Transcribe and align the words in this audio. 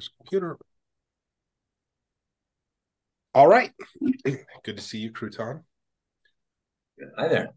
There's 0.00 0.10
a 0.18 0.22
computer. 0.22 0.56
All 3.34 3.46
right. 3.46 3.70
Good 4.64 4.78
to 4.78 4.82
see 4.82 4.96
you, 4.96 5.12
Crouton. 5.12 5.62
Hi 7.18 7.28
there. 7.28 7.50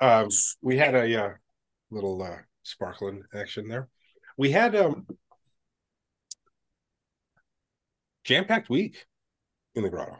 Um, 0.00 0.28
we 0.60 0.76
had 0.76 0.96
a 0.96 1.24
uh, 1.24 1.30
little 1.92 2.20
uh, 2.20 2.38
sparkling 2.64 3.22
action 3.32 3.68
there. 3.68 3.88
We 4.36 4.50
had 4.50 4.74
um 4.74 5.06
jam-packed 8.24 8.68
week 8.68 9.06
in 9.76 9.84
the 9.84 9.90
grotto. 9.90 10.18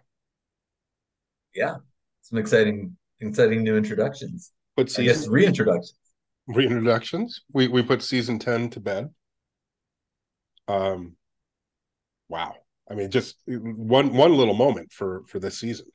Yeah, 1.57 1.75
some 2.23 2.39
exciting, 2.39 2.97
exciting 3.19 3.65
new 3.65 3.77
introductions. 3.77 4.53
But 4.77 4.97
I 4.97 5.03
guess 5.03 5.27
reintroductions. 5.27 5.95
reintroductions. 6.49 7.41
We 7.53 7.67
we 7.67 7.83
put 7.83 8.01
season 8.01 8.39
10 8.39 8.71
to 8.71 8.81
bed. 8.81 9.11
Um 10.69 11.17
wow. 12.35 12.55
I 12.91 12.95
mean 12.95 13.11
just 13.11 13.37
one 13.47 14.13
one 14.13 14.37
little 14.37 14.55
moment 14.55 14.93
for 14.93 15.23
for 15.29 15.39
this 15.39 15.59
season. 15.59 15.87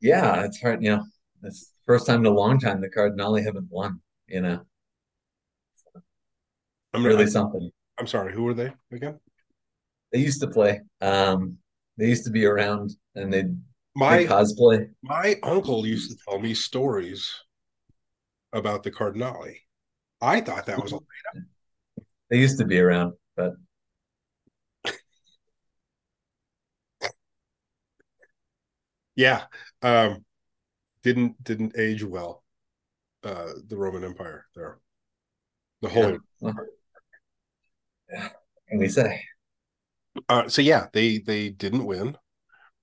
Yeah, 0.00 0.44
it's 0.44 0.60
hard. 0.60 0.82
You 0.82 0.96
know, 0.96 1.04
it's 1.44 1.60
the 1.68 1.84
first 1.86 2.06
time 2.06 2.20
in 2.20 2.26
a 2.26 2.30
long 2.42 2.58
time 2.58 2.80
the 2.80 2.90
Cardinali 2.90 3.42
haven't 3.44 3.68
won. 3.70 4.00
You 4.26 4.40
know, 4.42 4.60
I'm 6.92 7.04
really 7.06 7.24
I'm, 7.24 7.30
something. 7.30 7.70
I'm 7.98 8.06
sorry, 8.06 8.32
who 8.34 8.44
were 8.44 8.54
they 8.54 8.72
again? 8.92 9.18
They 10.12 10.18
used 10.18 10.40
to 10.40 10.48
play. 10.48 10.80
Um, 11.00 11.58
they 11.96 12.08
used 12.08 12.24
to 12.24 12.30
be 12.30 12.44
around, 12.46 12.90
and 13.14 13.32
they'd 13.32 13.56
My 13.94 14.18
they 14.18 14.26
cosplay. 14.26 14.88
my 15.02 15.36
uncle 15.42 15.86
used 15.86 16.10
to 16.10 16.16
tell 16.24 16.40
me 16.40 16.54
stories 16.54 17.30
about 18.52 18.82
the 18.82 18.90
Cardinali. 18.90 19.56
I 20.20 20.40
thought 20.40 20.66
that 20.66 20.82
was 20.82 20.92
a 20.92 20.96
later. 20.96 21.46
They 22.30 22.38
used 22.38 22.58
to 22.58 22.64
be 22.64 22.80
around, 22.80 23.14
but 23.36 23.54
yeah. 29.20 29.42
Um 29.82 30.24
didn't 31.02 31.42
didn't 31.44 31.78
age 31.78 32.04
well. 32.04 32.42
Uh 33.22 33.52
the 33.66 33.76
Roman 33.76 34.04
Empire 34.04 34.46
there. 34.54 34.78
The 35.82 35.88
yeah. 35.88 35.94
Holy 35.94 36.18
Well, 36.40 36.54
yeah. 38.12 38.28
Can 38.68 38.78
we 38.78 38.88
say? 38.88 39.22
uh 40.28 40.48
so 40.48 40.62
yeah, 40.62 40.86
they 40.92 41.18
they 41.18 41.50
didn't 41.50 41.84
win. 41.86 42.16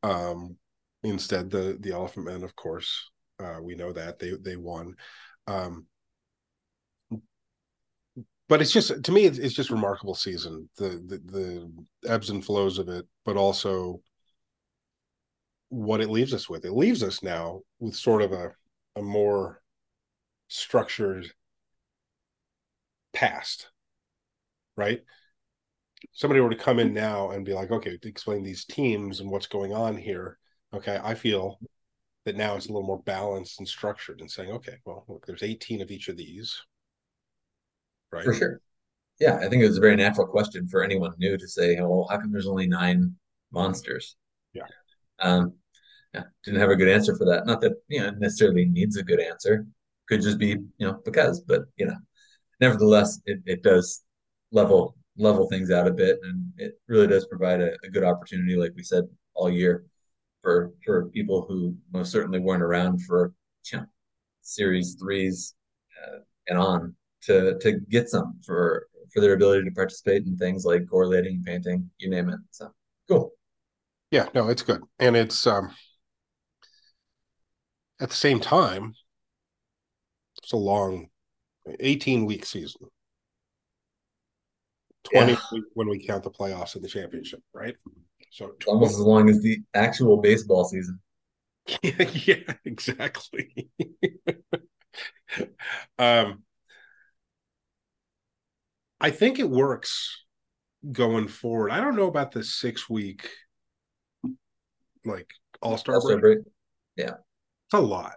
Um 0.03 0.57
instead 1.03 1.49
the 1.49 1.77
the 1.79 1.91
Elephant 1.91 2.25
Men, 2.25 2.43
of 2.43 2.55
course. 2.55 3.09
Uh 3.39 3.59
we 3.61 3.75
know 3.75 3.91
that 3.93 4.19
they 4.19 4.31
they 4.41 4.55
won. 4.55 4.95
Um 5.47 5.87
but 8.49 8.61
it's 8.61 8.71
just 8.71 9.03
to 9.03 9.11
me 9.11 9.25
it's, 9.25 9.37
it's 9.37 9.53
just 9.53 9.69
remarkable 9.69 10.15
season 10.15 10.69
the, 10.77 10.89
the 11.07 11.21
the 11.31 12.09
ebbs 12.09 12.29
and 12.29 12.43
flows 12.45 12.77
of 12.77 12.89
it 12.89 13.05
but 13.25 13.37
also 13.37 14.01
what 15.69 16.01
it 16.01 16.09
leaves 16.09 16.33
us 16.33 16.49
with. 16.49 16.65
It 16.65 16.73
leaves 16.73 17.03
us 17.03 17.21
now 17.23 17.61
with 17.79 17.95
sort 17.95 18.21
of 18.21 18.31
a 18.31 18.53
a 18.95 19.01
more 19.01 19.61
structured 20.47 21.27
past 23.13 23.69
right? 24.75 25.01
Somebody 26.13 26.39
were 26.39 26.51
to 26.51 26.55
come 26.55 26.79
in 26.79 26.89
mm-hmm. 26.89 26.97
now 26.97 27.31
and 27.31 27.45
be 27.45 27.53
like 27.53 27.71
okay 27.71 27.97
explain 28.03 28.43
these 28.43 28.65
teams 28.65 29.19
and 29.19 29.29
what's 29.29 29.47
going 29.47 29.73
on 29.73 29.97
here. 29.97 30.37
Okay 30.73 30.99
i 31.03 31.15
feel 31.15 31.59
that 32.25 32.35
now 32.35 32.55
it's 32.55 32.65
a 32.65 32.69
little 32.69 32.85
more 32.85 33.01
balanced 33.03 33.59
and 33.59 33.67
structured 33.67 34.19
and 34.19 34.29
saying 34.29 34.51
okay 34.51 34.77
well 34.85 35.05
look 35.07 35.25
there's 35.25 35.43
18 35.43 35.81
of 35.81 35.91
each 35.91 36.09
of 36.09 36.17
these 36.17 36.61
right? 38.11 38.25
For 38.25 38.33
sure. 38.33 38.61
Yeah, 39.19 39.37
I 39.37 39.49
think 39.49 39.63
it 39.63 39.67
was 39.67 39.77
a 39.77 39.81
very 39.81 39.95
natural 39.95 40.27
question 40.27 40.67
for 40.67 40.83
anyone 40.83 41.13
new 41.17 41.37
to 41.37 41.47
say, 41.47 41.75
"Well, 41.79 42.07
how 42.09 42.17
come 42.19 42.31
there's 42.31 42.47
only 42.47 42.67
nine 42.67 43.15
monsters?" 43.51 44.15
yeah 44.53 44.63
Um, 45.19 45.53
yeah, 46.13 46.23
didn't 46.43 46.59
have 46.59 46.69
a 46.69 46.75
good 46.75 46.89
answer 46.89 47.15
for 47.15 47.25
that. 47.25 47.45
Not 47.45 47.61
that 47.61 47.73
you 47.87 48.01
know 48.01 48.11
necessarily 48.11 48.65
needs 48.65 48.97
a 48.97 49.03
good 49.03 49.19
answer. 49.19 49.65
Could 50.07 50.21
just 50.21 50.37
be 50.39 50.49
you 50.49 50.67
know 50.79 51.01
because, 51.05 51.41
but 51.41 51.63
you 51.77 51.85
know, 51.87 51.97
nevertheless, 52.59 53.19
it, 53.25 53.39
it 53.45 53.63
does 53.63 54.03
level 54.51 54.95
level 55.17 55.47
things 55.49 55.71
out 55.71 55.87
a 55.87 55.91
bit, 55.91 56.19
and 56.23 56.51
it 56.57 56.79
really 56.87 57.07
does 57.07 57.27
provide 57.27 57.61
a, 57.61 57.73
a 57.83 57.89
good 57.89 58.03
opportunity, 58.03 58.55
like 58.55 58.73
we 58.75 58.83
said 58.83 59.05
all 59.33 59.49
year, 59.49 59.85
for 60.41 60.71
for 60.85 61.09
people 61.09 61.45
who 61.47 61.75
most 61.91 62.11
certainly 62.11 62.39
weren't 62.39 62.63
around 62.63 63.01
for 63.05 63.33
you 63.71 63.79
know 63.79 63.85
series 64.41 64.95
threes 64.95 65.55
uh, 66.03 66.19
and 66.47 66.57
on 66.57 66.95
to 67.21 67.57
to 67.59 67.79
get 67.89 68.09
some 68.09 68.39
for 68.45 68.87
for 69.13 69.21
their 69.21 69.33
ability 69.33 69.63
to 69.63 69.71
participate 69.71 70.25
in 70.25 70.37
things 70.37 70.65
like 70.65 70.89
correlating, 70.89 71.43
painting, 71.43 71.89
you 71.97 72.09
name 72.09 72.29
it. 72.29 72.39
So 72.51 72.71
cool. 73.09 73.31
Yeah 74.11 74.27
no 74.33 74.47
it's 74.49 74.61
good. 74.61 74.81
And 74.99 75.15
it's 75.15 75.45
um 75.47 75.71
at 77.99 78.09
the 78.09 78.15
same 78.15 78.39
time 78.39 78.93
it's 80.41 80.53
a 80.53 80.57
long 80.57 81.09
18 81.79 82.25
week 82.25 82.45
season. 82.45 82.81
20 85.03 85.33
Yeah, 85.33 85.59
when 85.73 85.89
we 85.89 86.05
count 86.05 86.23
the 86.23 86.31
playoffs 86.31 86.75
and 86.75 86.83
the 86.83 86.89
championship 86.89 87.41
right? 87.53 87.75
So 88.31 88.53
almost 88.65 88.93
as 88.93 88.99
long 88.99 89.29
as 89.29 89.41
the 89.41 89.59
actual 89.73 90.17
baseball 90.17 90.65
season. 90.65 90.99
yeah 91.81 92.53
exactly. 92.65 93.69
Um 95.99 96.43
i 98.99 99.11
think 99.11 99.39
it 99.39 99.49
works 99.49 100.23
going 100.91 101.27
forward. 101.27 101.71
I 101.71 101.81
don't 101.81 101.95
know 101.95 102.07
about 102.07 102.31
the 102.31 102.43
six 102.43 102.89
week 102.89 103.29
like 105.05 105.29
all-star 105.61 106.01
break 106.01 106.21
break. 106.21 106.39
Yeah, 106.95 107.15
it's 107.67 107.73
a 107.73 107.79
lot 107.79 108.13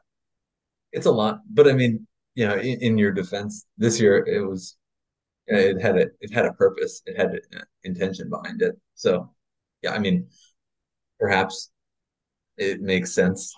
it's 0.93 1.07
a 1.07 1.11
lot, 1.11 1.41
but 1.51 1.69
I 1.69 1.73
mean, 1.73 2.07
you 2.35 2.47
know, 2.47 2.57
in, 2.57 2.81
in 2.81 2.99
your 2.99 3.13
defense, 3.13 3.67
this 3.79 4.01
year 4.01 4.25
it 4.27 4.47
was 4.47 4.77
it 5.47 5.81
had 5.81 5.99
a 5.99 6.07
it 6.21 6.33
had 6.33 6.47
a 6.47 6.53
purpose, 6.55 7.03
it 7.07 7.17
had 7.17 7.31
an 7.31 7.63
intention 7.85 8.31
behind 8.31 8.63
it. 8.63 8.77
So 8.95 9.33
yeah, 9.83 9.93
I 9.93 9.99
mean, 9.99 10.29
perhaps 11.19 11.71
it 12.59 12.81
makes 12.81 13.13
sense 13.15 13.53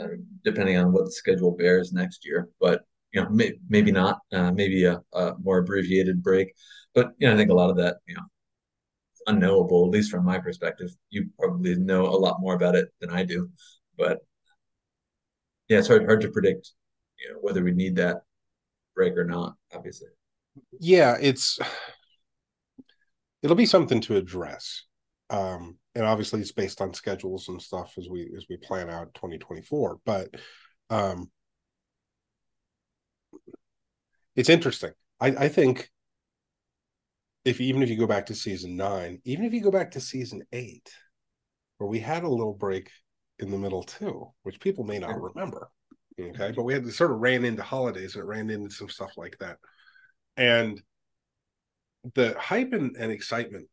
uh, 0.00 0.08
depending 0.44 0.76
on 0.78 0.92
what 0.92 1.06
the 1.06 1.12
schedule 1.12 1.56
bears 1.56 1.92
next 1.92 2.24
year. 2.24 2.48
But 2.60 2.82
you 3.12 3.22
know, 3.22 3.30
may, 3.30 3.54
maybe 3.68 3.92
not. 3.92 4.18
Uh, 4.32 4.52
maybe 4.52 4.84
a, 4.84 5.00
a 5.14 5.34
more 5.42 5.58
abbreviated 5.58 6.22
break. 6.22 6.54
But 6.94 7.12
you 7.18 7.28
know, 7.28 7.34
I 7.34 7.36
think 7.36 7.50
a 7.50 7.54
lot 7.54 7.70
of 7.70 7.76
that, 7.78 7.98
you 8.06 8.14
know, 8.14 8.22
unknowable. 9.26 9.84
At 9.84 9.90
least 9.90 10.10
from 10.10 10.24
my 10.24 10.38
perspective, 10.38 10.90
you 11.10 11.28
probably 11.38 11.74
know 11.76 12.06
a 12.06 12.16
lot 12.16 12.40
more 12.40 12.54
about 12.54 12.76
it 12.76 12.88
than 13.00 13.10
I 13.10 13.24
do. 13.24 13.50
But 13.98 14.20
yeah, 15.68 15.78
it's 15.78 15.88
hard 15.88 16.04
hard 16.06 16.20
to 16.22 16.30
predict, 16.30 16.72
you 17.18 17.32
know, 17.32 17.38
whether 17.40 17.62
we 17.62 17.72
need 17.72 17.96
that 17.96 18.22
break 18.94 19.16
or 19.16 19.24
not. 19.24 19.54
Obviously, 19.74 20.08
yeah 20.78 21.16
it's 21.20 21.58
it'll 23.42 23.56
be 23.56 23.66
something 23.66 24.00
to 24.00 24.16
address 24.16 24.84
um 25.30 25.76
and 25.94 26.04
obviously 26.04 26.40
it's 26.40 26.52
based 26.52 26.80
on 26.80 26.94
schedules 26.94 27.48
and 27.48 27.60
stuff 27.60 27.94
as 27.98 28.08
we 28.08 28.30
as 28.36 28.46
we 28.48 28.56
plan 28.56 28.88
out 28.90 29.12
2024 29.14 29.98
but 30.04 30.28
um 30.90 31.30
it's 34.34 34.48
interesting 34.48 34.92
i 35.20 35.28
i 35.28 35.48
think 35.48 35.90
if 37.46 37.60
even 37.60 37.82
if 37.82 37.88
you 37.88 37.96
go 37.96 38.06
back 38.06 38.26
to 38.26 38.34
season 38.34 38.76
nine 38.76 39.20
even 39.24 39.44
if 39.44 39.52
you 39.52 39.62
go 39.62 39.70
back 39.70 39.90
to 39.90 40.00
season 40.00 40.42
eight 40.52 40.90
where 41.78 41.88
we 41.88 41.98
had 41.98 42.24
a 42.24 42.28
little 42.28 42.54
break 42.54 42.90
in 43.38 43.50
the 43.50 43.58
middle 43.58 43.82
too 43.82 44.28
which 44.42 44.60
people 44.60 44.84
may 44.84 44.98
not 44.98 45.20
remember 45.20 45.70
okay? 46.20 46.52
But 46.52 46.64
we 46.64 46.72
had 46.72 46.90
sort 46.92 47.12
of 47.12 47.18
ran 47.18 47.44
into 47.44 47.62
holidays 47.62 48.14
and 48.14 48.22
it 48.22 48.26
ran 48.26 48.50
into 48.50 48.70
some 48.70 48.88
stuff 48.88 49.12
like 49.16 49.36
that. 49.40 49.58
And 50.36 50.80
the 52.14 52.36
hype 52.38 52.72
and, 52.72 52.96
and 52.96 53.10
excitement 53.10 53.68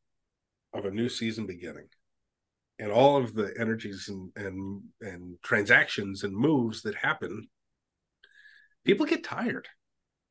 of 0.73 0.85
a 0.85 0.91
new 0.91 1.09
season 1.09 1.45
beginning 1.45 1.87
and 2.79 2.91
all 2.91 3.17
of 3.17 3.35
the 3.35 3.53
energies 3.59 4.09
and 4.09 4.31
and 4.35 4.81
and 5.01 5.37
transactions 5.43 6.23
and 6.23 6.35
moves 6.35 6.81
that 6.81 6.95
happen 6.95 7.47
people 8.85 9.05
get 9.05 9.23
tired. 9.23 9.67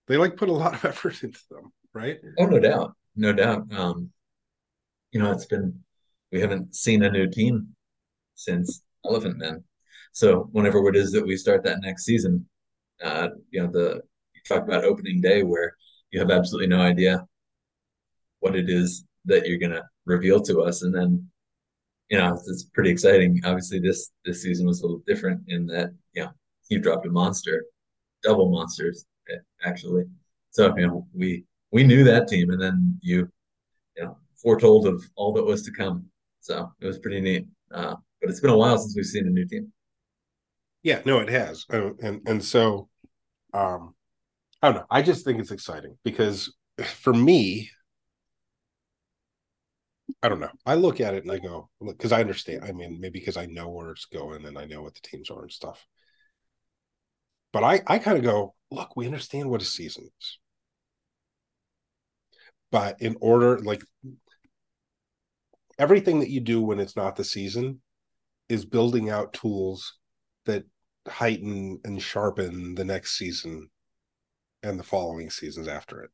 They 0.09 0.17
like 0.17 0.37
put 0.37 0.49
a 0.49 0.53
lot 0.53 0.75
of 0.75 0.85
effort 0.91 1.23
into 1.23 1.41
them 1.50 1.73
right? 1.94 2.19
Oh, 2.39 2.47
no 2.47 2.59
doubt, 2.59 2.94
no 3.17 3.32
doubt. 3.32 3.73
Um, 3.73 4.11
you 5.12 5.20
know, 5.20 5.31
it's 5.31 5.47
been 5.47 5.82
we 6.31 6.41
haven't 6.41 6.75
seen 6.75 7.03
a 7.03 7.11
new 7.11 7.29
team 7.29 7.75
since 8.35 8.82
Elephant 9.05 9.38
Men. 9.38 9.64
So 10.12 10.49
whenever 10.53 10.87
it 10.88 10.97
is 10.97 11.12
that 11.12 11.26
we 11.26 11.37
start 11.37 11.64
that 11.64 11.81
next 11.82 12.05
season, 12.05 12.47
uh, 13.03 13.29
you 13.50 13.62
know, 13.62 13.70
the 13.70 14.03
you 14.35 14.41
talk 14.47 14.64
about 14.64 14.85
opening 14.85 15.20
day 15.20 15.43
where 15.43 15.76
you 16.11 16.20
have 16.20 16.31
absolutely 16.31 16.69
no 16.69 16.81
idea 16.81 17.26
what 18.41 18.56
it 18.56 18.69
is 18.69 19.05
that 19.25 19.47
you're 19.47 19.58
gonna 19.58 19.82
reveal 20.05 20.41
to 20.43 20.62
us, 20.62 20.82
and 20.82 20.94
then 20.94 21.29
you 22.11 22.19
know 22.19 22.35
it's, 22.35 22.49
it's 22.49 22.65
pretty 22.65 22.91
exciting. 22.91 23.41
Obviously, 23.44 23.79
this 23.81 24.11
this 24.25 24.43
season 24.43 24.67
was 24.67 24.81
a 24.81 24.85
little 24.87 25.03
different 25.06 25.43
in 25.49 25.67
that 25.67 25.91
you 26.15 26.25
know 26.25 26.31
you 26.69 26.79
dropped 26.79 27.06
a 27.06 27.11
monster, 27.11 27.65
double 28.23 28.50
monsters 28.50 29.06
eh, 29.31 29.38
actually. 29.65 30.05
So 30.50 30.75
you 30.76 30.87
know 30.87 31.06
we 31.15 31.44
we 31.73 31.85
knew 31.85 32.05
that 32.05 32.29
team, 32.29 32.51
and 32.51 32.61
then 32.61 32.99
you 33.03 33.29
you 33.97 34.05
know 34.05 34.17
foretold 34.41 34.87
of 34.87 35.03
all 35.17 35.33
that 35.35 35.45
was 35.45 35.63
to 35.65 35.73
come. 35.73 36.07
So 36.41 36.73
it 36.81 36.87
was 36.87 36.99
pretty 36.99 37.21
neat. 37.21 37.47
Uh, 37.73 37.97
but 38.21 38.31
it's 38.31 38.41
been 38.41 38.51
a 38.51 38.57
while 38.57 38.79
since 38.79 38.95
we've 38.97 39.07
seen 39.07 39.27
a 39.27 39.31
new 39.31 39.47
team. 39.47 39.73
Yeah, 40.83 41.01
no, 41.05 41.21
it 41.21 41.29
has, 41.29 41.65
and 41.71 41.99
and, 42.01 42.21
and 42.27 42.45
so, 42.45 42.89
um, 43.55 43.95
I 44.63 44.69
don't 44.69 44.77
know. 44.77 44.87
I 44.91 45.03
just 45.03 45.25
think 45.25 45.41
it's 45.41 45.53
exciting 45.53 45.97
because 46.05 46.55
for 46.85 47.13
me, 47.15 47.71
I 50.23 50.29
don't 50.29 50.41
know. 50.41 50.51
I 50.67 50.75
look 50.75 51.01
at 51.01 51.15
it 51.15 51.25
and 51.25 51.33
I 51.33 51.39
go, 51.39 51.69
because 51.85 52.13
I 52.13 52.21
understand. 52.21 52.65
I 52.65 52.73
mean, 52.73 53.01
maybe 53.01 53.19
because 53.19 53.37
I 53.37 53.47
know 53.47 53.69
where 53.69 53.91
it's 53.91 54.07
going 54.07 54.45
and 54.47 54.59
I 54.59 54.65
know 54.65 54.83
what 54.83 54.95
the 54.95 55.01
teams 55.03 55.31
are 55.31 55.43
and 55.43 55.53
stuff. 55.53 55.87
But 57.53 57.65
I, 57.65 57.83
I 57.87 57.99
kind 57.99 58.17
of 58.19 58.25
go, 58.25 58.55
look, 58.71 58.97
we 58.97 59.07
understand 59.07 59.51
what 59.51 59.63
a 59.63 59.65
season 59.65 60.09
is. 60.19 60.39
But 62.73 63.01
in 63.01 63.17
order, 63.21 63.61
like 63.61 63.85
everything 65.79 66.19
that 66.21 66.31
you 66.31 66.41
do 66.41 66.61
when 66.61 66.81
it's 66.81 66.97
not 66.97 67.15
the 67.15 67.23
season 67.23 67.81
is 68.49 68.65
building 68.65 69.11
out 69.11 69.33
tools 69.35 69.99
that 70.47 70.65
heighten 71.07 71.81
and 71.85 72.03
sharpen 72.03 72.75
the 72.75 72.85
next 72.85 73.17
season 73.19 73.69
and 74.63 74.79
the 74.81 74.85
following 74.85 75.29
seasons 75.31 75.69
after 75.69 76.03
it. 76.03 76.11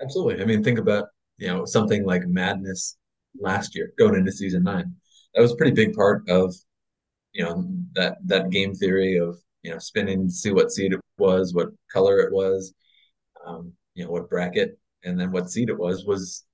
Absolutely. 0.00 0.42
I 0.42 0.46
mean, 0.46 0.64
think 0.64 0.78
about, 0.78 1.08
you 1.36 1.48
know, 1.48 1.64
something 1.64 2.04
like 2.04 2.26
madness 2.26 2.96
last 3.38 3.74
year 3.74 3.92
going 3.98 4.14
into 4.14 4.32
season 4.32 4.62
nine. 4.62 4.94
That 5.34 5.42
was 5.42 5.52
a 5.52 5.56
pretty 5.56 5.72
big 5.72 5.94
part 5.94 6.28
of, 6.28 6.54
you 7.32 7.44
know, 7.44 7.68
that 7.94 8.16
that 8.24 8.50
game 8.50 8.74
theory 8.74 9.18
of, 9.18 9.36
you 9.62 9.72
know, 9.72 9.78
spinning, 9.78 10.30
see 10.30 10.52
what 10.52 10.72
seed 10.72 10.94
it 10.94 11.00
was, 11.18 11.52
what 11.52 11.68
color 11.92 12.20
it 12.20 12.32
was, 12.32 12.72
um, 13.44 13.72
you 13.94 14.04
know, 14.04 14.10
what 14.10 14.30
bracket, 14.30 14.78
and 15.06 15.18
then 15.18 15.32
what 15.32 15.50
seed 15.50 15.70
it 15.70 15.78
was, 15.78 16.04
was, 16.04 16.44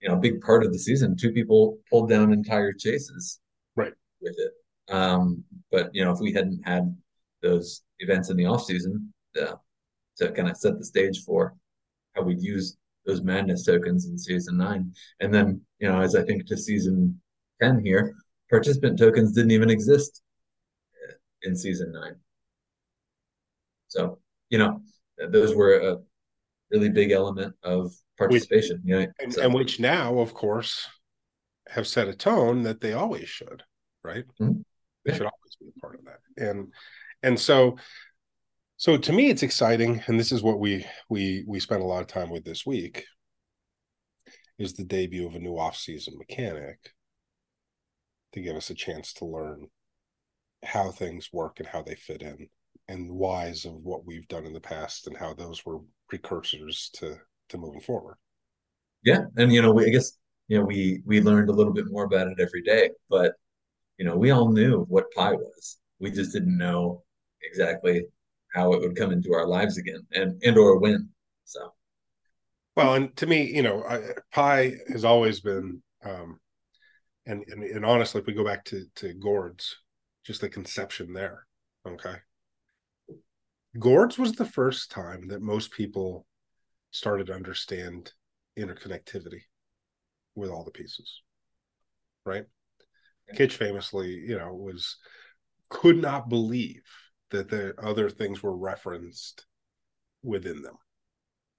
you 0.00 0.08
know, 0.08 0.16
a 0.16 0.20
big 0.20 0.40
part 0.40 0.64
of 0.64 0.72
the 0.72 0.78
season. 0.78 1.16
Two 1.16 1.30
people 1.30 1.78
pulled 1.88 2.08
down 2.10 2.32
entire 2.32 2.72
chases. 2.72 3.38
Right. 3.76 3.92
With 4.20 4.34
it. 4.38 4.52
Um, 4.92 5.44
but 5.70 5.90
you 5.94 6.04
know, 6.04 6.12
if 6.12 6.18
we 6.20 6.32
hadn't 6.32 6.62
had 6.64 6.94
those 7.40 7.82
events 8.00 8.30
in 8.30 8.36
the 8.36 8.46
off 8.46 8.64
season 8.64 9.12
uh, 9.40 9.54
to 10.18 10.32
kind 10.32 10.48
of 10.48 10.56
set 10.56 10.78
the 10.78 10.84
stage 10.84 11.22
for 11.24 11.54
how 12.14 12.22
we'd 12.22 12.42
use 12.42 12.76
those 13.06 13.22
madness 13.22 13.64
tokens 13.64 14.06
in 14.06 14.18
season 14.18 14.56
nine, 14.56 14.92
and 15.20 15.32
then 15.32 15.60
you 15.78 15.88
know, 15.88 16.00
as 16.00 16.14
I 16.14 16.22
think 16.22 16.46
to 16.46 16.56
season 16.56 17.20
ten 17.60 17.84
here, 17.84 18.14
participant 18.50 18.98
tokens 18.98 19.32
didn't 19.32 19.52
even 19.52 19.70
exist 19.70 20.22
uh, 21.08 21.14
in 21.42 21.56
season 21.56 21.92
nine. 21.92 22.16
So 23.88 24.18
you 24.50 24.58
know, 24.58 24.82
those 25.30 25.54
were 25.54 25.74
a 25.74 25.98
really 26.72 26.88
big 26.88 27.10
element 27.10 27.54
of 27.62 27.92
participation. 28.18 28.80
Which, 28.84 28.90
know, 28.90 29.06
and, 29.20 29.32
so. 29.32 29.42
and, 29.42 29.54
which 29.54 29.80
now, 29.80 30.18
of 30.18 30.34
course, 30.34 30.88
have 31.68 31.86
set 31.86 32.08
a 32.08 32.14
tone 32.14 32.62
that 32.62 32.80
they 32.80 32.92
always 32.92 33.28
should, 33.28 33.62
right? 34.02 34.24
Mm-hmm. 34.40 34.60
They 35.04 35.12
should 35.12 35.22
always 35.22 35.56
be 35.60 35.66
a 35.76 35.80
part 35.80 35.96
of 35.96 36.04
that. 36.04 36.20
And 36.36 36.72
and 37.22 37.38
so 37.38 37.76
so 38.76 38.96
to 38.96 39.12
me 39.12 39.30
it's 39.30 39.42
exciting 39.42 40.02
and 40.06 40.18
this 40.18 40.32
is 40.32 40.42
what 40.42 40.58
we 40.58 40.84
we 41.08 41.44
we 41.46 41.60
spent 41.60 41.82
a 41.82 41.86
lot 41.86 42.00
of 42.00 42.08
time 42.08 42.30
with 42.30 42.44
this 42.44 42.66
week 42.66 43.04
is 44.58 44.74
the 44.74 44.84
debut 44.84 45.26
of 45.26 45.34
a 45.34 45.38
new 45.38 45.56
off-season 45.58 46.14
mechanic 46.18 46.78
to 48.32 48.40
give 48.40 48.56
us 48.56 48.70
a 48.70 48.74
chance 48.74 49.12
to 49.12 49.24
learn 49.24 49.68
how 50.64 50.90
things 50.90 51.30
work 51.32 51.58
and 51.58 51.68
how 51.68 51.82
they 51.82 51.94
fit 51.94 52.22
in 52.22 52.48
and 52.88 53.10
whys 53.10 53.64
of 53.64 53.74
what 53.74 54.04
we've 54.06 54.28
done 54.28 54.46
in 54.46 54.52
the 54.52 54.60
past 54.60 55.06
and 55.06 55.16
how 55.16 55.34
those 55.34 55.64
were 55.64 55.78
precursors 56.12 56.90
to 56.92 57.16
to 57.48 57.56
moving 57.58 57.80
forward 57.80 58.16
yeah 59.04 59.22
and 59.36 59.52
you 59.52 59.62
know 59.62 59.72
we, 59.72 59.86
i 59.86 59.88
guess 59.88 60.12
you 60.48 60.58
know 60.58 60.64
we 60.64 61.00
we 61.06 61.20
learned 61.20 61.48
a 61.48 61.52
little 61.52 61.72
bit 61.72 61.86
more 61.88 62.04
about 62.04 62.28
it 62.28 62.38
every 62.40 62.62
day 62.62 62.90
but 63.08 63.32
you 64.02 64.08
know, 64.08 64.16
we 64.16 64.32
all 64.32 64.50
knew 64.50 64.84
what 64.88 65.12
pi 65.12 65.32
was. 65.32 65.78
We 66.00 66.10
just 66.10 66.32
didn't 66.32 66.58
know 66.58 67.04
exactly 67.42 68.04
how 68.52 68.72
it 68.72 68.80
would 68.80 68.96
come 68.96 69.12
into 69.12 69.32
our 69.32 69.46
lives 69.46 69.78
again 69.78 70.00
and 70.12 70.40
and 70.42 70.58
or 70.58 70.78
when. 70.78 71.08
So 71.44 71.72
well, 72.76 72.94
and 72.94 73.14
to 73.16 73.26
me, 73.26 73.44
you 73.44 73.62
know, 73.62 73.84
I, 73.84 74.00
pi 74.32 74.74
has 74.88 75.04
always 75.04 75.38
been 75.38 75.82
um 76.04 76.40
and, 77.26 77.44
and 77.46 77.62
and 77.62 77.86
honestly, 77.86 78.20
if 78.20 78.26
we 78.26 78.34
go 78.34 78.44
back 78.44 78.64
to 78.66 78.86
to 78.96 79.14
Gourds, 79.14 79.76
just 80.24 80.40
the 80.40 80.48
conception 80.48 81.12
there, 81.12 81.46
okay. 81.86 82.16
Gourds 83.78 84.18
was 84.18 84.32
the 84.32 84.44
first 84.44 84.90
time 84.90 85.28
that 85.28 85.40
most 85.40 85.72
people 85.72 86.26
started 86.90 87.28
to 87.28 87.34
understand 87.34 88.12
interconnectivity 88.58 89.42
with 90.34 90.50
all 90.50 90.64
the 90.64 90.70
pieces, 90.70 91.22
right? 92.24 92.44
Kitch 93.34 93.56
famously, 93.56 94.10
you 94.10 94.36
know, 94.36 94.52
was 94.52 94.98
could 95.70 95.96
not 95.96 96.28
believe 96.28 96.82
that 97.30 97.48
the 97.48 97.74
other 97.82 98.10
things 98.10 98.42
were 98.42 98.54
referenced 98.54 99.46
within 100.22 100.60
them. 100.60 100.74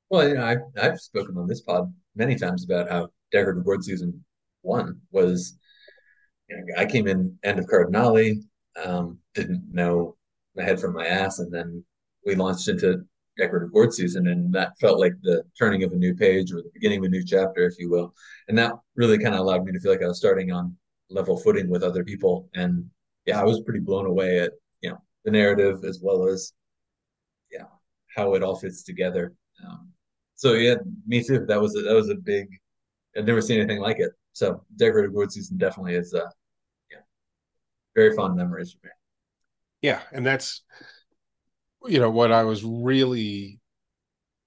Well, 0.10 0.27
you 0.27 0.36
know, 0.36 0.45
I've, 0.45 0.62
I've 0.80 1.00
spoken 1.00 1.36
on 1.38 1.48
this 1.48 1.62
pod 1.62 1.92
many 2.15 2.36
times 2.36 2.63
about 2.63 2.92
how 2.92 3.10
Decorative 3.31 3.65
Gourd 3.65 3.83
Season 3.83 4.24
one 4.62 5.01
was, 5.12 5.57
you 6.48 6.57
know, 6.57 6.63
I 6.77 6.86
came 6.86 7.07
in 7.07 7.39
end 7.44 7.57
of 7.57 7.65
Cardinali, 7.65 8.44
um, 8.83 9.18
didn't 9.33 9.63
know 9.71 10.15
my 10.56 10.63
head 10.63 10.80
from 10.80 10.94
my 10.94 11.07
ass, 11.07 11.39
and 11.39 11.51
then 11.51 11.83
we 12.25 12.36
launched 12.36 12.68
into 12.68 13.04
Decorative 13.38 13.74
Gourd 13.74 13.94
Season, 13.94 14.28
and 14.28 14.54
that 14.54 14.78
felt 14.80 15.00
like 15.00 15.14
the 15.24 15.44
turning 15.58 15.84
of 15.84 15.92
a 15.92 15.96
new 15.96 16.14
page 16.14 16.52
or 16.52 16.58
the 16.58 16.70
beginning 16.74 17.00
of 17.00 17.06
a 17.06 17.10
new 17.10 17.24
chapter, 17.25 17.66
if 17.66 17.80
you 17.80 17.90
will. 17.90 18.14
And 18.48 18.58
that 18.58 18.74
really 18.96 19.18
kind 19.18 19.34
of 19.34 19.42
allowed 19.42 19.66
me 19.66 19.72
to 19.72 19.80
feel 19.80 19.92
like 19.92 20.04
I 20.04 20.08
was 20.08 20.18
starting 20.18 20.52
on 20.52 20.78
level 21.10 21.38
footing 21.38 21.70
with 21.70 21.84
other 21.84 22.04
people. 22.04 22.50
And 22.54 22.90
yeah, 23.25 23.40
I 23.40 23.44
was 23.44 23.62
pretty 23.62 23.80
blown 23.80 24.06
away 24.06 24.40
at, 24.40 24.52
you 24.81 24.92
know, 24.92 25.02
the 25.25 25.31
narrative 25.31 25.84
as 25.84 26.00
well 26.02 26.28
as, 26.28 26.54
yeah, 27.52 27.66
how 28.16 28.36
it 28.36 28.44
all 28.44 28.56
fits 28.56 28.84
together. 28.84 29.34
Um, 29.66 29.90
so 30.36 30.54
yeah, 30.54 30.75
me 31.08 31.24
too. 31.24 31.46
That 31.48 31.62
was 31.62 31.75
a, 31.75 31.81
that 31.81 31.96
was 31.96 32.10
a 32.10 32.16
big. 32.16 32.48
I'd 33.18 33.25
never 33.25 33.42
seen 33.42 33.60
anything 33.60 33.80
like 33.80 34.00
it. 34.00 34.12
So 34.34 34.64
decorative 34.75 35.14
gourd 35.14 35.31
season 35.31 35.58
definitely 35.58 35.96
is, 35.96 36.14
uh, 36.14 36.30
yeah, 36.92 37.00
very 37.96 38.16
fond 38.16 38.36
memories 38.36 38.72
for 38.72 38.88
me. 38.88 38.92
Yeah, 39.81 40.02
and 40.12 40.25
that's, 40.25 40.64
you 41.86 42.00
know, 42.00 42.10
what 42.10 42.32
I 42.32 42.44
was 42.44 42.64
really 42.64 43.60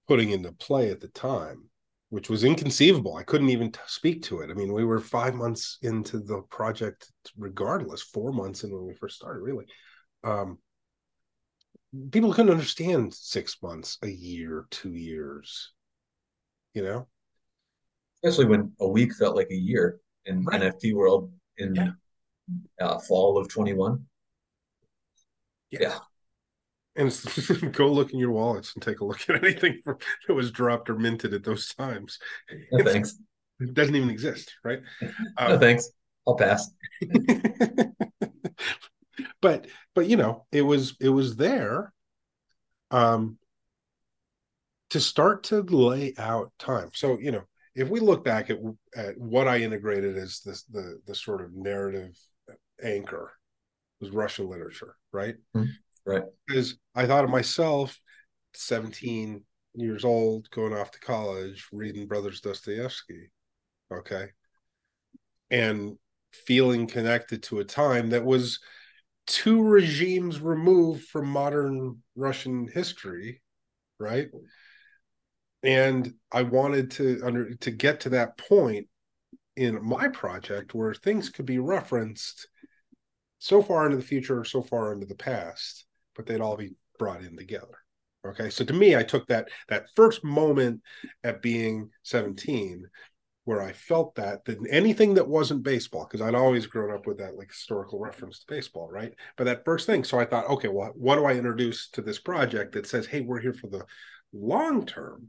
putting 0.09 0.31
into 0.31 0.53
play 0.53 0.91
at 0.91 1.01
the 1.01 1.09
time 1.09 1.69
which 2.09 2.31
was 2.31 2.45
inconceivable. 2.45 3.17
I 3.17 3.25
couldn't 3.25 3.51
even 3.51 3.73
t- 3.73 3.81
speak 3.87 4.23
to 4.25 4.41
it. 4.41 4.51
I 4.51 4.55
mean, 4.55 4.73
we 4.73 4.85
were 4.85 5.01
five 5.01 5.35
months 5.35 5.79
into 5.83 6.19
the 6.19 6.43
project, 6.51 7.11
regardless, 7.37 8.03
four 8.03 8.33
months 8.33 8.65
in 8.65 8.73
when 8.73 8.87
we 8.87 8.95
first 8.95 9.17
started, 9.17 9.41
really. 9.41 9.67
Um, 10.23 10.59
people 12.13 12.33
couldn't 12.33 12.53
understand 12.53 13.13
six 13.13 13.57
months, 13.63 13.99
a 14.03 14.09
year, 14.09 14.67
two 14.71 14.95
years, 14.95 15.73
you 16.75 16.83
know? 16.83 17.09
Especially 18.23 18.47
when 18.47 18.73
a 18.81 18.89
week 18.89 19.15
felt 19.15 19.37
like 19.37 19.51
a 19.51 19.55
year 19.55 19.99
in 20.27 20.45
right. 20.45 20.63
NFT 20.63 20.95
world 20.95 21.33
in 21.59 21.75
yeah. 21.75 21.91
uh, 22.81 22.99
fall 23.01 23.37
of 23.37 23.49
21. 23.49 24.05
Yeah. 25.71 25.79
yeah 25.83 25.99
and 26.97 27.73
go 27.73 27.91
look 27.91 28.13
in 28.13 28.19
your 28.19 28.33
wallets 28.33 28.75
and 28.75 28.83
take 28.83 29.01
a 29.01 29.05
look 29.05 29.21
at 29.29 29.43
anything 29.43 29.83
that 29.85 30.35
was 30.35 30.51
dropped 30.51 30.91
or 30.91 30.97
minted 30.97 31.35
at 31.35 31.45
those 31.45 31.75
times. 31.75 32.19
No, 32.73 32.85
thanks. 32.85 33.19
It 33.61 33.75
doesn't 33.75 33.97
even 33.97 34.11
exist, 34.11 34.55
right? 34.65 34.81
Um, 35.03 35.13
no 35.51 35.59
thanks. 35.59 35.91
I'll 36.27 36.37
pass. 36.37 36.69
but 39.41 39.67
but 39.95 40.07
you 40.07 40.17
know, 40.17 40.47
it 40.53 40.63
was 40.63 40.97
it 41.01 41.09
was 41.09 41.37
there 41.37 41.93
um 42.91 43.39
to 44.91 45.01
start 45.01 45.45
to 45.45 45.63
lay 45.63 46.15
out 46.19 46.53
time. 46.59 46.91
So, 46.95 47.19
you 47.19 47.33
know, 47.33 47.43
if 47.75 47.89
we 47.89 48.01
look 48.01 48.25
back 48.25 48.51
at, 48.51 48.59
at 48.95 49.19
what 49.19 49.49
I 49.49 49.59
integrated 49.59 50.17
as 50.17 50.41
this 50.41 50.65
the 50.65 51.01
the 51.07 51.15
sort 51.15 51.43
of 51.43 51.55
narrative 51.55 52.17
anchor 52.83 53.33
was 54.01 54.11
Russian 54.11 54.49
literature, 54.49 54.97
right? 55.13 55.37
Mm-hmm. 55.57 55.71
Right. 56.07 56.23
Because 56.47 56.77
I 56.95 57.07
thought 57.07 57.25
of 57.25 57.31
myself, 57.31 58.01
17 58.55 59.43
years 59.75 60.05
old, 60.05 60.49
going 60.51 60.73
off 60.73 60.93
to 60.93 61.01
college, 61.01 61.67
reading 61.73 62.07
Brothers 62.07 62.41
Dostoevsky. 62.41 63.31
Okay. 63.93 64.29
And 65.51 65.99
feeling 66.33 66.87
connected 66.87 67.43
to 67.45 67.59
a 67.59 67.65
time 67.65 68.11
that 68.11 68.25
was 68.25 68.61
two 69.27 69.63
regimes 69.63 70.41
removed 70.41 71.09
from 71.09 71.27
modern 71.27 72.03
Russian 72.15 72.69
history, 72.73 73.43
right? 73.99 74.29
And 75.63 76.15
I 76.31 76.43
wanted 76.43 76.93
to 76.93 77.21
under 77.25 77.55
to 77.57 77.71
get 77.73 78.01
to 78.01 78.11
that 78.11 78.39
point 78.39 78.87
in 79.57 79.83
my 79.85 80.09
project 80.09 80.75
where 80.75 80.95
things 80.95 81.31
could 81.31 81.47
be 81.47 81.59
referenced 81.59 82.47
so 83.39 83.63
far 83.63 83.87
into 83.87 83.97
the 83.97 84.03
future 84.03 84.41
or 84.41 84.45
so 84.45 84.63
far 84.63 84.93
into 84.93 85.07
the 85.07 85.15
past 85.15 85.86
but 86.17 86.27
they'd 86.27 86.41
all 86.41 86.57
be 86.57 86.75
brought 86.99 87.23
in 87.23 87.37
together. 87.37 87.79
Okay, 88.27 88.51
so 88.51 88.65
to 88.65 88.73
me, 88.73 88.97
I 88.97 89.03
took 89.03 89.27
that 89.29 89.49
that 89.69 89.87
first 89.95 90.25
moment 90.25 90.81
at 91.23 91.43
being 91.43 91.91
17 92.03 92.87
where 93.47 93.63
I 93.63 93.71
felt 93.71 94.17
that 94.17 94.45
that 94.47 94.59
anything 94.71 95.15
that 95.15 95.29
wasn't 95.29 95.63
baseball, 95.63 96.05
because 96.05 96.21
I'd 96.21 96.35
always 96.35 96.67
grown 96.67 96.93
up 96.93 97.07
with 97.07 97.19
that 97.19 97.37
like 97.37 97.49
historical 97.49 98.01
reference 98.01 98.41
to 98.41 98.47
baseball, 98.49 98.89
right? 98.91 99.13
But 99.37 99.45
that 99.45 99.65
first 99.65 99.87
thing, 99.87 100.03
so 100.03 100.19
I 100.19 100.25
thought, 100.25 100.51
okay, 100.51 100.67
well, 100.67 100.91
what 100.97 101.15
do 101.15 101.25
I 101.25 101.35
introduce 101.35 101.89
to 101.91 102.03
this 102.03 102.19
project 102.19 102.73
that 102.73 102.89
says, 102.89 103.07
hey, 103.07 103.21
we're 103.21 103.41
here 103.41 103.55
for 103.55 103.69
the 103.69 103.87
long 104.33 104.85
term? 104.85 105.29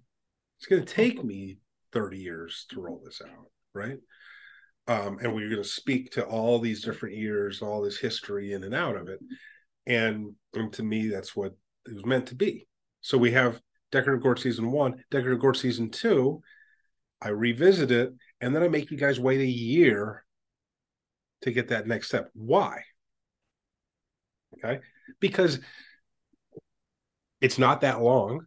It's 0.57 0.65
going 0.65 0.83
to 0.83 0.93
take 0.93 1.23
me 1.23 1.59
30 1.93 2.17
years 2.17 2.65
to 2.71 2.81
roll 2.81 3.03
this 3.05 3.21
out, 3.23 3.51
right? 3.75 3.99
Um, 4.87 5.19
and 5.21 5.35
we're 5.35 5.49
going 5.49 5.61
to 5.61 5.69
speak 5.69 6.11
to 6.13 6.25
all 6.25 6.57
these 6.57 6.83
different 6.83 7.15
years, 7.15 7.61
all 7.61 7.83
this 7.83 7.99
history 7.99 8.53
in 8.53 8.63
and 8.63 8.73
out 8.73 8.95
of 8.95 9.09
it. 9.09 9.19
And, 9.87 10.33
and 10.53 10.71
to 10.73 10.83
me, 10.83 11.07
that's 11.07 11.35
what 11.35 11.53
it 11.87 11.93
was 11.95 12.05
meant 12.05 12.27
to 12.27 12.35
be. 12.35 12.67
So 13.01 13.17
we 13.17 13.31
have 13.31 13.61
Decorative 13.91 14.21
Gourd 14.21 14.39
season 14.39 14.71
one, 14.71 15.03
Decorative 15.09 15.39
Gourd 15.39 15.57
season 15.57 15.89
two 15.89 16.41
I 17.21 17.29
revisit 17.29 17.91
it, 17.91 18.13
and 18.41 18.55
then 18.55 18.63
I 18.63 18.67
make 18.67 18.91
you 18.91 18.97
guys 18.97 19.19
wait 19.19 19.41
a 19.41 19.45
year 19.45 20.23
to 21.41 21.51
get 21.51 21.69
that 21.69 21.87
next 21.87 22.07
step. 22.07 22.29
Why? 22.33 22.83
Okay. 24.53 24.81
Because 25.19 25.59
it's 27.41 27.57
not 27.57 27.81
that 27.81 28.01
long 28.01 28.45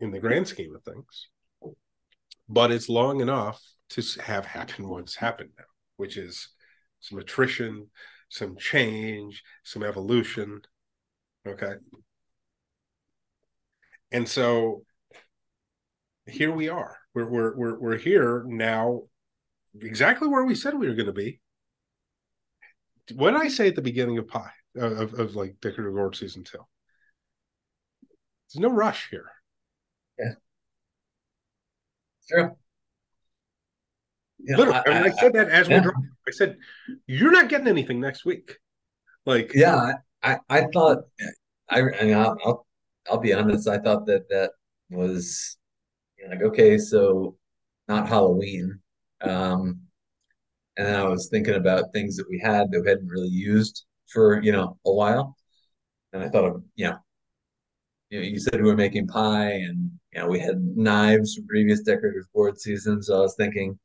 in 0.00 0.10
the 0.10 0.20
grand 0.20 0.46
scheme 0.48 0.74
of 0.74 0.82
things, 0.82 1.28
but 2.48 2.70
it's 2.70 2.88
long 2.88 3.20
enough 3.20 3.60
to 3.90 4.02
have 4.22 4.44
happen 4.44 4.88
what's 4.88 5.16
happened 5.16 5.50
now, 5.58 5.64
which 5.96 6.16
is 6.16 6.48
some 7.00 7.18
attrition, 7.18 7.88
some 8.36 8.56
change, 8.56 9.42
some 9.64 9.82
evolution. 9.82 10.60
Okay. 11.46 11.74
And 14.12 14.28
so 14.28 14.82
here 16.26 16.52
we 16.52 16.68
are. 16.68 16.98
We're 17.14 17.30
we're 17.30 17.56
we're 17.56 17.78
we're 17.78 17.96
here 17.96 18.44
now, 18.46 19.02
exactly 19.80 20.28
where 20.28 20.44
we 20.44 20.54
said 20.54 20.74
we 20.74 20.86
were 20.86 20.94
going 20.94 21.06
to 21.06 21.12
be. 21.12 21.40
Did 23.06 23.20
I 23.20 23.48
say 23.48 23.68
at 23.68 23.76
the 23.76 23.82
beginning 23.82 24.18
of 24.18 24.28
Pi 24.28 24.50
of 24.76 25.14
of 25.14 25.34
like 25.34 25.56
Decorative 25.62 25.94
Gourd 25.94 26.16
season 26.16 26.44
two? 26.44 26.58
There's 28.52 28.60
no 28.60 28.70
rush 28.70 29.08
here. 29.10 29.30
Yeah. 30.18 30.32
Sure. 32.28 32.56
Yeah, 34.38 34.56
Literally, 34.56 34.80
I, 34.86 34.90
I, 34.90 35.02
I, 35.04 35.10
said 35.10 35.32
that 35.32 35.48
as 35.48 35.68
yeah. 35.68 35.76
we're 35.76 35.82
driving. 35.82 36.10
I 36.28 36.30
said, 36.30 36.56
"You're 37.06 37.32
not 37.32 37.48
getting 37.48 37.68
anything 37.68 38.00
next 38.00 38.24
week." 38.24 38.58
Like, 39.24 39.52
yeah, 39.54 39.94
I 40.22 40.38
I 40.48 40.66
thought 40.72 40.98
I, 41.68 41.80
I 41.80 42.04
mean, 42.04 42.14
I'll, 42.14 42.36
I'll 42.44 42.66
I'll 43.10 43.18
be 43.18 43.32
honest. 43.32 43.68
I 43.68 43.78
thought 43.78 44.06
that 44.06 44.28
that 44.28 44.52
was 44.90 45.56
you 46.18 46.28
like, 46.28 46.42
okay, 46.42 46.78
so 46.78 47.36
not 47.88 48.08
Halloween. 48.08 48.78
Um, 49.22 49.80
and 50.76 50.86
then 50.86 50.94
I 50.94 51.04
was 51.04 51.28
thinking 51.28 51.54
about 51.54 51.92
things 51.92 52.16
that 52.16 52.28
we 52.28 52.38
had 52.38 52.70
that 52.70 52.82
we 52.82 52.88
hadn't 52.88 53.08
really 53.08 53.28
used 53.28 53.84
for, 54.08 54.42
you 54.42 54.52
know, 54.52 54.76
a 54.84 54.92
while. 54.92 55.36
And 56.12 56.22
I 56.22 56.28
thought 56.28 56.44
of, 56.44 56.62
you 56.74 56.86
know, 56.86 56.98
you, 58.10 58.20
know, 58.20 58.26
you 58.26 58.38
said 58.38 58.56
we 58.56 58.68
were 58.68 58.76
making 58.76 59.06
pie 59.06 59.52
and, 59.52 59.90
you 60.12 60.20
know, 60.20 60.28
we 60.28 60.38
had 60.38 60.60
knives 60.76 61.34
from 61.34 61.46
previous 61.46 61.80
decorative 61.80 62.24
gourd 62.34 62.60
seasons. 62.60 63.06
So 63.06 63.16
I 63.16 63.20
was 63.20 63.34
thinking, 63.36 63.78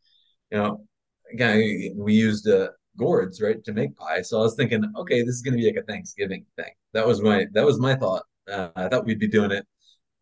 you 0.51 0.57
know, 0.57 0.85
again, 1.31 1.93
we 1.95 2.13
used 2.13 2.47
uh, 2.47 2.69
gourds, 2.97 3.41
right, 3.41 3.63
to 3.63 3.73
make 3.73 3.95
pie. 3.95 4.21
So 4.21 4.39
I 4.39 4.41
was 4.41 4.55
thinking, 4.55 4.83
okay, 4.97 5.21
this 5.21 5.35
is 5.35 5.41
going 5.41 5.57
to 5.57 5.61
be 5.61 5.67
like 5.67 5.83
a 5.83 5.85
Thanksgiving 5.85 6.45
thing. 6.57 6.71
That 6.93 7.07
was 7.07 7.21
my, 7.21 7.47
that 7.53 7.65
was 7.65 7.79
my 7.79 7.95
thought. 7.95 8.23
Uh, 8.51 8.69
I 8.75 8.87
thought 8.89 9.05
we'd 9.05 9.19
be 9.19 9.27
doing 9.27 9.51
it, 9.51 9.65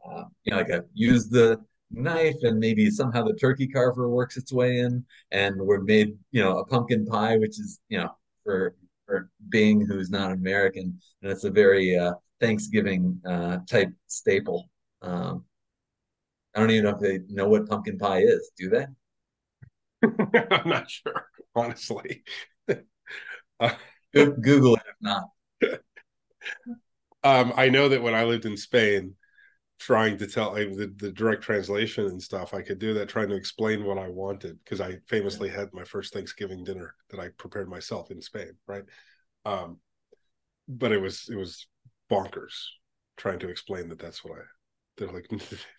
uh, 0.05 0.24
you 0.43 0.51
know, 0.51 0.57
like 0.57 0.69
a, 0.69 0.86
use 0.93 1.29
the, 1.29 1.59
knife 1.91 2.36
and 2.43 2.59
maybe 2.59 2.89
somehow 2.91 3.24
the 3.24 3.33
turkey 3.33 3.67
carver 3.67 4.09
works 4.09 4.38
its 4.38 4.53
way 4.53 4.77
in 4.77 5.03
and 5.31 5.55
we're 5.59 5.81
made 5.81 6.15
you 6.31 6.39
know 6.39 6.59
a 6.59 6.65
pumpkin 6.67 7.03
pie 7.03 7.36
which 7.38 7.59
is 7.59 7.79
you 7.89 7.98
know 7.98 8.12
for 8.43 8.75
for 9.07 9.31
Bing 9.50 9.83
who's 9.83 10.12
not 10.12 10.31
American 10.31 11.00
and 11.24 11.31
it's 11.31 11.45
a 11.45 11.50
very 11.50 11.98
uh, 11.98 12.13
Thanksgiving 12.39 13.19
uh, 13.27 13.57
type 13.69 13.91
staple. 14.07 14.69
Um, 15.01 15.45
I 16.55 16.59
don't 16.59 16.71
even 16.71 16.86
know 16.86 16.91
if 16.91 17.00
they 17.00 17.19
know 17.33 17.48
what 17.48 17.67
pumpkin 17.69 17.98
pie 17.98 18.19
is. 18.19 18.51
Do 18.57 18.69
they? 18.69 18.86
I'm 20.51 20.70
not 20.70 20.89
sure, 20.89 21.25
honestly. 21.56 22.24
uh, 23.60 23.75
Google 24.13 24.75
it 24.75 24.84
if 24.88 24.96
not. 25.01 25.24
Um, 27.22 27.51
I 27.58 27.68
know 27.68 27.89
that 27.89 28.01
when 28.01 28.15
I 28.15 28.24
lived 28.24 28.46
in 28.46 28.56
Spain, 28.56 29.15
trying 29.79 30.18
to 30.18 30.27
tell 30.27 30.53
like, 30.53 30.75
the, 30.75 30.94
the 30.98 31.12
direct 31.12 31.41
translation 31.41 32.06
and 32.06 32.22
stuff 32.22 32.53
i 32.53 32.62
could 32.62 32.79
do 32.79 32.94
that 32.94 33.08
trying 33.10 33.29
to 33.29 33.36
explain 33.36 33.86
what 33.86 33.98
i 33.98 34.08
wanted 34.08 34.60
because 34.63 34.82
i 34.82 34.98
famously 35.08 35.50
had 35.50 35.74
my 35.74 35.84
first 35.84 36.13
thanksgiving 36.13 36.63
dinner 36.63 36.94
that 37.10 37.20
i 37.20 37.29
prepared 37.38 37.70
myself 37.70 38.12
in 38.12 38.22
spain 38.22 38.51
right 38.68 38.84
um 39.46 39.77
but 40.68 40.91
it 40.91 41.01
was 41.01 41.29
it 41.32 41.36
was 41.36 41.68
bonkers 42.12 42.53
trying 43.18 43.39
to 43.39 43.50
explain 43.50 43.88
that 43.89 44.00
that's 44.00 44.24
what 44.24 44.38
i 44.38 44.44
they're 44.98 45.12
like 45.12 45.29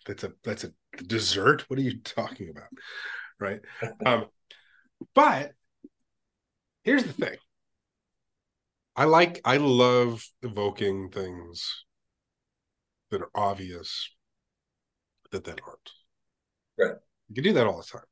that's 0.07 0.23
a 0.23 0.31
that's 0.43 0.63
a 0.63 0.73
dessert 1.03 1.63
what 1.69 1.79
are 1.79 1.83
you 1.83 1.99
talking 1.99 2.49
about 2.49 2.69
right 3.41 3.61
um 4.05 4.25
but 5.13 5.51
here's 6.83 7.03
the 7.03 7.13
thing 7.13 7.35
i 8.95 9.03
like 9.05 9.41
i 9.43 9.57
love 9.57 10.23
evoking 10.41 11.09
things 11.09 11.83
that 13.09 13.21
are 13.21 13.29
obvious 13.35 14.09
that 15.31 15.43
then 15.43 15.55
aren't. 15.65 15.91
Right. 16.77 16.99
You 17.29 17.35
can 17.35 17.43
do 17.43 17.53
that 17.53 17.67
all 17.67 17.77
the 17.77 17.83
time. 17.83 18.03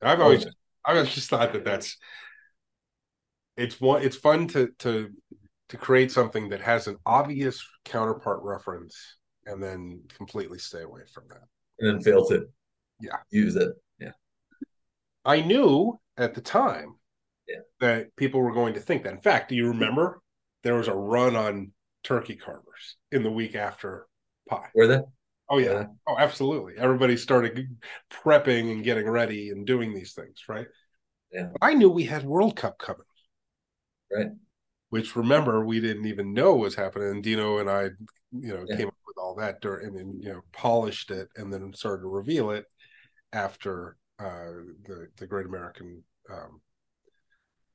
And 0.00 0.10
I've 0.10 0.20
always, 0.20 0.46
I've 0.84 1.08
just 1.08 1.30
thought 1.30 1.52
that 1.52 1.64
that's 1.64 1.96
it's 3.56 3.80
one. 3.80 4.02
It's 4.02 4.16
fun 4.16 4.46
to 4.48 4.68
to 4.80 5.10
to 5.70 5.76
create 5.76 6.12
something 6.12 6.48
that 6.50 6.60
has 6.60 6.86
an 6.86 6.96
obvious 7.04 7.66
counterpart 7.84 8.40
reference 8.42 8.96
and 9.44 9.62
then 9.62 10.02
completely 10.16 10.58
stay 10.58 10.82
away 10.82 11.02
from 11.12 11.24
that. 11.28 11.42
And 11.78 11.88
then 11.88 12.02
fail 12.02 12.26
to 12.28 12.46
yeah 13.00 13.16
use 13.30 13.56
it. 13.56 13.70
Yeah. 15.28 15.34
I 15.34 15.40
knew 15.42 16.00
at 16.16 16.34
the 16.34 16.40
time 16.40 16.96
yeah. 17.46 17.60
that 17.80 18.16
people 18.16 18.40
were 18.40 18.52
going 18.52 18.74
to 18.74 18.80
think 18.80 19.04
that. 19.04 19.12
In 19.12 19.20
fact, 19.20 19.50
do 19.50 19.54
you 19.54 19.68
remember 19.68 20.20
there 20.62 20.74
was 20.74 20.88
a 20.88 20.94
run 20.94 21.36
on 21.36 21.72
turkey 22.02 22.36
carvers 22.36 22.96
in 23.12 23.22
the 23.22 23.30
week 23.30 23.54
after 23.54 24.06
pie. 24.48 24.68
Were 24.74 24.86
they? 24.86 25.00
Oh 25.50 25.58
yeah. 25.58 25.86
Oh, 26.06 26.16
absolutely. 26.18 26.74
Everybody 26.76 27.16
started 27.16 27.68
prepping 28.10 28.72
and 28.72 28.84
getting 28.84 29.08
ready 29.08 29.50
and 29.50 29.66
doing 29.66 29.94
these 29.94 30.12
things, 30.12 30.42
right? 30.48 30.66
Yeah. 31.32 31.50
I 31.60 31.74
knew 31.74 31.90
we 31.90 32.04
had 32.04 32.24
World 32.24 32.56
Cup 32.56 32.78
coming. 32.78 33.02
Right. 34.12 34.28
Which 34.90 35.16
remember 35.16 35.64
we 35.64 35.80
didn't 35.80 36.06
even 36.06 36.32
know 36.32 36.56
was 36.56 36.74
happening. 36.74 37.22
Dino 37.22 37.58
and 37.58 37.70
I, 37.70 37.84
you 38.32 38.54
know, 38.54 38.64
yeah. 38.66 38.76
came 38.76 38.88
up 38.88 38.94
with 39.06 39.18
all 39.18 39.34
that 39.36 39.60
during 39.60 39.86
and 39.86 39.96
then 39.96 40.18
you 40.20 40.32
know 40.32 40.40
polished 40.52 41.10
it 41.10 41.28
and 41.36 41.52
then 41.52 41.72
started 41.74 42.02
to 42.02 42.08
reveal 42.08 42.50
it 42.50 42.64
after 43.32 43.96
the 44.18 45.08
the 45.16 45.26
Great 45.26 45.46
American 45.46 46.02
um 46.30 46.60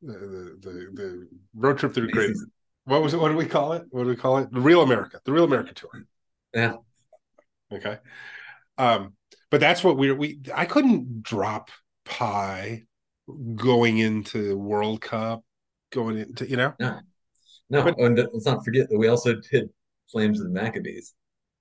the 0.02 0.14
the 0.14 0.58
the, 0.62 0.72
the 0.94 1.28
road 1.56 1.78
trip 1.78 1.94
through 1.94 2.10
Great 2.12 2.36
what 2.86 3.02
was 3.02 3.14
it? 3.14 3.20
What 3.20 3.30
do 3.30 3.38
we 3.38 3.46
call 3.46 3.74
it? 3.74 3.86
What 3.92 4.04
do 4.04 4.10
we 4.10 4.16
call 4.16 4.40
it? 4.40 4.52
The 4.52 4.60
Real 4.60 4.82
America, 4.82 5.22
the 5.24 5.32
Real 5.32 5.46
America 5.46 5.74
tour. 5.74 6.06
Yeah. 6.54 6.76
Okay. 7.72 7.98
Um, 8.78 9.14
but 9.50 9.60
that's 9.60 9.84
what 9.84 9.98
we 9.98 10.12
we 10.12 10.42
I 10.54 10.66
couldn't 10.66 11.24
drop 11.24 11.70
pie 12.06 12.84
going 13.56 14.00
into 14.00 14.58
World 14.58 15.02
Cup, 15.02 15.44
going 15.92 16.18
into 16.18 16.48
you 16.48 16.58
know. 16.58 16.74
No, 16.80 17.00
no, 17.70 17.84
but, 17.84 17.98
and 18.00 18.18
let's 18.18 18.46
not 18.46 18.66
forget 18.66 18.90
that 18.90 18.98
we 18.98 19.08
also 19.08 19.36
did 19.36 19.70
Flames 20.12 20.40
of 20.40 20.48
the 20.48 20.54
Maccabees. 20.54 21.14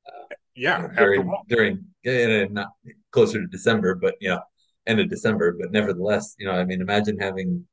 Uh, 0.07 0.35
yeah, 0.57 0.89
during 0.97 1.33
during 1.49 1.85
yeah, 2.03 2.47
not 2.51 2.71
closer 3.13 3.41
to 3.41 3.47
December, 3.47 3.95
but 3.95 4.17
know, 4.29 4.41
end 4.87 5.01
of 5.01 5.09
December. 5.09 5.57
But 5.59 5.73
nevertheless, 5.73 6.35
you 6.39 6.47
know, 6.47 6.53
I 6.53 6.65
mean, 6.65 6.81
imagine 6.81 7.19
having 7.19 7.67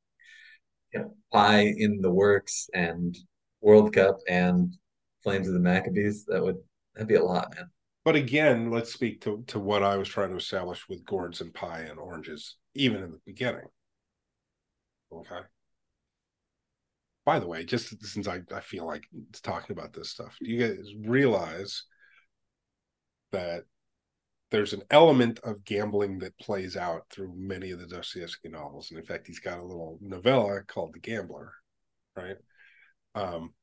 you 0.94 1.00
know, 1.00 1.14
pie 1.32 1.74
in 1.78 2.02
the 2.02 2.12
works 2.12 2.70
and 2.74 3.18
World 3.62 3.94
Cup 3.94 4.18
and 4.28 4.74
Flames 5.24 5.48
of 5.48 5.54
the 5.54 5.60
Maccabees. 5.60 6.26
That 6.26 6.44
would 6.44 6.58
That'd 7.00 7.08
be 7.08 7.16
a 7.16 7.24
lot, 7.24 7.56
man. 7.56 7.70
But 8.04 8.18
again, 8.18 8.72
let's 8.72 8.92
speak 8.92 9.22
to, 9.22 9.42
to 9.48 9.58
what 9.58 9.84
I 9.84 9.96
was 9.96 10.10
trying 10.10 10.32
to 10.32 10.36
establish 10.36 10.88
with 10.90 11.06
gourds 11.06 11.40
and 11.40 11.54
pie 11.54 11.86
and 11.90 11.98
oranges, 11.98 12.58
even 12.74 13.02
in 13.02 13.12
the 13.12 13.22
beginning. 13.26 13.68
Okay. 15.10 15.40
By 17.26 17.40
the 17.40 17.48
way, 17.48 17.64
just 17.64 18.04
since 18.06 18.28
I, 18.28 18.42
I 18.54 18.60
feel 18.60 18.86
like 18.86 19.04
talking 19.44 19.78
about 19.78 19.94
this 19.94 20.10
stuff, 20.10 20.36
do 20.42 20.50
you 20.50 20.60
guys 20.60 20.92
realize 21.06 21.84
that 23.32 23.64
there's 24.52 24.74
an 24.74 24.84
element 24.90 25.40
of 25.44 25.64
gambling 25.64 26.20
that 26.20 26.38
plays 26.40 26.76
out 26.76 27.04
through 27.10 27.34
many 27.36 27.72
of 27.72 27.80
the 27.80 27.88
Dostoevsky 27.88 28.50
novels. 28.50 28.90
And 28.90 29.00
in 29.00 29.06
fact, 29.06 29.28
he's 29.28 29.40
got 29.40 29.60
a 29.60 29.64
little 29.64 30.00
novella 30.02 30.62
called 30.64 30.94
The 30.94 31.00
Gambler, 31.00 31.54
right? 32.16 32.38
Um, 33.14 33.54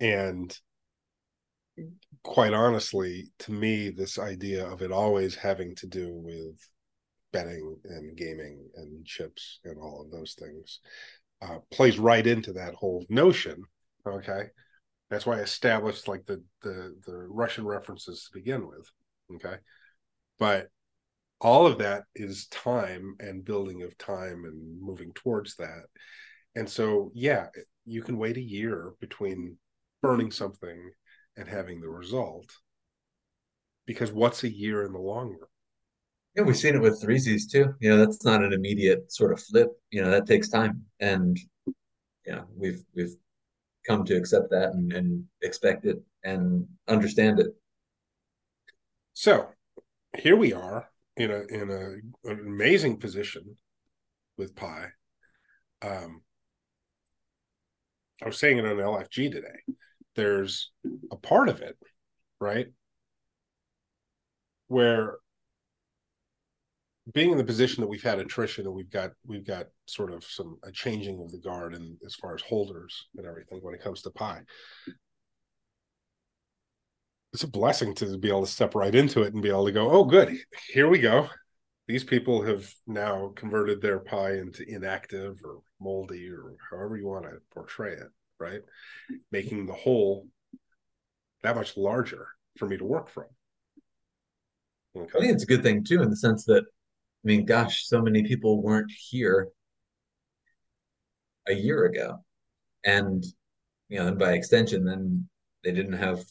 and 0.00 0.56
quite 2.22 2.52
honestly, 2.52 3.30
to 3.40 3.52
me, 3.52 3.90
this 3.90 4.18
idea 4.18 4.66
of 4.66 4.82
it 4.82 4.92
always 4.92 5.34
having 5.34 5.74
to 5.76 5.86
do 5.86 6.12
with 6.12 6.58
betting 7.32 7.76
and 7.84 8.16
gaming 8.16 8.66
and 8.76 9.04
chips 9.04 9.60
and 9.64 9.78
all 9.78 10.02
of 10.02 10.10
those 10.10 10.34
things 10.34 10.80
uh, 11.42 11.58
plays 11.70 11.98
right 11.98 12.26
into 12.26 12.52
that 12.54 12.74
whole 12.74 13.04
notion. 13.08 13.62
Okay, 14.06 14.44
that's 15.10 15.26
why 15.26 15.38
I 15.38 15.42
established 15.42 16.08
like 16.08 16.26
the 16.26 16.42
the 16.62 16.96
the 17.06 17.26
Russian 17.28 17.66
references 17.66 18.24
to 18.24 18.38
begin 18.38 18.66
with. 18.66 18.90
Okay, 19.36 19.56
but 20.38 20.68
all 21.40 21.66
of 21.66 21.78
that 21.78 22.04
is 22.14 22.46
time 22.48 23.16
and 23.20 23.44
building 23.44 23.82
of 23.82 23.96
time 23.98 24.44
and 24.44 24.80
moving 24.80 25.12
towards 25.14 25.56
that. 25.56 25.84
And 26.56 26.68
so, 26.68 27.12
yeah, 27.14 27.46
you 27.84 28.02
can 28.02 28.18
wait 28.18 28.36
a 28.36 28.42
year 28.42 28.92
between 29.00 29.56
burning 30.02 30.30
something 30.30 30.90
and 31.36 31.48
having 31.48 31.80
the 31.80 31.88
result 31.88 32.50
because 33.86 34.12
what's 34.12 34.44
a 34.44 34.52
year 34.52 34.84
in 34.84 34.92
the 34.92 34.98
long 34.98 35.30
run? 35.30 35.48
Yeah, 36.36 36.42
we've 36.42 36.56
seen 36.56 36.74
it 36.74 36.82
with 36.82 37.02
threesies 37.02 37.50
too. 37.50 37.74
You 37.80 37.90
know, 37.90 37.96
that's 37.96 38.24
not 38.24 38.44
an 38.44 38.52
immediate 38.52 39.10
sort 39.10 39.32
of 39.32 39.40
flip. 39.40 39.70
You 39.90 40.02
know, 40.02 40.10
that 40.10 40.26
takes 40.26 40.48
time, 40.48 40.84
and 41.00 41.36
yeah, 42.26 42.42
we've 42.54 42.84
we've 42.94 43.16
come 43.86 44.04
to 44.04 44.14
accept 44.14 44.50
that 44.50 44.72
and, 44.74 44.92
and 44.92 45.24
expect 45.42 45.86
it 45.86 45.96
and 46.22 46.66
understand 46.86 47.40
it. 47.40 47.48
So 49.14 49.48
here 50.18 50.36
we 50.36 50.52
are 50.52 50.88
in 51.16 51.30
a 51.30 51.40
in 51.46 51.70
a 51.70 52.28
an 52.30 52.40
amazing 52.40 52.98
position 52.98 53.56
with 54.36 54.54
Pi. 54.54 54.86
Um, 55.82 56.22
I 58.22 58.26
was 58.26 58.38
saying 58.38 58.58
it 58.58 58.66
on 58.66 58.76
LFG 58.76 59.30
today. 59.30 59.74
There's 60.16 60.70
a 61.12 61.16
part 61.16 61.48
of 61.48 61.60
it, 61.60 61.76
right, 62.40 62.66
where 64.66 65.18
being 67.14 67.30
in 67.30 67.38
the 67.38 67.44
position 67.44 67.80
that 67.80 67.88
we've 67.88 68.02
had 68.02 68.18
attrition 68.18 68.66
and 68.66 68.74
we've 68.74 68.90
got 68.90 69.12
we've 69.24 69.46
got 69.46 69.66
sort 69.86 70.12
of 70.12 70.24
some 70.24 70.58
a 70.64 70.72
changing 70.72 71.20
of 71.22 71.30
the 71.30 71.38
guard 71.38 71.74
and 71.74 71.96
as 72.04 72.14
far 72.16 72.34
as 72.34 72.42
holders 72.42 73.06
and 73.16 73.26
everything 73.26 73.60
when 73.62 73.74
it 73.74 73.82
comes 73.82 74.02
to 74.02 74.10
Pi 74.10 74.42
it's 77.32 77.42
a 77.42 77.48
blessing 77.48 77.94
to 77.94 78.18
be 78.18 78.28
able 78.28 78.44
to 78.44 78.50
step 78.50 78.74
right 78.74 78.94
into 78.94 79.22
it 79.22 79.34
and 79.34 79.42
be 79.42 79.48
able 79.48 79.66
to 79.66 79.72
go 79.72 79.90
oh 79.90 80.04
good 80.04 80.36
here 80.68 80.88
we 80.88 80.98
go 80.98 81.28
these 81.86 82.04
people 82.04 82.42
have 82.42 82.70
now 82.86 83.32
converted 83.36 83.80
their 83.80 83.98
pie 83.98 84.32
into 84.32 84.68
inactive 84.68 85.38
or 85.44 85.60
moldy 85.80 86.28
or 86.28 86.56
however 86.70 86.96
you 86.96 87.06
want 87.06 87.24
to 87.24 87.38
portray 87.52 87.92
it 87.92 88.08
right 88.38 88.60
making 89.30 89.66
the 89.66 89.72
whole 89.72 90.26
that 91.42 91.56
much 91.56 91.76
larger 91.76 92.28
for 92.56 92.66
me 92.66 92.76
to 92.76 92.84
work 92.84 93.08
from 93.08 93.24
okay. 94.96 95.18
i 95.18 95.20
think 95.20 95.32
it's 95.32 95.44
a 95.44 95.46
good 95.46 95.62
thing 95.62 95.84
too 95.84 96.02
in 96.02 96.10
the 96.10 96.16
sense 96.16 96.44
that 96.44 96.64
I 97.24 97.26
mean, 97.26 97.44
gosh, 97.44 97.86
so 97.86 98.00
many 98.00 98.22
people 98.22 98.62
weren't 98.62 98.92
here 98.92 99.48
a 101.48 101.52
year 101.52 101.84
ago. 101.84 102.24
And, 102.84 103.24
you 103.88 103.98
know, 103.98 104.06
and 104.06 104.18
by 104.18 104.32
extension, 104.32 104.84
then 104.84 105.28
they 105.64 105.72
didn't 105.72 105.94
have 105.94 106.24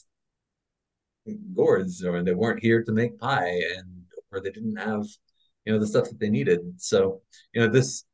gourds 1.56 2.04
or 2.04 2.24
they 2.24 2.34
weren't 2.34 2.62
here 2.62 2.84
to 2.84 2.92
make 2.92 3.20
pie 3.20 3.62
and 3.78 3.88
or 4.32 4.40
they 4.42 4.52
didn't 4.52 4.76
have, 4.76 5.06
you 5.66 5.74
know, 5.74 5.80
the 5.80 5.88
stuff 5.88 6.06
that 6.10 6.20
they 6.20 6.30
needed. 6.30 6.60
So, 6.78 7.22
you 7.54 7.62
know, 7.62 7.68
this 7.68 8.06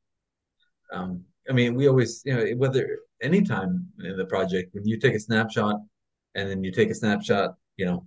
um 0.92 1.24
I 1.50 1.54
mean, 1.54 1.76
we 1.76 1.88
always, 1.88 2.22
you 2.26 2.34
know, 2.36 2.46
whether 2.56 3.00
anytime 3.22 3.88
in 4.04 4.16
the 4.16 4.26
project, 4.26 4.74
when 4.74 4.86
you 4.88 4.98
take 4.98 5.14
a 5.16 5.20
snapshot 5.20 5.76
and 6.36 6.50
then 6.50 6.64
you 6.64 6.72
take 6.72 6.90
a 6.90 6.96
snapshot, 6.96 7.56
you 7.78 7.86
know, 7.86 8.06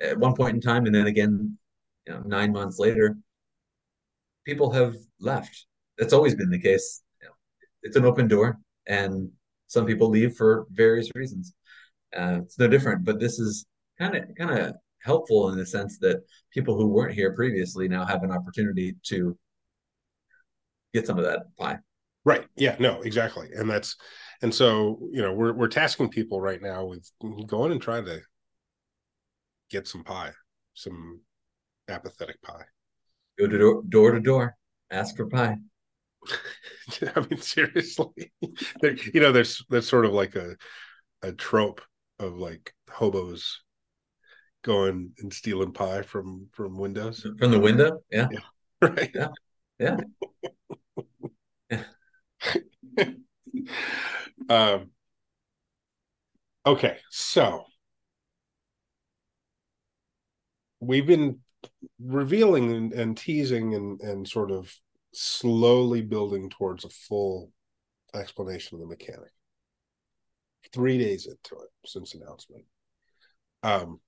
at 0.00 0.18
one 0.18 0.34
point 0.34 0.54
in 0.54 0.60
time 0.60 0.86
and 0.86 0.94
then 0.94 1.06
again, 1.06 1.58
you 2.06 2.12
know, 2.14 2.20
nine 2.20 2.52
months 2.52 2.78
later, 2.78 3.16
people 4.44 4.70
have 4.70 4.94
left. 5.20 5.66
That's 5.98 6.12
always 6.12 6.34
been 6.34 6.50
the 6.50 6.60
case. 6.60 7.02
You 7.20 7.28
know, 7.28 7.34
it's 7.82 7.96
an 7.96 8.04
open 8.04 8.28
door, 8.28 8.58
and 8.86 9.30
some 9.66 9.86
people 9.86 10.08
leave 10.08 10.34
for 10.36 10.66
various 10.70 11.10
reasons. 11.14 11.54
Uh, 12.16 12.40
it's 12.42 12.58
no 12.58 12.68
different, 12.68 13.04
but 13.04 13.18
this 13.18 13.38
is 13.38 13.66
kind 13.98 14.16
of 14.16 14.24
kind 14.36 14.50
of 14.58 14.74
helpful 15.02 15.50
in 15.50 15.58
the 15.58 15.66
sense 15.66 15.98
that 15.98 16.22
people 16.52 16.76
who 16.76 16.88
weren't 16.88 17.14
here 17.14 17.34
previously 17.34 17.88
now 17.88 18.04
have 18.04 18.22
an 18.22 18.32
opportunity 18.32 18.96
to 19.04 19.36
get 20.92 21.06
some 21.06 21.18
of 21.18 21.24
that 21.24 21.54
pie. 21.58 21.78
Right. 22.24 22.44
Yeah. 22.56 22.76
No. 22.78 23.02
Exactly. 23.02 23.50
And 23.54 23.70
that's 23.70 23.96
and 24.42 24.52
so 24.54 24.98
you 25.12 25.22
know 25.22 25.32
we're 25.32 25.52
we're 25.52 25.68
tasking 25.68 26.08
people 26.08 26.40
right 26.40 26.60
now 26.60 26.84
with 26.84 27.08
going 27.46 27.72
and 27.72 27.80
trying 27.80 28.04
to 28.06 28.20
get 29.70 29.86
some 29.88 30.04
pie, 30.04 30.32
some 30.74 31.20
apathetic 31.88 32.40
pie. 32.42 32.64
Go 33.38 33.46
to 33.46 33.58
door, 33.58 33.82
door 33.88 34.12
to 34.12 34.20
door, 34.20 34.56
ask 34.90 35.16
for 35.16 35.26
pie. 35.28 35.56
I 37.16 37.20
mean, 37.20 37.40
seriously, 37.40 38.32
there, 38.80 38.96
you 39.14 39.20
know, 39.20 39.32
there's 39.32 39.64
there's 39.68 39.88
sort 39.88 40.06
of 40.06 40.12
like 40.12 40.34
a 40.36 40.56
a 41.22 41.32
trope 41.32 41.80
of 42.18 42.36
like 42.38 42.74
hobos 42.90 43.62
going 44.66 45.12
and 45.20 45.32
stealing 45.32 45.72
pie 45.72 46.02
from 46.02 46.48
from 46.52 46.76
windows 46.76 47.24
from 47.38 47.50
the 47.52 47.60
window. 47.60 48.02
Yeah, 48.10 48.28
yeah. 48.30 48.38
right. 48.88 49.10
Yeah, 49.14 49.96
yeah. 51.70 51.82
yeah. 52.98 53.12
um. 54.50 54.90
Okay, 56.66 56.96
so 57.10 57.64
we've 60.80 61.06
been 61.06 61.38
revealing 62.00 62.72
and, 62.72 62.92
and 62.92 63.16
teasing 63.16 63.74
and, 63.76 64.00
and 64.00 64.26
sort 64.26 64.50
of 64.50 64.74
slowly 65.14 66.02
building 66.02 66.50
towards 66.50 66.84
a 66.84 66.88
full 66.88 67.52
explanation 68.14 68.74
of 68.74 68.80
the 68.80 68.86
mechanic. 68.86 69.30
Three 70.72 70.98
days 70.98 71.26
into 71.26 71.62
it 71.62 71.70
since 71.84 72.14
announcement. 72.14 72.64
Um, 73.62 74.00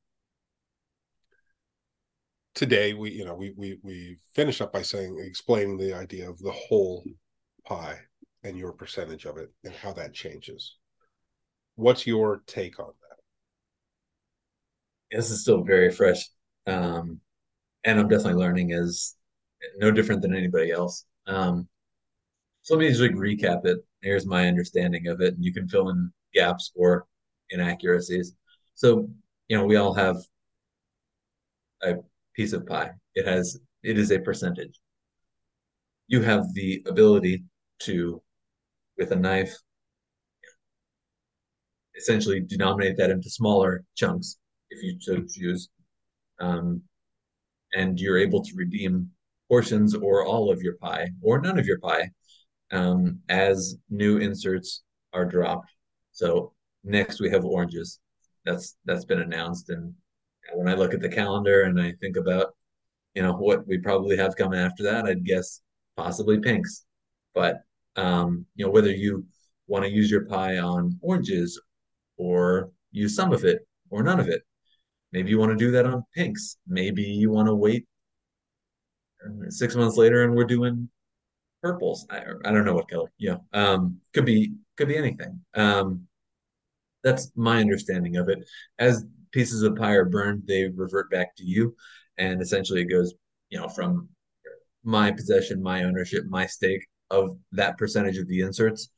today 2.59 2.93
we 2.93 3.13
you 3.13 3.25
know 3.25 3.37
we 3.37 3.55
we 3.57 3.79
we 3.85 4.19
finish 4.35 4.61
up 4.61 4.73
by 4.73 4.83
saying 4.83 5.17
explaining 5.25 5.77
the 5.77 5.95
idea 5.95 6.29
of 6.29 6.37
the 6.41 6.51
whole 6.51 7.05
pie 7.65 7.97
and 8.43 8.59
your 8.59 8.73
percentage 8.73 9.27
of 9.27 9.39
it 9.39 9.53
and 9.63 9.73
how 9.73 9.93
that 9.93 10.13
changes. 10.13 10.75
What's 11.77 12.05
your 12.05 12.43
take 12.49 12.81
on 12.81 12.89
that? 12.89 13.19
This 15.17 15.31
is 15.31 15.43
still 15.43 15.63
very 15.63 15.93
fresh. 15.93 16.29
Um, 16.67 17.21
and 17.85 18.01
I'm 18.01 18.09
definitely 18.09 18.41
learning 18.41 18.73
is 18.73 19.15
no 19.77 19.93
different 19.93 20.21
than 20.21 20.35
anybody 20.35 20.73
else. 20.73 21.05
Um, 21.29 21.69
so 22.63 22.75
let 22.75 22.81
me 22.81 22.89
just 22.89 23.01
like 23.01 23.13
recap 23.13 23.67
it. 23.67 23.79
Here's 24.03 24.27
my 24.27 24.49
understanding 24.49 25.07
of 25.07 25.21
it, 25.21 25.35
and 25.35 25.45
you 25.45 25.53
can 25.53 25.69
fill 25.69 25.91
in 25.91 26.11
gaps 26.35 26.73
or 26.75 27.07
inaccuracies. 27.51 28.35
So 28.75 29.09
you 29.47 29.57
know, 29.57 29.65
we 29.65 29.77
all 29.77 29.95
have 29.95 30.17
a 31.83 31.99
piece 32.39 32.53
of 32.53 32.65
pie. 32.67 32.93
It 33.17 33.27
has 33.27 33.59
it 33.83 33.99
is 33.99 34.13
a 34.13 34.21
percentage. 34.21 34.81
You 36.07 36.23
have 36.23 36.45
the 36.55 36.83
ability 36.87 37.45
to, 37.81 38.23
with 38.97 39.11
a 39.11 39.17
knife, 39.17 39.55
essentially 41.97 42.41
denominate 42.41 42.97
that 42.97 43.11
into 43.11 43.29
smaller 43.29 43.85
chunks 43.97 44.39
if 44.71 44.83
you 44.83 44.97
so 45.01 45.25
choose. 45.29 45.69
Um, 46.41 46.83
and 47.75 48.01
you're 48.01 48.19
able 48.19 48.43
to 48.45 48.53
redeem 48.55 49.11
portions 49.49 49.95
or 49.95 50.25
all 50.25 50.51
of 50.51 50.63
your 50.63 50.77
pie 50.77 51.09
or 51.21 51.41
none 51.41 51.59
of 51.59 51.67
your 51.67 51.81
pie 51.81 52.09
um, 52.71 53.19
as 53.29 53.77
new 53.91 54.19
inserts 54.19 54.83
are 55.13 55.27
dropped. 55.27 55.71
So 56.13 56.53
next 56.85 57.21
we 57.21 57.31
have 57.31 57.45
oranges. 57.45 57.99
That's 58.45 58.77
that's 58.85 59.05
been 59.05 59.21
announced, 59.21 59.69
and 59.71 59.93
when 60.55 60.69
I 60.69 60.75
look 60.75 60.95
at 60.95 61.01
the 61.01 61.09
calendar 61.09 61.63
and 61.63 61.81
I 61.81 61.93
think 62.01 62.17
about 62.17 62.55
you 63.15 63.23
know 63.23 63.33
what 63.33 63.67
we 63.67 63.79
probably 63.79 64.17
have 64.17 64.37
coming 64.37 64.59
after 64.61 64.83
that, 64.85 65.07
I'd 65.07 65.25
guess 65.25 65.61
possibly 65.97 66.41
pinks. 66.41 66.85
But 67.35 67.63
um, 67.97 68.47
you 68.55 68.65
know 68.67 68.73
whether 68.73 68.91
you 68.91 69.27
want 69.67 69.85
to 69.85 69.91
use 69.91 70.11
your 70.11 70.25
pie 70.27 70.59
on 70.59 70.99
oranges 71.03 71.61
or 72.17 72.71
use 72.91 73.15
some 73.15 73.33
of 73.33 73.45
it 73.45 73.67
or 73.91 74.03
none 74.03 74.21
of 74.21 74.29
it 74.29 74.43
Maybe 75.13 75.31
you 75.31 75.39
want 75.39 75.51
to 75.51 75.57
do 75.57 75.71
that 75.73 75.87
on 75.87 76.05
pinks. 76.15 76.59
Maybe 76.67 77.03
you 77.03 77.31
want 77.31 77.49
to 77.49 77.55
wait 77.55 77.87
six 79.49 79.75
months 79.75 79.97
later 79.97 80.25
and 80.25 80.35
we're 80.35 80.45
doing 80.45 80.89
purples. 81.63 82.07
I, 82.11 82.23
I 82.45 82.53
don't 82.53 82.65
know 82.65 82.75
what 82.75 82.89
color. 82.89 83.11
Yeah. 83.19 83.37
Um, 83.53 84.01
could 84.13 84.27
be 84.27 84.53
could 84.77 84.89
be 84.89 84.97
anything. 84.97 85.41
Um, 85.55 86.07
that's 87.03 87.33
my 87.35 87.61
understanding 87.61 88.17
of 88.17 88.29
it. 88.29 88.39
As 88.79 89.07
pieces 89.33 89.63
of 89.63 89.77
pie 89.77 89.95
are 89.95 90.05
burned, 90.05 90.43
they 90.47 90.69
revert 90.69 91.11
back 91.11 91.37
to 91.37 91.45
you, 91.45 91.75
and 92.17 92.41
essentially 92.41 92.83
it 92.83 92.91
goes, 92.91 93.15
you 93.51 93.59
know, 93.59 93.69
from 93.69 94.09
my 94.85 95.11
possession, 95.11 95.63
my 95.63 95.85
ownership, 95.85 96.25
my 96.29 96.47
stake 96.47 96.87
of 97.11 97.37
that 97.53 97.79
percentage 97.79 98.19
of 98.19 98.29
the 98.29 98.41
inserts, 98.41 98.91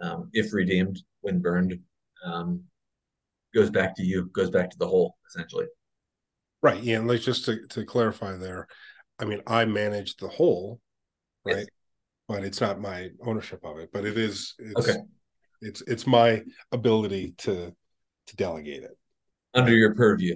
um, 0.00 0.30
if 0.32 0.52
redeemed 0.52 1.00
when 1.20 1.40
burned, 1.40 1.78
um, 2.24 2.62
goes 3.54 3.70
back 3.70 3.96
to 3.96 4.02
you, 4.02 4.26
goes 4.32 4.50
back 4.50 4.70
to 4.70 4.78
the 4.78 4.86
whole 4.86 5.16
essentially. 5.28 5.66
Right. 6.62 6.82
Yeah. 6.82 6.98
And 6.98 7.08
like 7.08 7.20
just 7.20 7.44
to, 7.46 7.66
to 7.68 7.84
clarify 7.84 8.36
there, 8.36 8.66
I 9.18 9.24
mean, 9.24 9.42
I 9.46 9.64
manage 9.64 10.16
the 10.16 10.28
whole, 10.28 10.80
right? 11.44 11.58
Yes. 11.58 11.66
But 12.28 12.44
it's 12.44 12.60
not 12.60 12.80
my 12.80 13.08
ownership 13.24 13.64
of 13.64 13.78
it. 13.78 13.90
But 13.92 14.04
it 14.04 14.18
is. 14.18 14.54
It's, 14.58 14.88
Okay. 14.88 14.98
It's 15.60 15.82
it's 15.88 16.06
my 16.06 16.42
ability 16.70 17.34
to 17.38 17.74
to 18.26 18.36
delegate 18.36 18.84
it. 18.84 18.96
Under 19.54 19.74
your 19.74 19.94
purview. 19.94 20.34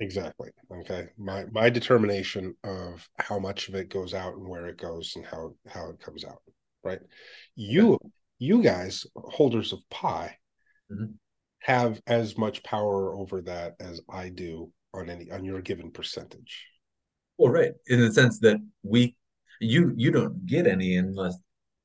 Exactly. 0.00 0.50
Okay. 0.80 1.08
My 1.16 1.44
my 1.52 1.70
determination 1.70 2.54
of 2.64 3.08
how 3.18 3.38
much 3.38 3.68
of 3.68 3.74
it 3.74 3.88
goes 3.88 4.12
out 4.12 4.34
and 4.34 4.48
where 4.48 4.66
it 4.66 4.76
goes 4.78 5.12
and 5.16 5.24
how 5.24 5.54
how 5.68 5.90
it 5.90 6.00
comes 6.00 6.24
out. 6.24 6.42
Right. 6.82 7.00
You 7.54 7.98
you 8.38 8.62
guys 8.62 9.06
holders 9.16 9.72
of 9.72 9.78
pi 9.90 10.36
Mhm. 10.90 11.14
have 11.60 12.00
as 12.06 12.36
much 12.36 12.62
power 12.62 13.14
over 13.14 13.40
that 13.42 13.74
as 13.80 14.00
I 14.10 14.28
do 14.28 14.72
on 14.92 15.08
any 15.08 15.30
on 15.30 15.44
your 15.44 15.62
given 15.62 15.90
percentage. 15.92 16.66
Well, 17.38 17.52
right. 17.52 17.72
In 17.86 18.00
the 18.00 18.12
sense 18.12 18.40
that 18.40 18.58
we 18.82 19.16
you 19.60 19.92
you 19.96 20.10
don't 20.10 20.44
get 20.46 20.66
any 20.66 20.96
unless 20.96 21.36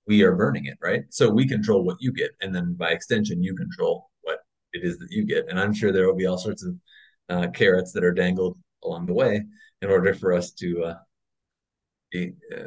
we 0.08 0.24
are 0.24 0.36
burning 0.36 0.66
it, 0.66 0.78
right? 0.82 1.04
So 1.12 1.30
we 1.30 1.48
control 1.48 1.84
what 1.84 1.98
you 2.00 2.12
get, 2.12 2.32
and 2.42 2.54
then 2.54 2.74
by 2.74 2.92
extension, 2.92 3.44
you 3.44 3.56
control 3.56 4.09
it 4.74 4.84
is 4.84 4.98
that 5.00 5.08
you 5.10 5.26
get. 5.26 5.50
And 5.50 5.60
I'm 5.60 5.74
sure 5.74 5.92
there 5.92 6.08
will 6.08 6.16
be 6.16 6.26
all 6.26 6.38
sorts 6.38 6.64
of 6.64 6.76
uh, 7.30 7.48
carrots 7.52 7.92
that 7.94 8.04
are 8.04 8.14
dangled 8.14 8.58
along 8.84 9.06
the 9.06 9.14
way 9.14 9.42
in 9.82 9.90
order 9.90 10.14
for 10.14 10.34
us 10.34 10.52
to 10.52 10.84
uh, 10.84 10.96
be 12.12 12.34
uh, 12.52 12.58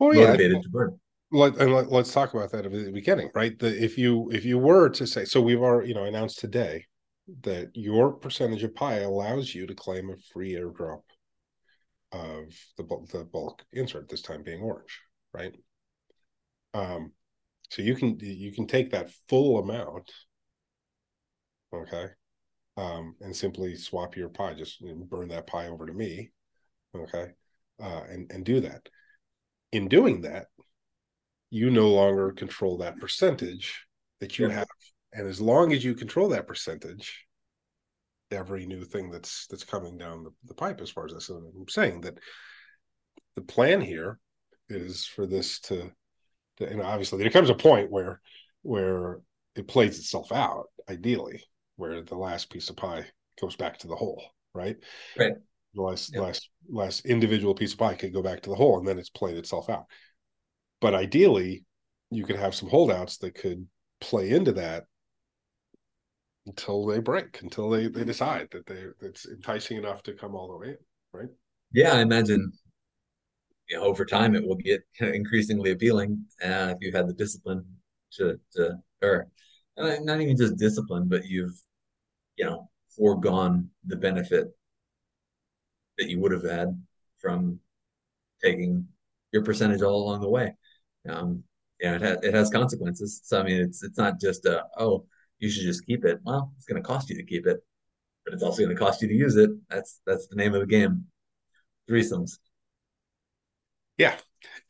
yeah. 0.00 0.26
motivated 0.26 0.62
to 0.62 0.68
burn. 0.68 0.98
Let, 1.32 1.56
and 1.56 1.74
let, 1.74 1.90
let's 1.90 2.12
talk 2.12 2.32
about 2.34 2.52
that 2.52 2.66
at 2.66 2.72
the 2.72 2.92
beginning, 2.92 3.30
right? 3.34 3.58
The, 3.58 3.82
if 3.82 3.98
you 3.98 4.30
if 4.30 4.44
you 4.44 4.58
were 4.58 4.88
to 4.90 5.06
say, 5.06 5.24
so 5.24 5.40
we've 5.40 5.60
already 5.60 5.88
you 5.88 5.94
know 5.94 6.04
announced 6.04 6.38
today 6.38 6.84
that 7.42 7.70
your 7.74 8.12
percentage 8.12 8.62
of 8.62 8.74
pie 8.74 8.98
allows 8.98 9.54
you 9.54 9.66
to 9.66 9.74
claim 9.74 10.10
a 10.10 10.16
free 10.32 10.52
airdrop 10.52 11.00
of 12.12 12.44
the 12.76 12.84
bulk, 12.84 13.08
the 13.08 13.24
bulk 13.24 13.64
insert. 13.72 14.08
This 14.08 14.22
time 14.22 14.44
being 14.44 14.62
orange, 14.62 15.00
right? 15.32 15.54
Um, 16.72 17.12
so 17.70 17.82
you 17.82 17.96
can 17.96 18.18
you 18.20 18.52
can 18.52 18.66
take 18.66 18.92
that 18.92 19.10
full 19.28 19.58
amount, 19.58 20.12
okay, 21.74 22.06
um, 22.76 23.16
and 23.20 23.34
simply 23.34 23.76
swap 23.76 24.16
your 24.16 24.28
pie, 24.28 24.54
just 24.54 24.82
burn 25.08 25.28
that 25.28 25.46
pie 25.46 25.68
over 25.68 25.86
to 25.86 25.92
me, 25.92 26.30
okay, 26.96 27.32
uh, 27.82 28.02
and 28.08 28.30
and 28.32 28.44
do 28.44 28.60
that. 28.60 28.88
In 29.72 29.88
doing 29.88 30.22
that, 30.22 30.46
you 31.50 31.70
no 31.70 31.88
longer 31.88 32.32
control 32.32 32.78
that 32.78 32.98
percentage 32.98 33.86
that 34.20 34.38
you 34.38 34.48
Yeah. 34.48 34.54
have, 34.54 34.68
and 35.12 35.26
as 35.26 35.40
long 35.40 35.72
as 35.72 35.84
you 35.84 35.94
control 35.94 36.28
that 36.30 36.46
percentage, 36.46 37.26
every 38.30 38.66
new 38.66 38.84
thing 38.84 39.10
that's 39.10 39.46
that's 39.46 39.64
coming 39.64 39.96
down 39.96 40.24
the, 40.24 40.30
the 40.44 40.54
pipe, 40.54 40.80
as 40.80 40.90
far 40.90 41.06
as 41.06 41.12
this, 41.12 41.28
I'm 41.28 41.68
saying 41.68 42.02
that 42.02 42.18
the 43.36 43.42
plan 43.42 43.80
here 43.80 44.18
is 44.68 45.04
for 45.04 45.26
this 45.26 45.60
to, 45.60 45.90
to 46.56 46.66
and 46.68 46.80
obviously 46.80 47.18
there 47.18 47.30
comes 47.30 47.50
a 47.50 47.54
point 47.54 47.90
where 47.90 48.20
where 48.62 49.20
it 49.54 49.68
plays 49.68 49.98
itself 49.98 50.32
out 50.32 50.66
ideally 50.88 51.42
where 51.76 52.02
the 52.02 52.16
last 52.16 52.50
piece 52.50 52.70
of 52.70 52.76
pie 52.76 53.06
goes 53.40 53.56
back 53.56 53.78
to 53.78 53.88
the 53.88 53.96
whole 53.96 54.22
right 54.54 54.76
Right. 55.18 55.34
the 55.74 55.82
last 55.82 56.14
Yep. 56.14 56.22
last 56.22 56.48
last 56.68 57.06
individual 57.06 57.54
piece 57.54 57.72
of 57.72 57.78
pie 57.78 57.94
could 57.94 58.12
go 58.12 58.22
back 58.22 58.40
to 58.42 58.50
the 58.50 58.56
whole 58.56 58.78
and 58.78 58.86
then 58.86 58.98
it's 58.98 59.10
played 59.10 59.36
itself 59.36 59.68
out 59.68 59.86
but 60.80 60.94
ideally 60.94 61.64
you 62.10 62.24
could 62.24 62.36
have 62.36 62.54
some 62.54 62.68
holdouts 62.68 63.18
that 63.18 63.34
could 63.34 63.66
play 64.00 64.30
into 64.30 64.52
that 64.52 64.84
until 66.46 66.86
they 66.86 67.00
break 67.00 67.40
until 67.42 67.70
they 67.70 67.88
they 67.88 68.04
decide 68.04 68.48
that 68.50 68.66
they 68.66 68.84
it's 69.00 69.26
enticing 69.26 69.78
enough 69.78 70.02
to 70.02 70.12
come 70.12 70.34
all 70.34 70.48
the 70.48 70.56
way 70.56 70.68
in 70.68 70.76
right? 71.12 71.28
Yeah, 71.72 71.94
I 71.94 72.00
imagine 72.00 72.52
you 73.68 73.76
know, 73.78 73.84
over 73.84 74.04
time 74.04 74.34
it 74.34 74.46
will 74.46 74.56
get 74.56 74.82
increasingly 75.00 75.70
appealing 75.70 76.24
uh, 76.44 76.74
if 76.74 76.78
you've 76.80 76.94
had 76.94 77.08
the 77.08 77.14
discipline 77.14 77.64
to, 78.12 78.38
to 78.52 78.76
or 79.02 79.28
uh, 79.78 79.96
not 80.02 80.20
even 80.20 80.36
just 80.36 80.56
discipline, 80.56 81.08
but 81.08 81.26
you've 81.26 81.58
you 82.36 82.44
know 82.44 82.68
foregone 82.96 83.70
the 83.86 83.96
benefit 83.96 84.48
that 85.98 86.08
you 86.08 86.20
would 86.20 86.32
have 86.32 86.44
had 86.44 86.80
from 87.18 87.58
taking 88.42 88.86
your 89.32 89.42
percentage 89.42 89.82
all 89.82 90.04
along 90.04 90.20
the 90.20 90.28
way. 90.28 90.54
Um, 91.08 91.44
yeah, 91.80 91.96
it 91.96 92.02
has 92.02 92.18
it 92.22 92.34
has 92.34 92.50
consequences. 92.50 93.20
So 93.24 93.40
I 93.40 93.44
mean, 93.44 93.60
it's 93.60 93.82
it's 93.82 93.98
not 93.98 94.20
just 94.20 94.44
a 94.46 94.64
oh 94.78 95.06
you 95.38 95.50
should 95.50 95.64
just 95.64 95.86
keep 95.86 96.04
it. 96.04 96.20
Well, 96.24 96.52
it's 96.56 96.66
going 96.66 96.82
to 96.82 96.86
cost 96.86 97.10
you 97.10 97.16
to 97.16 97.24
keep 97.24 97.46
it, 97.46 97.58
but 98.24 98.34
it's 98.34 98.42
also 98.42 98.62
going 98.62 98.74
to 98.74 98.80
cost 98.82 99.02
you 99.02 99.08
to 99.08 99.14
use 99.14 99.36
it. 99.36 99.50
That's 99.70 100.00
that's 100.06 100.26
the 100.28 100.36
name 100.36 100.54
of 100.54 100.60
the 100.60 100.66
game. 100.66 101.06
Threesomes. 101.90 102.38
yeah 103.98 104.16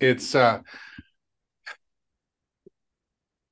it's 0.00 0.34
uh 0.34 0.60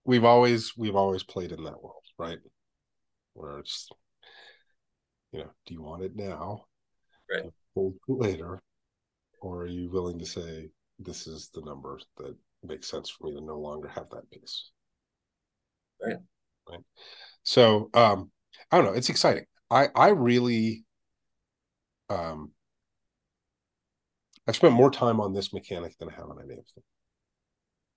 we've 0.05 0.25
always 0.25 0.77
we've 0.77 0.96
always 0.96 1.22
played 1.22 1.53
in 1.53 1.64
that 1.64 1.83
world 1.83 2.03
right 2.18 2.38
where 3.35 3.59
it's 3.59 3.88
you 5.33 5.40
know 5.40 5.51
do 5.66 5.75
you 5.75 5.83
want 5.83 6.03
it 6.03 6.14
now? 6.14 6.64
Right. 7.31 7.51
hold 7.75 7.95
it 7.95 8.12
later? 8.12 8.61
Or 9.40 9.62
are 9.62 9.66
you 9.66 9.90
willing 9.90 10.18
to 10.18 10.27
say 10.27 10.68
this 10.99 11.27
is 11.27 11.51
the 11.53 11.62
number 11.62 11.99
that 12.18 12.37
makes 12.62 12.88
sense 12.88 13.11
for 13.11 13.27
me 13.27 13.35
to 13.35 13.40
no 13.40 13.59
longer 13.59 13.88
have 13.88 14.09
that 14.11 14.31
piece? 14.31 14.71
Right. 16.05 16.16
right. 16.68 16.81
So 17.42 17.90
um 17.95 18.31
i 18.71 18.77
don't 18.77 18.87
know. 18.87 18.92
It's 18.92 19.09
exciting. 19.09 19.47
I 19.71 19.88
i 19.95 20.09
really 20.09 20.85
um 22.11 22.53
i've 24.47 24.57
spent 24.57 24.75
more 24.75 24.90
time 24.90 25.21
on 25.21 25.33
this 25.33 25.53
mechanic 25.53 25.97
than 25.99 26.09
i 26.09 26.12
have 26.12 26.29
on 26.29 26.38
any 26.38 26.53
of 26.53 26.66
them. 26.75 26.85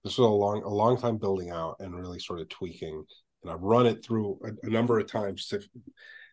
This 0.04 0.18
was 0.18 0.28
a 0.28 0.30
long 0.30 0.64
a 0.64 0.70
long 0.70 0.98
time 0.98 1.18
building 1.18 1.50
out 1.50 1.78
and 1.80 1.96
really 1.96 2.20
sort 2.20 2.40
of 2.40 2.50
tweaking. 2.50 3.04
And 3.44 3.52
i've 3.52 3.62
run 3.62 3.86
it 3.86 4.04
through 4.04 4.40
a, 4.44 4.68
a 4.68 4.70
number 4.70 5.00
of 5.00 5.08
times 5.08 5.48
to 5.48 5.62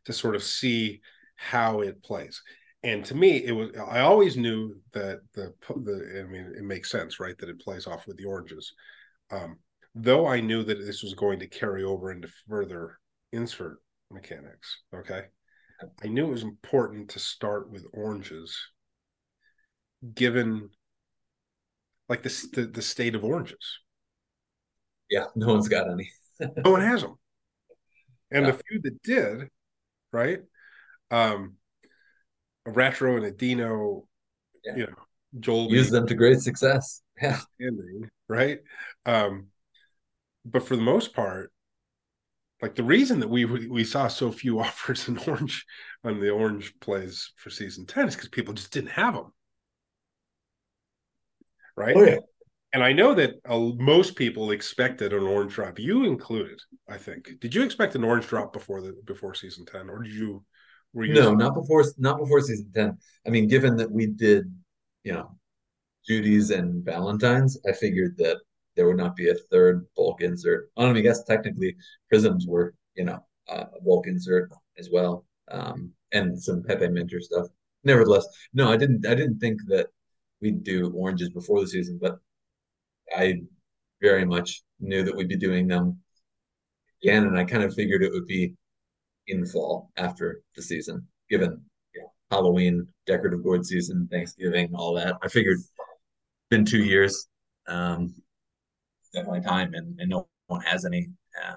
to 0.07 0.13
sort 0.13 0.35
of 0.35 0.43
see 0.43 1.01
how 1.37 1.81
it 1.81 2.03
plays. 2.03 2.43
And 2.85 3.05
to 3.07 3.15
me 3.15 3.45
it 3.45 3.53
was 3.53 3.71
i 3.89 4.01
always 4.01 4.37
knew 4.37 4.75
that 4.93 5.21
the 5.35 5.55
the 5.69 6.25
i 6.27 6.31
mean 6.31 6.53
it 6.57 6.65
makes 6.65 6.91
sense 6.91 7.21
right 7.21 7.39
that 7.39 7.49
it 7.49 7.61
plays 7.61 7.87
off 7.87 8.07
with 8.07 8.17
the 8.17 8.25
oranges. 8.25 8.73
Um 9.31 9.59
though 9.95 10.27
i 10.27 10.41
knew 10.41 10.63
that 10.65 10.79
this 10.79 11.03
was 11.03 11.15
going 11.15 11.39
to 11.41 11.47
carry 11.47 11.85
over 11.85 12.11
into 12.11 12.29
further 12.49 12.99
insert 13.33 13.79
mechanics 14.11 14.81
okay? 14.95 15.27
I 16.05 16.09
knew 16.09 16.27
it 16.27 16.31
was 16.31 16.43
important 16.43 17.11
to 17.11 17.19
start 17.19 17.71
with 17.71 17.87
oranges 17.93 18.57
given 20.15 20.71
like 22.09 22.23
this 22.23 22.49
the, 22.51 22.67
the 22.67 22.83
state 22.83 23.15
of 23.15 23.25
oranges. 23.25 23.79
Yeah, 25.11 25.27
no 25.37 25.49
one's 25.49 25.69
got 25.69 25.91
any. 25.91 26.11
no 26.65 26.71
one 26.71 26.81
has 26.81 27.03
them 27.03 27.17
and 28.31 28.47
Yeah. 28.47 28.53
the 28.53 28.63
few 28.69 28.81
that 28.83 29.03
did 29.03 29.49
right 30.13 30.41
um 31.11 31.55
a 32.67 32.71
retro 32.71 33.17
and 33.17 33.27
a 33.27 33.31
dino 33.31 34.07
Yeah. 34.65 34.77
you 34.77 34.87
know 34.87 35.03
joel 35.41 35.71
Use 35.71 35.91
them 35.91 36.07
to 36.07 36.15
great 36.15 36.41
success. 36.41 37.03
Yeah. 37.21 37.41
ending 37.61 38.09
right 38.29 38.61
um 39.07 39.49
but 40.45 40.67
for 40.67 40.77
the 40.77 40.83
most 40.83 41.15
part 41.15 41.53
like 42.61 42.75
the 42.75 42.85
reason 42.85 43.21
that 43.21 43.29
we 43.29 43.45
we 43.45 43.85
saw 43.85 44.09
so 44.09 44.31
few 44.31 44.61
offers 44.67 45.09
in 45.09 45.19
orange 45.19 45.65
on 46.05 46.21
the 46.21 46.31
orange 46.31 46.79
plays 46.81 47.33
for 47.37 47.51
season 47.51 47.87
10 47.87 48.09
is 48.09 48.15
because 48.15 48.29
people 48.29 48.55
just 48.55 48.73
didn't 48.73 48.91
have 48.91 49.15
them 49.15 49.33
right 51.77 51.97
Oh 51.97 52.05
yeah. 52.05 52.19
And 52.73 52.83
i 52.83 52.93
know 52.93 53.15
that 53.15 53.35
uh, 53.49 53.59
most 53.79 54.17
people 54.17 54.51
expected 54.51 55.13
an 55.13 55.23
orange 55.23 55.55
drop 55.55 55.79
you 55.79 56.05
included 56.05 56.61
i 56.89 56.97
think 56.97 57.29
did 57.41 57.55
you 57.55 57.63
expect 57.63 57.95
an 57.95 58.05
orange 58.05 58.27
drop 58.27 58.53
before 58.53 58.81
the 58.81 58.95
before 59.05 59.35
season 59.35 59.65
10 59.65 59.89
or 59.89 60.03
did 60.03 60.13
you 60.13 60.45
were 60.93 61.05
you 61.05 61.15
No, 61.15 61.35
not 61.35 61.55
before 61.55 61.85
not 61.99 62.19
before 62.19 62.41
season 62.41 62.71
10. 62.75 62.99
I 63.27 63.31
mean, 63.31 63.49
given 63.49 63.77
that 63.77 63.91
we 63.91 64.07
did, 64.07 64.45
you 65.05 65.13
know, 65.13 65.37
Judy's 66.07 66.51
and 66.51 66.85
Valentine's, 66.85 67.59
I 67.67 67.73
figured 67.73 68.17
that 68.19 68.39
there 68.77 68.87
would 68.87 68.97
not 68.97 69.17
be 69.17 69.31
a 69.31 69.35
third 69.35 69.87
bulk 69.97 70.21
insert. 70.23 70.71
I 70.77 70.83
don't 70.83 70.95
know, 70.95 70.99
I 70.99 71.03
guess 71.03 71.25
technically 71.25 71.77
prisms 72.09 72.47
were, 72.47 72.75
you 72.95 73.05
know, 73.05 73.25
uh, 73.49 73.65
a 73.77 73.81
bulk 73.81 74.07
insert 74.07 74.51
as 74.79 74.91
well. 74.91 75.25
Um, 75.51 75.93
and 76.13 76.41
some 76.41 76.63
Pepe 76.63 76.89
Minter 76.89 77.21
stuff. 77.21 77.47
Nevertheless, 77.85 78.27
no, 78.53 78.71
I 78.71 78.77
didn't 78.77 79.07
I 79.07 79.15
didn't 79.15 79.39
think 79.39 79.61
that 79.69 79.89
we'd 80.41 80.63
do 80.63 80.93
oranges 80.95 81.31
before 81.31 81.61
the 81.61 81.69
season, 81.69 81.99
but 82.01 82.19
I 83.17 83.43
very 84.01 84.25
much 84.25 84.63
knew 84.81 85.05
that 85.05 85.17
we'd 85.17 85.29
be 85.29 85.37
doing 85.37 85.67
them 85.69 85.99
again, 87.03 87.25
and 87.25 87.39
I 87.39 87.45
kind 87.45 87.63
of 87.63 87.75
figured 87.75 88.03
it 88.03 88.13
would 88.13 88.27
be 88.27 88.55
in 89.29 89.47
fall 89.47 89.91
after 89.97 90.43
the 90.57 90.63
season, 90.63 91.07
given 91.31 91.61
Halloween, 92.31 92.87
decorative 93.07 93.43
gourd 93.43 93.65
season, 93.67 94.09
Thanksgiving, 94.11 94.75
all 94.75 94.95
that. 94.95 95.17
I 95.23 95.29
figured 95.29 95.59
been 96.49 96.65
two 96.65 96.83
years, 96.83 97.29
um, 97.69 98.15
definitely 99.15 99.43
time, 99.43 99.75
and, 99.75 99.99
and 100.01 100.11
no 100.11 100.29
one 100.47 100.63
has 100.63 100.85
any 100.85 101.11
uh, 101.43 101.55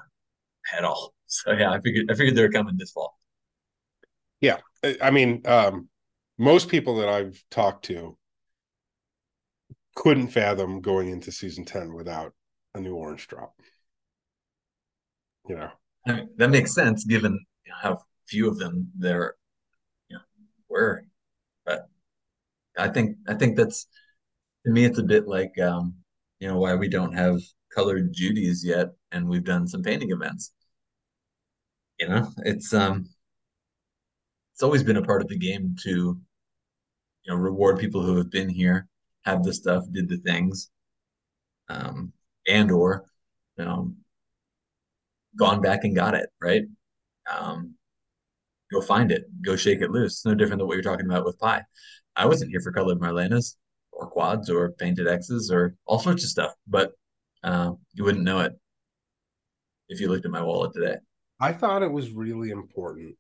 at 0.78 0.84
all. 0.84 1.14
So 1.28 1.54
yeah, 1.54 1.72
I 1.72 1.82
figured 1.82 2.06
I 2.12 2.14
figured 2.14 2.38
they're 2.38 2.52
coming 2.52 2.78
this 2.78 2.92
fall. 2.92 3.18
Yeah, 4.42 4.58
i 5.02 5.12
mean 5.12 5.42
um 5.46 5.90
most 6.38 6.70
people 6.70 6.98
that 6.98 7.10
i've 7.10 7.44
talked 7.50 7.86
to 7.86 8.18
couldn't 9.96 10.30
fathom 10.30 10.82
going 10.82 11.10
into 11.10 11.32
season 11.32 11.66
10 11.66 11.94
without 11.94 12.34
a 12.76 12.80
new 12.80 12.96
orange 12.96 13.28
drop. 13.28 13.56
You 15.48 15.56
know, 15.56 15.72
I 16.08 16.14
mean, 16.14 16.30
that 16.38 16.50
makes 16.50 16.74
sense 16.74 17.06
given 17.06 17.40
how 17.70 18.04
few 18.28 18.48
of 18.48 18.58
them 18.58 18.92
there 18.98 19.36
you 20.10 20.18
know, 20.18 20.24
were. 20.70 21.06
But 21.66 21.88
I 22.78 22.90
think 22.90 23.18
I 23.28 23.36
think 23.36 23.58
that's 23.58 23.88
to 24.66 24.72
me 24.72 24.86
it's 24.86 25.00
a 25.00 25.04
bit 25.04 25.28
like 25.28 25.60
um, 25.60 25.96
you 26.40 26.48
know 26.48 26.60
why 26.60 26.76
we 26.76 26.90
don't 26.90 27.14
have 27.14 27.42
colored 27.74 28.14
Judies 28.14 28.66
yet, 28.66 28.90
and 29.12 29.28
we've 29.28 29.44
done 29.44 29.68
some 29.68 29.84
painting 29.84 30.12
events. 30.12 30.52
You 32.00 32.10
know, 32.10 32.32
it's 32.40 32.74
um, 32.74 33.08
it's 34.54 34.64
always 34.64 34.84
been 34.84 34.98
a 34.98 35.04
part 35.04 35.22
of 35.22 35.28
the 35.28 35.38
game 35.38 35.76
to, 35.84 35.90
you 35.90 36.18
know, 37.28 37.36
reward 37.36 37.78
people 37.78 38.02
who 38.02 38.16
have 38.16 38.32
been 38.32 38.48
here, 38.48 38.88
have 39.26 39.44
the 39.44 39.54
stuff, 39.54 39.84
did 39.92 40.08
the 40.08 40.18
things, 40.18 40.70
um, 41.70 42.14
and 42.48 42.72
or, 42.72 43.06
you 43.58 43.66
know, 43.66 43.92
gone 45.38 45.62
back 45.62 45.84
and 45.84 45.96
got 45.96 46.14
it 46.14 46.30
right. 46.42 46.64
Um, 47.32 47.76
go 48.72 48.82
find 48.82 49.12
it, 49.12 49.26
go 49.44 49.56
shake 49.56 49.82
it 49.82 49.92
loose. 49.92 50.14
It's 50.14 50.26
no 50.26 50.36
different 50.36 50.60
than 50.60 50.68
what 50.68 50.76
you're 50.76 50.84
talking 50.84 51.06
about 51.06 51.26
with 51.26 51.40
pie. 51.40 51.64
I 52.16 52.26
wasn't 52.26 52.52
here 52.52 52.62
for 52.62 52.72
colored 52.72 53.00
Marlenas 53.00 53.56
or 53.92 54.08
quads 54.08 54.50
or 54.50 54.72
painted 54.74 55.08
X's 55.08 55.52
or 55.52 55.76
all 55.86 56.00
sorts 56.00 56.24
of 56.24 56.30
stuff, 56.30 56.54
but 56.68 56.92
uh, 57.44 57.72
you 57.94 58.04
wouldn't 58.04 58.24
know 58.24 58.40
it 58.40 58.54
if 59.90 60.00
you 60.00 60.10
looked 60.10 60.26
at 60.26 60.32
my 60.32 60.42
wallet 60.42 60.74
today. 60.74 60.96
I 61.40 61.52
thought 61.52 61.84
it 61.84 61.92
was 61.92 62.12
really 62.12 62.52
important 62.52 63.16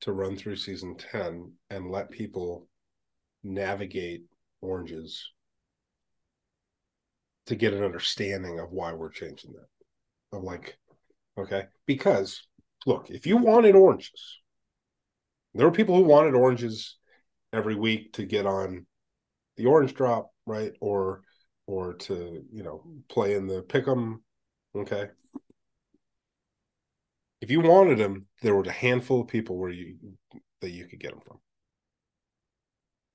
to 0.00 0.12
run 0.12 0.36
through 0.36 0.56
season 0.56 0.96
10 0.96 1.52
and 1.70 1.90
let 1.90 2.10
people 2.10 2.68
navigate 3.42 4.24
oranges 4.60 5.30
to 7.46 7.56
get 7.56 7.72
an 7.72 7.82
understanding 7.82 8.58
of 8.58 8.72
why 8.72 8.92
we're 8.92 9.10
changing 9.10 9.52
that. 9.52 10.36
Of 10.36 10.44
like, 10.44 10.76
okay, 11.38 11.64
because 11.86 12.46
look, 12.86 13.10
if 13.10 13.26
you 13.26 13.36
wanted 13.38 13.74
oranges, 13.74 14.40
there 15.54 15.66
were 15.66 15.72
people 15.72 15.96
who 15.96 16.02
wanted 16.02 16.34
oranges 16.34 16.96
every 17.52 17.74
week 17.74 18.12
to 18.14 18.24
get 18.24 18.46
on 18.46 18.86
the 19.56 19.66
orange 19.66 19.94
drop, 19.94 20.30
right? 20.46 20.72
Or 20.80 21.22
or 21.66 21.94
to, 21.94 22.42
you 22.50 22.62
know, 22.62 22.82
play 23.08 23.34
in 23.34 23.46
the 23.46 23.62
pick 23.62 23.86
'em. 23.88 24.22
Okay. 24.74 25.08
If 27.40 27.50
you 27.50 27.60
wanted 27.60 27.98
them, 27.98 28.26
there 28.42 28.56
was 28.56 28.66
a 28.68 28.72
handful 28.72 29.20
of 29.22 29.28
people 29.28 29.56
where 29.56 29.70
you 29.70 29.96
that 30.60 30.70
you 30.70 30.86
could 30.86 31.00
get 31.00 31.12
them 31.12 31.20
from. 31.20 31.40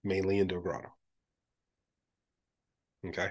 Mainly 0.03 0.39
Indo 0.39 0.59
Grotto. 0.59 0.89
Okay. 3.05 3.29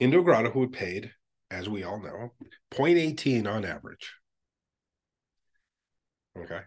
Indo 0.00 0.22
Grotto, 0.22 0.50
who 0.50 0.62
had 0.62 0.72
paid, 0.72 1.12
as 1.50 1.68
we 1.68 1.82
all 1.82 2.00
know, 2.00 2.32
0.18 2.72 3.46
on 3.46 3.64
average. 3.64 4.14
Okay. 6.36 6.60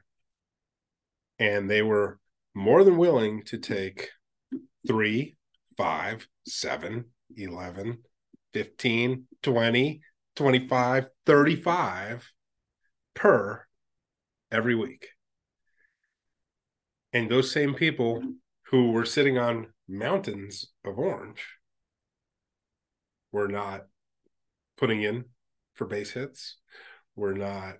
And 1.39 1.69
they 1.69 1.81
were 1.81 2.19
more 2.53 2.83
than 2.83 2.97
willing 2.97 3.43
to 3.45 3.57
take 3.57 4.09
three, 4.87 5.37
five, 5.77 6.27
seven, 6.45 7.05
11, 7.35 7.99
15, 8.53 9.27
20, 9.41 10.01
25, 10.35 11.05
35 11.25 12.31
per 13.13 13.65
every 14.51 14.75
week. 14.75 15.07
And 17.13 17.29
those 17.29 17.51
same 17.51 17.73
people 17.73 18.21
who 18.67 18.91
were 18.91 19.05
sitting 19.05 19.37
on 19.37 19.67
mountains 19.87 20.71
of 20.85 20.97
orange 20.97 21.45
were 23.31 23.47
not 23.47 23.85
putting 24.77 25.03
in 25.03 25.25
for 25.73 25.85
base 25.85 26.11
hits. 26.11 26.57
We're 27.15 27.33
not 27.33 27.75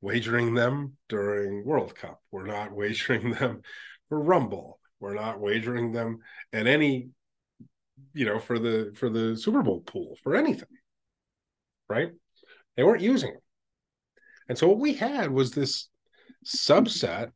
wagering 0.00 0.54
them 0.54 0.96
during 1.08 1.64
World 1.64 1.94
Cup. 1.94 2.20
We're 2.30 2.46
not 2.46 2.72
wagering 2.74 3.32
them 3.32 3.62
for 4.08 4.20
Rumble. 4.20 4.80
We're 5.00 5.14
not 5.14 5.40
wagering 5.40 5.92
them 5.92 6.18
at 6.52 6.66
any, 6.66 7.10
you 8.14 8.24
know, 8.24 8.38
for 8.38 8.58
the 8.58 8.92
for 8.96 9.10
the 9.10 9.36
Super 9.36 9.62
Bowl 9.62 9.80
pool 9.80 10.16
for 10.22 10.34
anything. 10.34 10.68
Right? 11.88 12.10
They 12.76 12.82
weren't 12.82 13.02
using 13.02 13.32
them. 13.32 13.42
And 14.48 14.58
so 14.58 14.68
what 14.68 14.78
we 14.78 14.94
had 14.94 15.30
was 15.30 15.50
this 15.50 15.88
subset 16.44 17.30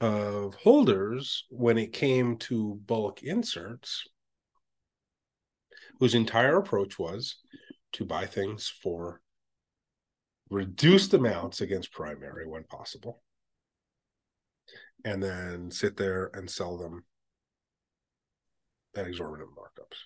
of 0.00 0.54
holders 0.54 1.44
when 1.50 1.76
it 1.78 1.92
came 1.92 2.36
to 2.36 2.78
bulk 2.86 3.22
inserts 3.22 4.04
whose 5.98 6.14
entire 6.14 6.58
approach 6.58 6.98
was 6.98 7.36
to 7.92 8.04
buy 8.04 8.26
things 8.26 8.72
for 8.82 9.20
reduced 10.50 11.12
amounts 11.14 11.60
against 11.60 11.92
primary 11.92 12.46
when 12.46 12.64
possible 12.64 13.22
and 15.04 15.22
then 15.22 15.70
sit 15.70 15.96
there 15.96 16.30
and 16.34 16.50
sell 16.50 16.76
them 16.78 17.04
at 18.96 19.06
exorbitant 19.06 19.50
markups 19.50 19.98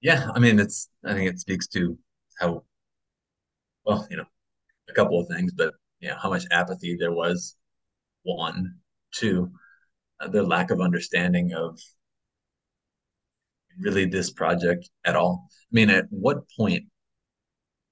yeah 0.00 0.28
i 0.34 0.38
mean 0.38 0.58
it's 0.58 0.88
i 1.04 1.12
think 1.12 1.30
it 1.30 1.38
speaks 1.38 1.68
to 1.68 1.98
how 2.38 2.62
well, 3.84 4.06
you 4.10 4.16
know, 4.16 4.24
a 4.88 4.92
couple 4.92 5.20
of 5.20 5.28
things, 5.28 5.52
but 5.52 5.74
you 6.00 6.08
know, 6.08 6.16
how 6.20 6.30
much 6.30 6.44
apathy 6.50 6.96
there 6.98 7.12
was. 7.12 7.56
One, 8.22 8.76
two, 9.12 9.50
uh, 10.20 10.28
the 10.28 10.42
lack 10.42 10.70
of 10.70 10.80
understanding 10.80 11.52
of 11.52 11.78
really 13.78 14.06
this 14.06 14.30
project 14.30 14.90
at 15.04 15.16
all. 15.16 15.48
I 15.50 15.72
mean, 15.72 15.90
at 15.90 16.06
what 16.10 16.48
point 16.56 16.84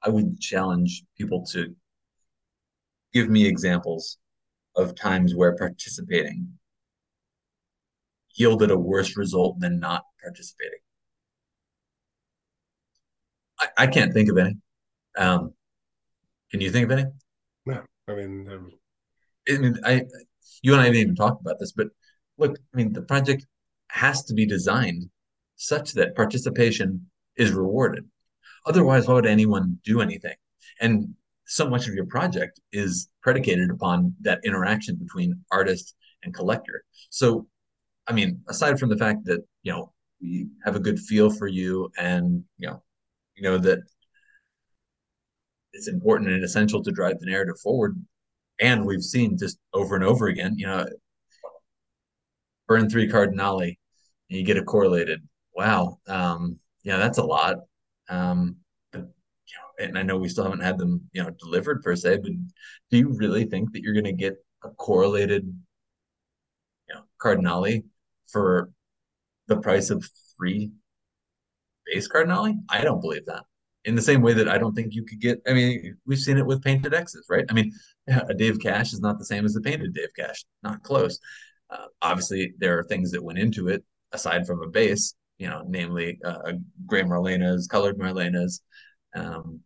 I 0.03 0.09
would 0.09 0.41
challenge 0.41 1.05
people 1.17 1.45
to 1.53 1.75
give 3.13 3.29
me 3.29 3.47
examples 3.47 4.19
of 4.75 4.95
times 4.95 5.35
where 5.35 5.57
participating 5.57 6.49
yielded 8.35 8.71
a 8.71 8.79
worse 8.79 9.17
result 9.17 9.61
than 9.61 9.79
not 9.79 10.05
participating. 10.23 10.79
I, 13.61 13.69
I 13.79 13.87
can't 13.87 14.13
think 14.13 14.31
of 14.31 14.39
any. 14.39 14.57
Um, 15.17 15.53
can 16.51 16.61
you 16.61 16.71
think 16.71 16.91
of 16.91 16.99
any? 16.99 17.05
No, 17.67 17.83
I 18.09 18.15
mean, 18.15 18.49
um... 18.51 18.71
I 19.49 19.59
mean, 19.59 19.79
I, 19.85 20.03
you 20.63 20.73
and 20.73 20.81
I 20.81 20.85
didn't 20.87 21.01
even 21.01 21.15
talk 21.17 21.39
about 21.41 21.59
this, 21.59 21.73
but 21.73 21.89
look, 22.39 22.59
I 22.73 22.77
mean, 22.77 22.93
the 22.93 23.03
project 23.03 23.45
has 23.89 24.25
to 24.25 24.35
be 24.35 24.47
designed 24.47 25.11
such 25.63 25.93
that 25.93 26.17
participation 26.17 27.07
is 27.37 27.53
rewarded. 27.53 28.05
Otherwise, 28.67 29.07
why 29.07 29.15
would 29.15 29.27
anyone 29.27 29.79
do 29.85 30.01
anything? 30.01 30.35
And 30.81 31.15
so 31.47 31.69
much 31.69 31.89
of 31.89 31.95
your 31.95 32.07
project 32.07 32.61
is 32.73 33.09
predicated 33.23 33.71
upon 33.71 34.15
that 34.23 34.41
interaction 34.45 34.97
between 34.97 35.41
artist 35.51 35.95
and 36.23 36.35
collector. 36.35 36.85
So, 37.11 37.47
I 38.07 38.13
mean, 38.13 38.41
aside 38.49 38.79
from 38.79 38.89
the 38.89 38.97
fact 38.97 39.25
that 39.27 39.41
you 39.63 39.73
know 39.73 39.93
we 40.21 40.49
have 40.65 40.77
a 40.77 40.81
good 40.81 40.99
feel 40.99 41.31
for 41.31 41.47
you, 41.47 41.91
and 41.99 42.45
you 42.59 42.69
know, 42.69 42.83
you 43.37 43.43
know 43.43 43.59
that 43.59 43.81
it's 45.73 45.89
important 45.89 46.31
and 46.31 46.45
essential 46.45 46.83
to 46.83 46.91
drive 46.91 47.19
the 47.19 47.27
narrative 47.27 47.59
forward. 47.63 47.97
And 48.61 48.87
we've 48.87 49.03
seen 49.03 49.39
just 49.39 49.59
over 49.73 49.95
and 49.95 50.05
over 50.05 50.29
again, 50.29 50.55
you 50.57 50.67
know, 50.67 50.87
burn 52.69 52.89
three 52.89 53.09
Cardinali 53.09 53.79
and 54.31 54.39
you 54.39 54.45
get 54.45 54.57
a 54.57 54.63
correlated. 54.63 55.21
Wow. 55.55 55.99
Um, 56.07 56.59
yeah, 56.83 56.97
that's 56.97 57.19
a 57.19 57.25
lot. 57.25 57.57
Um, 58.09 58.57
but, 58.93 59.01
you 59.01 59.07
know, 59.57 59.85
and 59.87 59.99
I 59.99 60.03
know 60.03 60.19
we 60.19 60.29
still 60.29 60.45
haven't 60.45 60.61
had 60.61 60.79
them, 60.79 61.09
you 61.13 61.23
know, 61.23 61.31
delivered 61.31 61.83
per 61.83 61.97
se, 61.97 62.19
but 62.19 62.33
do 62.91 62.99
you 62.99 63.09
really 63.17 63.45
think 63.45 63.73
that 63.73 63.83
you're 63.83 63.95
going 63.95 64.05
to 64.05 64.13
get 64.13 64.35
a 64.65 64.71
correlated, 64.71 65.45
you 66.89 66.95
know, 66.95 67.03
Cardinali 67.19 67.85
for 68.29 68.71
the 69.49 69.59
price 69.59 69.91
of 69.91 70.09
three 70.37 70.73
base 71.87 72.09
Cardinali? 72.09 72.55
I 72.69 72.83
don't 72.83 73.01
believe 73.01 73.27
that 73.27 73.45
in 73.85 73.95
the 73.95 74.03
same 74.03 74.23
way 74.23 74.33
that 74.35 74.49
I 74.49 74.59
don't 74.59 74.75
think 74.75 74.95
you 74.95 75.05
could 75.05 75.21
get. 75.21 75.41
I 75.47 75.53
mean, 75.53 75.97
we've 76.07 76.19
seen 76.19 76.39
it 76.39 76.47
with 76.47 76.63
painted 76.63 76.95
X's, 76.95 77.27
right? 77.29 77.45
I 77.51 77.53
mean, 77.53 77.73
a 78.09 78.35
Dave 78.35 78.59
Cash 78.61 78.93
is 78.93 79.01
not 79.01 79.19
the 79.19 79.25
same 79.25 79.45
as 79.45 79.57
a 79.57 79.61
painted 79.61 79.95
Dave 79.95 80.15
Cash, 80.17 80.45
not 80.63 80.83
close. 80.83 81.19
Uh, 81.71 81.87
obviously, 82.03 82.53
there 82.59 82.79
are 82.79 82.85
things 82.85 83.11
that 83.13 83.25
went 83.25 83.39
into 83.39 83.69
it 83.69 83.83
aside 84.13 84.47
from 84.47 84.63
a 84.63 84.69
base, 84.69 85.15
you 85.39 85.49
know, 85.49 85.65
namely 85.67 86.19
uh, 86.25 86.53
gray 86.87 87.03
Marlenas, 87.03 87.69
colored 87.69 87.99
Marlenas. 87.99 88.61
Um, 89.15 89.61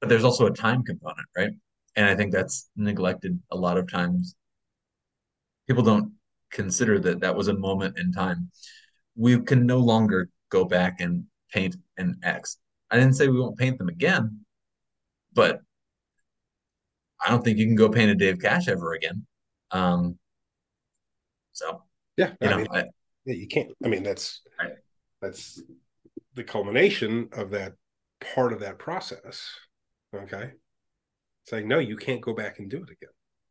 but 0.00 0.08
there's 0.08 0.24
also 0.24 0.46
a 0.46 0.52
time 0.52 0.82
component, 0.84 1.26
right? 1.36 1.52
And 1.96 2.06
I 2.06 2.14
think 2.14 2.32
that's 2.32 2.70
neglected 2.76 3.40
a 3.50 3.56
lot 3.56 3.78
of 3.78 3.90
times. 3.90 4.34
People 5.66 5.82
don't 5.82 6.12
consider 6.50 6.98
that 7.00 7.20
that 7.20 7.36
was 7.36 7.48
a 7.48 7.54
moment 7.54 7.98
in 7.98 8.12
time. 8.12 8.50
We 9.16 9.40
can 9.40 9.66
no 9.66 9.78
longer 9.78 10.30
go 10.50 10.64
back 10.64 11.00
and 11.00 11.26
paint 11.52 11.76
an 11.98 12.18
X 12.22 12.58
I 12.90 12.96
didn't 12.96 13.14
say 13.14 13.28
we 13.28 13.40
won't 13.40 13.58
paint 13.58 13.78
them 13.78 13.88
again, 13.90 14.44
but 15.34 15.60
I 17.24 17.30
don't 17.30 17.44
think 17.44 17.58
you 17.58 17.66
can 17.66 17.74
go 17.76 17.88
paint 17.88 18.10
a 18.10 18.14
Dave 18.14 18.40
Cash 18.40 18.68
ever 18.68 18.92
again. 18.94 19.26
Um, 19.70 20.18
so 21.52 21.82
yeah, 22.16 22.32
you 22.40 22.48
I 22.48 22.50
know, 22.50 22.56
mean, 22.58 22.66
I, 22.72 22.84
Yeah, 23.24 23.34
you 23.34 23.46
can't. 23.48 23.70
I 23.84 23.88
mean, 23.88 24.02
that's. 24.02 24.42
That's 25.20 25.62
the 26.34 26.44
culmination 26.44 27.28
of 27.32 27.50
that 27.50 27.74
part 28.34 28.52
of 28.52 28.60
that 28.60 28.78
process. 28.78 29.48
Okay. 30.14 30.52
Saying 31.46 31.64
like, 31.64 31.66
no, 31.66 31.78
you 31.78 31.96
can't 31.96 32.20
go 32.20 32.34
back 32.34 32.58
and 32.58 32.70
do 32.70 32.78
it 32.78 32.90
again. 32.90 33.10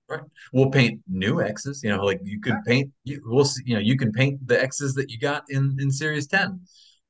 Right. 0.09 0.21
We'll 0.53 0.69
paint 0.69 1.01
new 1.07 1.41
X's. 1.41 1.81
You 1.83 1.89
know, 1.89 2.05
like 2.05 2.21
you 2.23 2.39
could 2.39 2.63
paint. 2.65 2.91
You, 3.03 3.21
we'll 3.25 3.43
see. 3.43 3.63
You 3.65 3.75
know, 3.75 3.81
you 3.81 3.97
can 3.97 4.13
paint 4.13 4.45
the 4.47 4.61
X's 4.61 4.93
that 4.93 5.09
you 5.11 5.19
got 5.19 5.43
in 5.49 5.75
in 5.79 5.91
Series 5.91 6.27
Ten, 6.27 6.61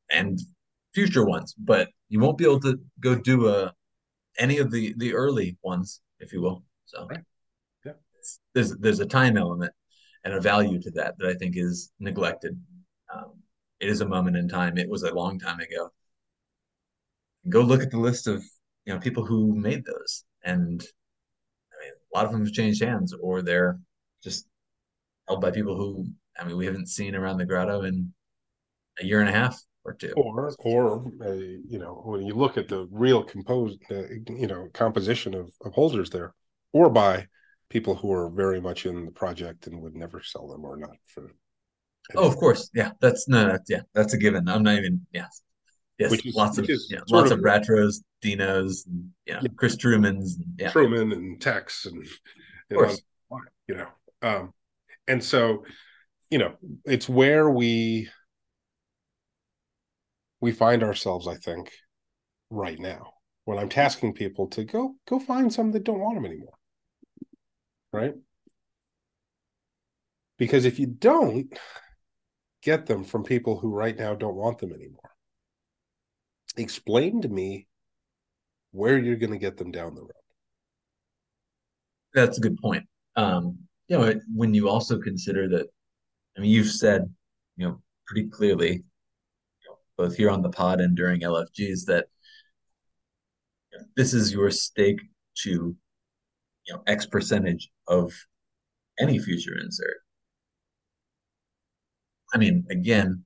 and 0.09 0.39
future 0.95 1.23
ones, 1.23 1.53
but 1.59 1.89
you 2.09 2.19
won't 2.19 2.39
be 2.39 2.45
able 2.45 2.59
to 2.61 2.79
go 2.99 3.13
do 3.13 3.49
a 3.49 3.71
any 4.39 4.57
of 4.57 4.71
the 4.71 4.95
the 4.97 5.13
early 5.13 5.57
ones, 5.61 6.01
if 6.19 6.33
you 6.33 6.41
will. 6.41 6.63
So, 6.85 7.05
Right. 7.07 7.19
Yeah. 7.85 7.91
there's 8.55 8.75
there's 8.77 8.99
a 8.99 9.05
time 9.05 9.37
element 9.37 9.71
and 10.23 10.33
a 10.33 10.41
value 10.41 10.81
to 10.81 10.91
that 10.91 11.19
that 11.19 11.27
I 11.27 11.35
think 11.35 11.55
is 11.55 11.91
neglected. 11.99 12.59
Um, 13.13 13.33
it 13.79 13.89
is 13.89 14.01
a 14.01 14.07
moment 14.07 14.37
in 14.37 14.47
time. 14.47 14.77
It 14.77 14.89
was 14.89 15.03
a 15.03 15.13
long 15.13 15.39
time 15.39 15.59
ago. 15.59 15.89
Go 17.49 17.61
look 17.61 17.81
at 17.81 17.91
the 17.91 17.99
list 17.99 18.27
of 18.27 18.43
you 18.85 18.93
know 18.93 18.99
people 18.99 19.25
who 19.25 19.55
made 19.55 19.85
those, 19.85 20.23
and 20.43 20.81
I 20.81 21.83
mean, 21.83 21.93
a 21.93 22.17
lot 22.17 22.25
of 22.25 22.31
them 22.31 22.45
have 22.45 22.53
changed 22.53 22.83
hands, 22.83 23.13
or 23.13 23.41
they're 23.41 23.79
just 24.23 24.47
held 25.27 25.41
by 25.41 25.51
people 25.51 25.75
who 25.75 26.07
I 26.39 26.45
mean 26.45 26.57
we 26.57 26.65
haven't 26.65 26.89
seen 26.89 27.15
around 27.15 27.37
the 27.37 27.45
grotto 27.45 27.83
in 27.83 28.13
a 28.99 29.05
year 29.05 29.19
and 29.19 29.29
a 29.29 29.33
half 29.33 29.61
or 29.85 29.93
two. 29.93 30.13
Or, 30.17 30.53
or 30.59 31.11
uh, 31.23 31.31
you 31.33 31.79
know, 31.79 32.01
when 32.05 32.25
you 32.25 32.33
look 32.33 32.57
at 32.57 32.67
the 32.67 32.87
real 32.91 33.23
composed, 33.23 33.79
uh, 33.89 34.03
you 34.27 34.47
know, 34.47 34.67
composition 34.73 35.33
of, 35.33 35.49
of 35.63 35.73
holders 35.73 36.09
there, 36.09 36.33
or 36.73 36.89
by 36.89 37.27
people 37.69 37.95
who 37.95 38.11
are 38.11 38.29
very 38.29 38.59
much 38.59 38.85
in 38.85 39.05
the 39.05 39.11
project 39.11 39.67
and 39.67 39.81
would 39.81 39.95
never 39.95 40.21
sell 40.21 40.47
them 40.47 40.65
or 40.65 40.77
not 40.77 40.97
for. 41.05 41.31
Oh, 42.15 42.27
of 42.27 42.37
course. 42.37 42.69
Yeah, 42.73 42.91
that's 43.01 43.27
no, 43.27 43.47
that's, 43.47 43.69
yeah, 43.69 43.81
that's 43.93 44.13
a 44.13 44.17
given. 44.17 44.47
I'm 44.47 44.63
not 44.63 44.77
even, 44.77 45.05
yeah. 45.11 45.27
Yes, 45.97 46.11
Which 46.11 46.25
is- 46.25 46.35
lots 46.35 46.57
of, 46.57 46.69
yeah, 46.69 46.99
lots 47.09 47.31
of- 47.31 47.39
of 47.39 47.43
Bratros, 47.43 48.03
Dinos, 48.23 48.85
and, 48.87 49.11
yeah, 49.25 49.39
Yeah. 49.41 49.49
Chris 49.55 49.75
Trumans, 49.75 50.37
and, 50.37 50.45
yeah, 50.59 50.71
Truman 50.71 51.11
and 51.11 51.41
Tex 51.41 51.85
and 51.85 52.05
you 52.69 52.77
know, 52.77 52.95
you 53.67 53.75
know 53.75 53.87
um 54.21 54.53
and 55.07 55.23
so 55.23 55.63
you 56.29 56.37
know 56.37 56.55
it's 56.85 57.07
where 57.07 57.49
we 57.49 58.09
we 60.41 60.51
find 60.51 60.83
ourselves 60.83 61.27
i 61.27 61.35
think 61.35 61.71
right 62.49 62.79
now 62.79 63.13
when 63.45 63.57
i'm 63.57 63.69
tasking 63.69 64.13
people 64.13 64.47
to 64.47 64.63
go 64.65 64.95
go 65.07 65.19
find 65.19 65.53
some 65.53 65.71
that 65.71 65.83
don't 65.83 65.99
want 65.99 66.15
them 66.15 66.25
anymore 66.25 66.57
right 67.93 68.15
because 70.37 70.65
if 70.65 70.79
you 70.79 70.87
don't 70.87 71.57
get 72.63 72.85
them 72.85 73.03
from 73.03 73.23
people 73.23 73.57
who 73.57 73.73
right 73.73 73.97
now 73.97 74.13
don't 74.13 74.35
want 74.35 74.57
them 74.59 74.73
anymore 74.73 75.11
explain 76.57 77.21
to 77.21 77.29
me 77.29 77.67
where 78.71 78.97
you're 78.97 79.15
going 79.15 79.31
to 79.31 79.37
get 79.37 79.57
them 79.57 79.71
down 79.71 79.95
the 79.95 80.01
road 80.01 80.11
That's 82.13 82.37
a 82.37 82.41
good 82.41 82.57
point. 82.57 82.85
Um, 83.15 83.57
you 83.87 83.97
know, 83.97 84.19
when 84.33 84.53
you 84.53 84.69
also 84.69 84.99
consider 84.99 85.47
that, 85.49 85.67
I 86.37 86.41
mean, 86.41 86.51
you've 86.51 86.71
said, 86.71 87.13
you 87.55 87.67
know, 87.67 87.81
pretty 88.05 88.29
clearly, 88.29 88.71
you 88.73 89.69
know, 89.69 89.77
both 89.97 90.15
here 90.15 90.29
on 90.29 90.41
the 90.41 90.49
pod 90.49 90.81
and 90.81 90.95
during 90.95 91.21
LFGs, 91.21 91.85
that 91.85 92.05
you 93.71 93.79
know, 93.79 93.85
this 93.95 94.13
is 94.13 94.31
your 94.31 94.51
stake 94.51 94.99
to, 95.43 95.75
you 96.65 96.73
know, 96.73 96.83
X 96.85 97.05
percentage 97.05 97.69
of 97.87 98.13
any 98.99 99.19
future 99.19 99.57
insert. 99.57 99.97
I 102.33 102.37
mean, 102.37 102.65
again, 102.69 103.23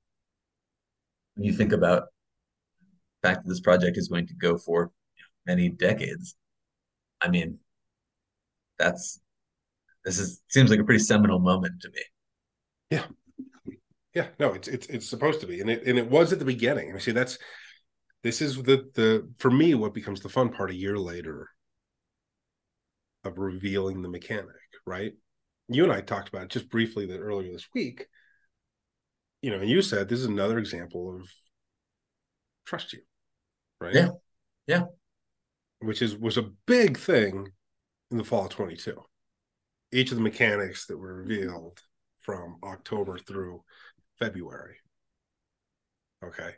when 1.34 1.44
you 1.44 1.52
think 1.52 1.72
about 1.72 2.04
the 3.22 3.28
fact 3.28 3.44
that 3.44 3.48
this 3.48 3.60
project 3.60 3.96
is 3.96 4.08
going 4.08 4.26
to 4.28 4.34
go 4.34 4.58
for 4.58 4.92
many 5.46 5.68
decades, 5.68 6.36
I 7.20 7.28
mean, 7.28 7.58
that's 8.78 9.20
this 10.04 10.18
is 10.18 10.42
seems 10.48 10.70
like 10.70 10.80
a 10.80 10.84
pretty 10.84 11.02
seminal 11.02 11.38
moment 11.38 11.80
to 11.82 11.88
me. 11.90 12.02
Yeah, 12.90 13.04
Yeah, 14.14 14.28
no, 14.38 14.52
it's 14.52 14.68
it's 14.68 14.86
it's 14.88 15.08
supposed 15.08 15.40
to 15.40 15.46
be, 15.46 15.60
and 15.60 15.70
it 15.70 15.86
and 15.86 15.98
it 15.98 16.10
was 16.10 16.32
at 16.32 16.38
the 16.38 16.44
beginning. 16.44 16.90
And 16.90 17.00
see 17.00 17.12
that's 17.12 17.38
this 18.22 18.42
is 18.42 18.56
the 18.62 18.90
the 18.94 19.28
for 19.38 19.50
me 19.50 19.74
what 19.74 19.94
becomes 19.94 20.20
the 20.20 20.28
fun 20.28 20.50
part 20.50 20.70
a 20.70 20.74
year 20.74 20.98
later 20.98 21.48
of 23.24 23.38
revealing 23.38 24.02
the 24.02 24.08
mechanic, 24.08 24.48
right? 24.86 25.12
You 25.68 25.84
and 25.84 25.92
I 25.92 26.02
talked 26.02 26.28
about 26.28 26.44
it 26.44 26.50
just 26.50 26.68
briefly 26.68 27.06
that 27.06 27.20
earlier 27.20 27.52
this 27.52 27.68
week. 27.74 28.06
You 29.42 29.50
know, 29.50 29.58
and 29.58 29.68
you 29.68 29.82
said 29.82 30.08
this 30.08 30.20
is 30.20 30.26
another 30.26 30.58
example 30.58 31.16
of 31.16 31.28
trust 32.64 32.92
you, 32.92 33.00
right? 33.80 33.94
Yeah. 33.94 34.08
Yeah. 34.66 34.84
Which 35.80 36.00
is 36.00 36.16
was 36.16 36.36
a 36.36 36.50
big 36.66 36.96
thing 36.96 37.48
in 38.10 38.16
the 38.18 38.24
fall 38.24 38.46
of 38.46 38.50
22. 38.50 39.02
Each 39.92 40.10
of 40.10 40.16
the 40.16 40.22
mechanics 40.22 40.86
that 40.86 40.96
were 40.96 41.14
revealed 41.14 41.80
from 42.20 42.58
October 42.62 43.18
through 43.18 43.62
February. 44.18 44.76
Okay. 46.24 46.52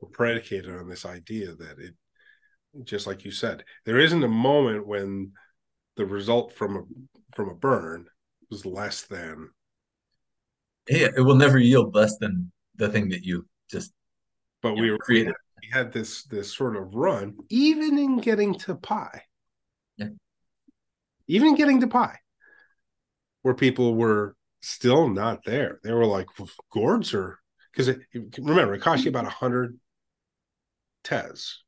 Were 0.00 0.08
predicated 0.08 0.70
on 0.70 0.88
this 0.88 1.04
idea 1.04 1.54
that 1.56 1.78
it, 1.78 1.94
just 2.84 3.06
like 3.08 3.24
you 3.24 3.32
said, 3.32 3.64
there 3.84 3.98
isn't 3.98 4.22
a 4.22 4.28
moment 4.28 4.86
when 4.86 5.32
the 5.96 6.06
result 6.06 6.52
from 6.52 6.76
a 6.76 6.82
from 7.34 7.48
a 7.48 7.54
burn 7.54 8.06
was 8.50 8.64
less 8.64 9.02
than 9.02 9.48
Yeah, 10.88 11.08
it 11.16 11.20
will 11.20 11.36
never 11.36 11.58
yield 11.58 11.94
less 11.94 12.18
than 12.18 12.52
the 12.76 12.88
thing 12.88 13.08
that 13.10 13.24
you 13.24 13.46
just 13.70 13.92
but 14.62 14.76
you 14.76 14.82
we 14.82 14.86
know, 14.88 14.92
were 14.94 14.98
created. 14.98 15.34
we 15.62 15.68
had 15.72 15.92
this 15.92 16.24
this 16.24 16.54
sort 16.54 16.76
of 16.76 16.94
run, 16.94 17.36
even 17.48 17.98
in 17.98 18.18
getting 18.18 18.54
to 18.60 18.74
pi. 18.74 19.22
Yeah. 19.96 20.08
Even 21.26 21.54
getting 21.54 21.80
to 21.80 21.86
pi, 21.86 22.18
where 23.42 23.54
people 23.54 23.94
were 23.94 24.36
still 24.60 25.08
not 25.08 25.44
there. 25.44 25.80
They 25.82 25.92
were 25.92 26.06
like, 26.06 26.26
gourds 26.70 27.14
are 27.14 27.38
because 27.72 27.96
remember, 28.38 28.74
it 28.74 28.80
cost 28.80 29.04
you 29.04 29.10
about 29.10 29.26
a 29.26 29.30
hundred 29.30 29.78
tez 31.02 31.62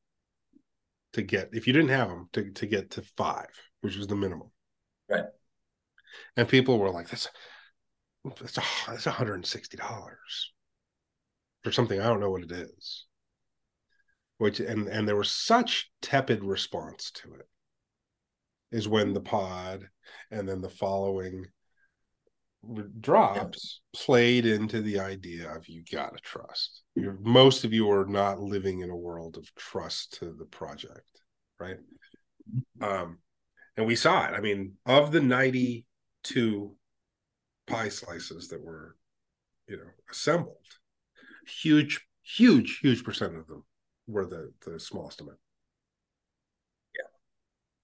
to 1.12 1.22
get 1.22 1.50
if 1.52 1.66
you 1.66 1.72
didn't 1.72 1.90
have 1.90 2.08
them 2.08 2.28
to, 2.32 2.50
to 2.52 2.66
get 2.66 2.90
to 2.92 3.02
five, 3.16 3.48
which 3.80 3.96
was 3.96 4.06
the 4.06 4.16
minimum. 4.16 4.50
Right. 5.08 5.24
And 6.36 6.48
people 6.48 6.78
were 6.78 6.90
like, 6.90 7.08
that's 7.08 7.28
that's 8.40 8.58
a 8.58 8.62
that's 8.88 9.06
$160 9.06 9.80
for 11.62 11.72
something 11.72 12.00
I 12.00 12.04
don't 12.04 12.20
know 12.20 12.30
what 12.30 12.44
it 12.44 12.52
is. 12.52 13.06
Which 14.38 14.60
and 14.60 14.88
and 14.88 15.08
there 15.08 15.16
was 15.16 15.30
such 15.30 15.90
tepid 16.02 16.44
response 16.44 17.10
to 17.12 17.34
it 17.34 17.48
is 18.70 18.88
when 18.88 19.14
the 19.14 19.20
pod 19.20 19.88
and 20.30 20.48
then 20.48 20.60
the 20.60 20.68
following 20.68 21.46
drops 23.00 23.80
played 23.94 24.44
into 24.44 24.82
the 24.82 24.98
idea 24.98 25.50
of 25.54 25.68
you 25.68 25.82
gotta 25.90 26.18
trust. 26.18 26.82
You're, 26.94 27.18
most 27.22 27.64
of 27.64 27.72
you 27.72 27.90
are 27.90 28.06
not 28.06 28.40
living 28.40 28.80
in 28.80 28.90
a 28.90 28.96
world 28.96 29.36
of 29.36 29.54
trust 29.54 30.18
to 30.18 30.32
the 30.32 30.46
project 30.46 31.22
right? 31.58 31.78
Um 32.80 33.18
and 33.76 33.86
we 33.86 33.96
saw 33.96 34.26
it. 34.26 34.34
I 34.34 34.40
mean 34.40 34.74
of 34.84 35.12
the 35.12 35.20
92 35.20 36.75
pie 37.66 37.88
slices 37.88 38.48
that 38.48 38.64
were 38.64 38.96
you 39.68 39.76
know 39.76 39.90
assembled 40.10 40.56
huge 41.46 42.06
huge 42.22 42.78
huge 42.80 43.04
percent 43.04 43.36
of 43.36 43.46
them 43.46 43.64
were 44.06 44.26
the 44.26 44.52
the 44.64 44.78
smallest 44.78 45.20
amount. 45.20 45.38
Yeah. 46.94 47.08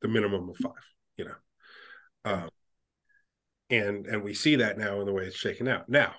The 0.00 0.08
minimum 0.08 0.48
of 0.48 0.56
five, 0.56 0.72
you 1.16 1.26
know. 1.26 1.34
Um 2.24 2.48
and 3.70 4.06
and 4.06 4.22
we 4.22 4.34
see 4.34 4.56
that 4.56 4.78
now 4.78 5.00
in 5.00 5.06
the 5.06 5.12
way 5.12 5.24
it's 5.24 5.36
shaken 5.36 5.68
out. 5.68 5.88
Now, 5.88 6.14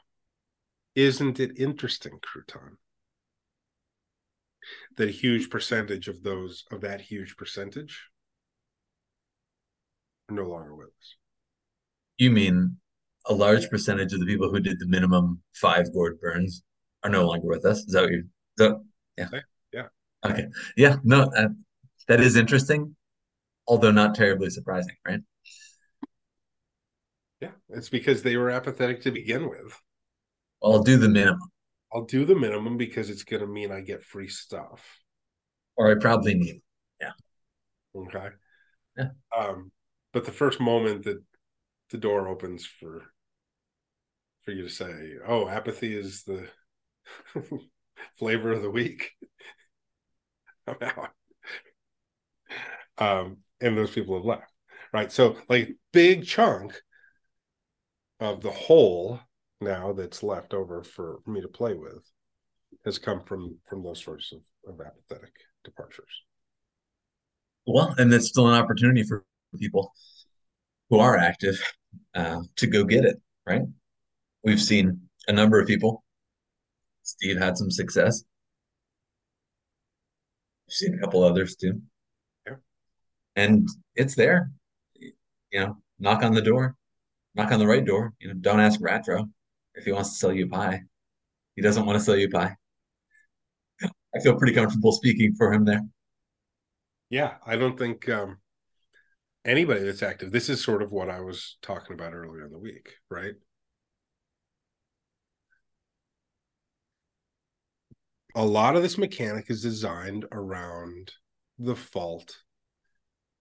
isn't 0.96 1.40
it 1.40 1.58
interesting, 1.58 2.20
Crouton, 2.20 2.78
that 4.98 5.10
a 5.10 5.12
huge 5.12 5.50
percentage 5.50 6.08
of 6.08 6.24
those 6.24 6.66
of 6.72 6.82
that 6.82 7.02
huge 7.02 7.38
percentage 7.38 8.10
are 10.30 10.36
no 10.36 10.44
longer 10.44 10.76
with 10.76 10.88
us? 10.88 11.16
You 12.18 12.32
mean 12.32 12.78
a 13.26 13.34
large 13.34 13.70
percentage 13.70 14.14
of 14.14 14.20
the 14.20 14.26
people 14.26 14.50
who 14.50 14.60
did 14.60 14.80
the 14.80 14.88
minimum 14.88 15.42
five 15.54 15.92
gourd 15.94 16.20
burns 16.20 16.64
are 17.04 17.10
no 17.10 17.26
longer 17.26 17.48
with 17.48 17.66
us? 17.66 17.80
Is 17.80 17.94
that 17.94 18.04
what 18.04 18.12
you're? 18.12 18.20
Is 18.20 18.26
that, 18.58 18.82
yeah. 19.18 19.40
Yeah. 19.72 19.88
Okay. 20.26 20.48
Yeah. 20.78 20.98
No, 21.04 21.24
uh, 21.36 21.50
that 22.08 22.22
is 22.22 22.36
interesting, 22.36 22.96
although 23.68 23.92
not 23.92 24.16
terribly 24.16 24.50
surprising, 24.50 24.96
right? 25.08 25.22
Yeah, 27.42 27.52
it's 27.70 27.90
because 27.90 28.24
they 28.24 28.38
were 28.38 28.50
apathetic 28.50 29.02
to 29.04 29.12
begin 29.12 29.50
with. 29.50 29.80
I'll 30.64 30.84
do 30.84 30.98
the 30.98 31.10
minimum, 31.10 31.40
I'll 31.94 32.06
do 32.06 32.24
the 32.24 32.36
minimum 32.36 32.78
because 32.78 33.10
it's 33.10 33.24
going 33.24 33.42
to 33.42 33.48
mean 33.48 33.72
I 33.72 33.82
get 33.82 34.04
free 34.04 34.30
stuff. 34.30 34.82
or 35.76 35.92
I 35.92 36.00
probably 36.00 36.36
need. 36.36 36.62
Yeah 37.02 37.12
okay. 37.96 38.30
Yeah. 38.98 39.10
Um, 39.36 39.72
but 40.12 40.26
the 40.26 40.32
first 40.32 40.60
moment 40.60 41.04
that 41.04 41.22
the 41.94 42.00
door 42.00 42.28
opens 42.28 42.66
for 42.66 43.04
for 44.42 44.52
you 44.52 44.64
to 44.64 44.70
say, 44.70 45.14
"Oh, 45.26 45.48
apathy 45.48 45.96
is 45.96 46.24
the 46.24 46.50
flavor 48.18 48.52
of 48.52 48.64
the 48.64 48.72
week." 48.72 49.12
Out. 50.68 51.12
Um, 52.96 53.38
and 53.60 53.76
those 53.76 53.90
people 53.90 54.16
have 54.16 54.24
left, 54.24 54.52
right? 54.94 55.12
So, 55.12 55.36
like, 55.50 55.76
big 55.92 56.28
chunk 56.28 56.80
of 58.20 58.42
the 58.42 58.52
whole 58.52 59.20
now 59.60 59.94
that's 59.94 60.22
left 60.22 60.54
over 60.54 60.84
for 60.84 61.22
me 61.26 61.42
to 61.42 61.48
play 61.48 61.74
with 61.74 62.08
has 62.86 63.00
come 63.00 63.24
from 63.24 63.58
from 63.68 63.82
those 63.82 64.04
sorts 64.04 64.32
of, 64.32 64.42
of 64.72 64.80
apathetic 64.80 65.34
departures. 65.64 66.22
Well, 67.66 67.96
and 67.98 68.14
that's 68.14 68.28
still 68.28 68.48
an 68.48 68.62
opportunity 68.62 69.02
for 69.02 69.26
people 69.58 69.92
who 70.92 71.00
are 71.00 71.18
active 71.18 71.60
uh, 72.16 72.42
to 72.58 72.68
go 72.68 72.84
get 72.84 73.06
it, 73.06 73.22
right? 73.46 73.64
We've 74.44 74.62
seen 74.62 75.02
a 75.28 75.34
number 75.34 75.60
of 75.60 75.68
people. 75.68 76.04
Steve 77.04 77.38
had 77.38 77.58
some 77.58 77.72
success. 77.72 78.24
We've 80.68 80.74
seen 80.74 80.94
a 80.96 81.00
couple 81.00 81.24
others 81.24 81.56
too. 81.56 81.82
Yeah. 82.48 82.56
And 83.36 83.68
it's 83.96 84.16
there. 84.16 84.52
You 85.00 85.12
know, 85.60 85.78
knock 86.00 86.24
on 86.24 86.34
the 86.34 86.42
door, 86.42 86.76
knock 87.36 87.52
on 87.52 87.60
the 87.60 87.68
right 87.68 87.86
door. 87.86 88.14
You 88.20 88.30
know, 88.30 88.34
don't 88.36 88.60
ask 88.60 88.80
Ratro 88.80 89.30
if 89.76 89.86
he 89.86 89.92
wants 89.92 90.12
to 90.12 90.16
sell 90.18 90.34
you 90.34 90.48
pie. 90.48 90.82
He 91.56 91.62
doesn't 91.62 91.86
want 91.86 92.00
to 92.00 92.04
sell 92.04 92.18
you 92.18 92.30
pie. 92.30 92.56
I 94.16 94.20
feel 94.20 94.38
pretty 94.38 94.54
comfortable 94.54 94.92
speaking 94.92 95.36
for 95.36 95.52
him 95.52 95.66
there. 95.66 95.82
Yeah, 97.10 97.36
I 97.46 97.56
don't 97.56 97.78
think 97.78 98.08
um, 98.10 98.38
anybody 99.46 99.84
that's 99.84 100.04
active. 100.04 100.32
This 100.32 100.50
is 100.50 100.64
sort 100.64 100.82
of 100.82 100.92
what 100.92 101.10
I 101.10 101.20
was 101.22 101.58
talking 101.62 101.94
about 101.94 102.14
earlier 102.14 102.46
in 102.46 102.52
the 102.52 102.60
week, 102.60 102.94
right? 103.10 103.34
A 108.36 108.46
lot 108.46 108.76
of 108.76 108.82
this 108.82 108.98
mechanic 108.98 109.50
is 109.50 109.62
designed 109.62 110.26
around 110.32 111.12
the 111.60 111.76
fault 111.76 112.36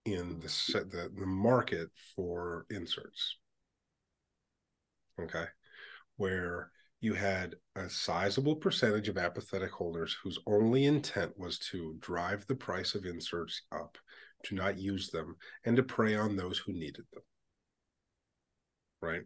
in 0.05 0.39
the 0.39 0.85
the, 0.91 1.11
the 1.15 1.25
market 1.25 1.89
for 2.15 2.65
inserts. 2.69 3.37
Okay, 5.19 5.45
where 6.17 6.71
you 6.99 7.13
had 7.13 7.55
a 7.75 7.89
sizable 7.89 8.55
percentage 8.55 9.09
of 9.09 9.17
apathetic 9.17 9.71
holders 9.71 10.15
whose 10.23 10.39
only 10.47 10.85
intent 10.85 11.37
was 11.37 11.59
to 11.59 11.95
drive 11.99 12.45
the 12.47 12.55
price 12.55 12.95
of 12.95 13.05
inserts 13.05 13.63
up, 13.71 13.97
to 14.43 14.55
not 14.55 14.77
use 14.77 15.09
them, 15.09 15.35
and 15.65 15.75
to 15.77 15.83
prey 15.83 16.15
on 16.15 16.35
those 16.35 16.57
who 16.57 16.73
needed 16.73 17.05
them. 17.13 17.23
Right? 19.01 19.23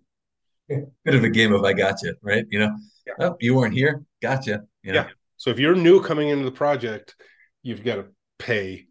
Bit 1.06 1.16
of 1.16 1.24
a 1.24 1.30
game 1.30 1.54
of 1.54 1.64
I 1.64 1.74
got 1.74 2.02
you, 2.04 2.16
right? 2.22 2.46
You 2.50 2.60
know, 2.60 2.78
yeah. 3.06 3.14
oh, 3.20 3.38
you 3.40 3.56
weren't 3.56 3.74
here, 3.74 4.04
gotcha. 4.22 4.64
You 4.84 4.94
know? 4.94 5.02
Yeah. 5.02 5.10
So 5.38 5.50
if 5.50 5.60
you're 5.60 5.76
new 5.76 6.02
coming 6.02 6.30
into 6.30 6.46
the 6.46 6.52
project, 6.52 7.16
you've 7.62 7.84
got 7.84 7.96
to 7.96 8.08
pay 8.40 8.88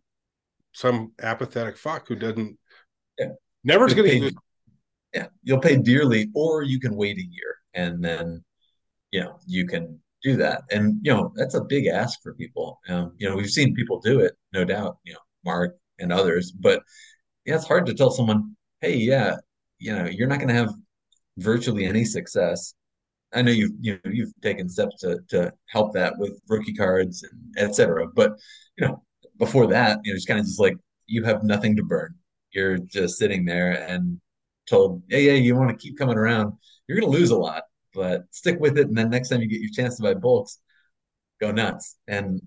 some 0.73 1.13
apathetic 1.21 1.77
fuck 1.77 2.07
who 2.07 2.15
doesn't 2.15 2.59
yeah. 3.19 3.29
never's 3.65 3.95
going 3.95 4.09
to 4.09 4.17
use. 4.17 4.35
Yeah, 5.15 5.27
you'll 5.43 5.61
pay 5.61 5.77
dearly, 5.77 6.29
or 6.35 6.63
you 6.63 6.79
can 6.79 6.95
wait 6.95 7.17
a 7.17 7.23
year 7.23 7.57
and 7.77 8.03
then 8.03 8.43
you 9.13 9.21
know 9.21 9.39
you 9.47 9.67
can 9.67 9.99
do 10.23 10.37
that 10.37 10.63
and 10.71 10.99
you 11.03 11.13
know 11.13 11.33
that's 11.37 11.55
a 11.55 11.65
big 11.65 11.87
ask 11.87 12.21
for 12.23 12.35
people 12.35 12.81
um, 12.89 13.13
you 13.19 13.29
know 13.29 13.37
we've 13.37 13.51
seen 13.51 13.75
people 13.75 14.01
do 14.01 14.21
it 14.21 14.33
no 14.53 14.65
doubt 14.65 14.97
you 15.05 15.13
know 15.13 15.21
mark 15.45 15.77
and 15.99 16.13
others 16.13 16.53
but 16.53 16.83
yeah 17.45 17.55
it's 17.55 17.67
hard 17.67 17.87
to 17.87 17.95
tell 17.95 18.11
someone 18.11 18.57
hey 18.81 18.97
yeah 18.97 19.37
you 19.79 19.93
know 19.93 20.07
you're 20.07 20.29
not 20.29 20.39
going 20.39 20.49
to 20.49 20.55
have 20.55 20.73
virtually 21.39 21.85
any 21.85 22.05
success 22.05 22.75
i 23.35 23.43
know 23.43 23.51
you've 23.51 23.73
you 23.81 23.99
know 24.05 24.11
you've 24.11 24.33
taken 24.43 24.69
steps 24.69 25.01
to 25.01 25.19
to 25.29 25.53
help 25.69 25.93
that 25.93 26.15
with 26.19 26.41
rookie 26.49 26.75
cards 26.75 27.23
and 27.23 27.69
etc 27.69 28.07
but 28.15 28.33
you 28.79 28.87
know 28.87 29.03
before 29.39 29.67
that 29.67 29.99
you 30.05 30.13
know 30.13 30.17
it's 30.17 30.27
kind 30.27 30.41
of 30.41 30.47
just 30.47 30.61
like 30.61 30.77
you 31.07 31.23
have 31.23 31.43
nothing 31.43 31.77
to 31.77 31.83
burn 31.83 32.15
you're 32.53 32.79
just 32.79 33.19
sitting 33.19 33.45
there 33.45 33.73
and 33.89 34.21
told 34.69 35.03
yeah 35.09 35.19
yeah 35.19 35.33
you 35.33 35.55
want 35.55 35.71
to 35.71 35.77
keep 35.77 35.99
coming 35.99 36.17
around 36.17 36.53
you're 36.87 36.99
going 36.99 37.11
to 37.11 37.19
lose 37.19 37.31
a 37.31 37.37
lot 37.37 37.63
but 37.97 38.25
stick 38.31 38.61
with 38.61 38.79
it. 38.79 38.87
And 38.87 38.97
then 38.97 39.11
next 39.11 39.31
time 39.31 39.41
you 39.41 39.49
get 39.49 39.61
your 39.61 39.71
chance 39.73 39.97
to 39.97 40.03
buy 40.03 40.15
bulks, 40.15 40.61
go 41.41 41.51
nuts. 41.51 41.97
And 42.07 42.41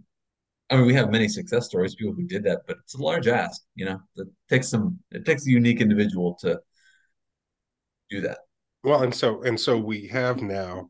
I 0.70 0.78
mean, 0.78 0.86
we 0.86 0.94
have 0.94 1.10
many 1.10 1.28
success 1.28 1.66
stories, 1.66 1.96
people 1.96 2.14
who 2.14 2.24
did 2.24 2.44
that, 2.44 2.62
but 2.68 2.78
it's 2.84 2.94
a 2.94 3.02
large 3.02 3.28
ask, 3.28 3.64
you 3.76 3.86
know, 3.86 4.00
it 4.18 4.28
takes 4.50 4.70
some, 4.70 5.00
it 5.12 5.26
takes 5.26 5.48
a 5.48 5.50
unique 5.50 5.82
individual 5.82 6.36
to 6.42 6.60
do 8.10 8.22
that. 8.22 8.40
Well, 8.84 9.04
and 9.04 9.14
so, 9.14 9.42
and 9.42 9.60
so 9.60 9.78
we 9.78 10.08
have 10.08 10.42
now 10.42 10.90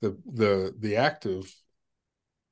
the, 0.00 0.16
the, 0.32 0.74
the 0.78 0.96
active 0.96 1.54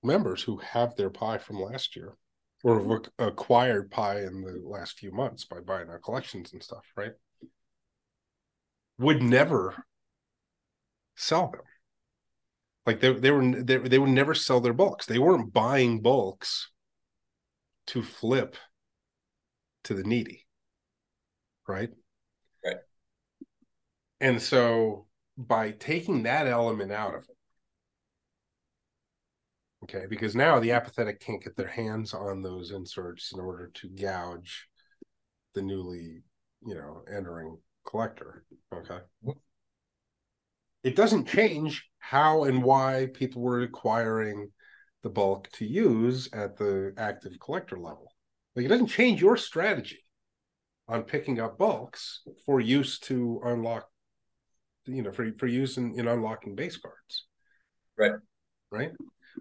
members 0.03 0.43
who 0.43 0.59
have 0.59 0.95
their 0.97 1.11
pie 1.11 1.39
from 1.39 1.61
last 1.61 1.97
year 1.97 2.17
or 2.63 2.81
have 2.81 3.03
acquired 3.19 3.91
pie 3.91 4.21
in 4.21 4.43
the 4.43 4.61
last 4.65 4.99
few 4.99 5.11
months 5.11 5.45
by 5.45 5.61
buying 5.61 5.89
our 5.89 5.99
collections 5.99 6.53
and 6.53 6.63
stuff, 6.63 6.85
right? 6.97 7.13
Would 8.99 9.23
never 9.23 9.85
sell 11.17 11.51
them. 11.51 11.63
Like 12.87 13.01
they 13.01 13.13
they 13.13 13.31
were 13.31 13.63
they, 13.63 13.79
they 13.79 13.99
would 13.99 14.11
never 14.11 14.35
sell 14.35 14.61
their 14.61 14.73
bulks. 14.73 15.07
They 15.07 15.19
weren't 15.19 15.53
buying 15.53 16.01
bulks 16.01 16.71
to 17.89 18.03
flip 18.03 18.57
to 19.85 19.95
the 19.95 20.03
needy. 20.03 20.47
Right? 21.69 21.91
Right. 22.65 22.77
And 24.21 24.43
so 24.43 25.07
by 25.37 25.71
taking 25.73 26.25
that 26.25 26.47
element 26.47 26.93
out 26.93 27.15
of 27.15 27.25
it, 27.25 27.37
okay, 29.85 30.07
because 30.09 30.35
now 30.35 30.59
the 30.59 30.73
apathetic 30.73 31.21
can't 31.21 31.43
get 31.43 31.57
their 31.57 31.69
hands 31.69 32.15
on 32.15 32.43
those 32.43 32.73
inserts 32.73 33.33
in 33.33 33.41
order 33.41 33.71
to 33.75 33.89
gouge 33.89 34.69
the 35.55 35.63
newly, 35.63 36.23
you 36.67 36.75
know, 36.75 37.03
entering 37.13 37.59
collector. 37.87 38.45
Okay. 38.73 38.99
Mm-hmm. 39.25 39.31
It 40.83 40.97
doesn't 40.97 41.29
change 41.29 41.89
how 41.99 42.45
and 42.45 42.63
why 42.63 43.09
people 43.15 43.43
were 43.43 43.61
acquiring 43.61 44.51
the 45.03 45.11
bulk 45.11 45.49
to 45.53 45.65
use 45.65 46.29
at 46.33 46.57
the 46.57 46.93
active 46.97 47.33
collector 47.41 47.77
level. 47.77 48.13
Like 48.55 48.67
it 48.67 48.69
doesn't 48.69 48.89
change 48.89 49.21
your 49.21 49.37
strategy 49.37 50.05
on 50.89 51.05
picking 51.05 51.41
up 51.41 51.59
bulks 51.59 52.23
for 52.45 52.61
use 52.61 52.99
to 53.01 53.41
unlock, 53.45 53.89
you 54.87 55.03
know, 55.03 55.13
for, 55.13 55.31
for 55.39 55.47
use 55.47 55.77
in, 55.77 55.99
in 55.99 56.09
unlocking 56.09 56.55
base 56.55 56.77
cards. 56.77 57.27
Right. 57.97 58.13
Right. 58.71 58.91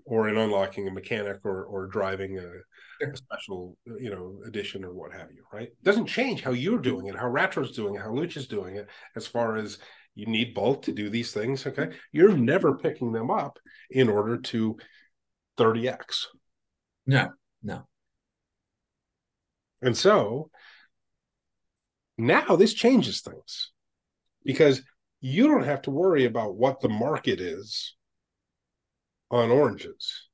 Or 0.05 0.29
in 0.29 0.37
unlocking 0.37 0.87
a 0.87 0.91
mechanic 0.91 1.39
or 1.43 1.65
or 1.65 1.87
driving 1.87 2.39
a, 2.39 3.05
a 3.05 3.17
special, 3.17 3.77
you 3.85 4.09
know, 4.09 4.39
edition 4.45 4.85
or 4.85 4.93
what 4.93 5.11
have 5.11 5.31
you, 5.31 5.43
right? 5.51 5.67
It 5.67 5.83
doesn't 5.83 6.05
change 6.05 6.41
how 6.41 6.51
you're 6.51 6.79
doing 6.79 7.07
it, 7.07 7.15
how 7.15 7.27
Ratro's 7.27 7.75
doing 7.75 7.95
it, 7.95 8.01
how 8.01 8.11
Lucha's 8.11 8.47
doing 8.47 8.77
it, 8.77 8.87
as 9.15 9.27
far 9.27 9.57
as 9.57 9.79
you 10.15 10.25
need 10.25 10.53
both 10.53 10.81
to 10.81 10.91
do 10.91 11.09
these 11.09 11.31
things 11.31 11.65
okay? 11.65 11.89
You're 12.11 12.35
never 12.35 12.77
picking 12.77 13.11
them 13.11 13.29
up 13.31 13.59
in 13.89 14.09
order 14.09 14.37
to 14.37 14.77
30x 15.57 16.25
no 17.05 17.29
no. 17.63 17.87
And 19.81 19.97
so 19.97 20.49
now 22.17 22.55
this 22.55 22.73
changes 22.73 23.21
things 23.21 23.71
because 24.43 24.81
you 25.21 25.47
don't 25.47 25.63
have 25.63 25.83
to 25.83 25.91
worry 25.91 26.25
about 26.25 26.55
what 26.55 26.81
the 26.81 26.89
market 26.89 27.39
is 27.39 27.95
on 29.29 29.49
oranges. 29.49 30.27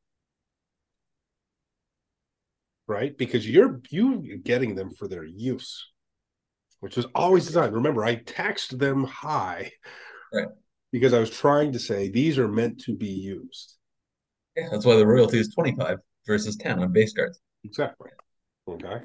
Right? 2.87 3.17
Because 3.17 3.47
you're 3.47 3.81
you 3.89 4.37
getting 4.43 4.75
them 4.75 4.91
for 4.91 5.07
their 5.07 5.25
use 5.25 5.85
which 6.87 6.95
was 6.95 7.05
always 7.13 7.45
designed. 7.45 7.73
Remember, 7.73 8.05
I 8.05 8.15
taxed 8.15 8.79
them 8.79 9.03
high 9.03 9.73
right. 10.31 10.47
because 10.89 11.13
I 11.13 11.19
was 11.19 11.29
trying 11.29 11.73
to 11.73 11.79
say 11.79 12.07
these 12.07 12.37
are 12.39 12.47
meant 12.47 12.79
to 12.83 12.95
be 12.95 13.09
used. 13.09 13.75
Yeah, 14.55 14.69
that's 14.71 14.85
why 14.85 14.95
the 14.95 15.05
royalty 15.05 15.37
is 15.37 15.53
25 15.53 15.97
versus 16.25 16.55
10 16.55 16.79
on 16.79 16.93
base 16.93 17.11
cards. 17.11 17.41
Exactly. 17.65 18.11
Okay. 18.69 19.01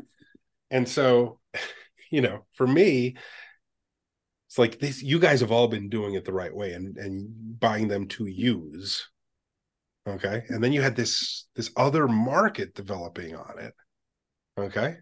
And 0.70 0.88
so, 0.88 1.40
you 2.12 2.20
know, 2.20 2.46
for 2.54 2.68
me, 2.68 3.16
it's 4.46 4.58
like 4.58 4.78
this 4.78 5.02
you 5.02 5.18
guys 5.18 5.40
have 5.40 5.50
all 5.50 5.66
been 5.66 5.88
doing 5.88 6.14
it 6.14 6.24
the 6.24 6.32
right 6.32 6.54
way 6.54 6.74
and 6.74 6.96
and 6.98 7.58
buying 7.58 7.88
them 7.88 8.06
to 8.10 8.26
use. 8.26 9.08
Okay. 10.08 10.44
And 10.50 10.62
then 10.62 10.72
you 10.72 10.82
had 10.82 10.94
this 10.94 11.48
this 11.56 11.72
other 11.76 12.06
market 12.06 12.76
developing 12.76 13.34
on 13.34 13.58
it. 13.58 13.74
Okay. 14.56 14.98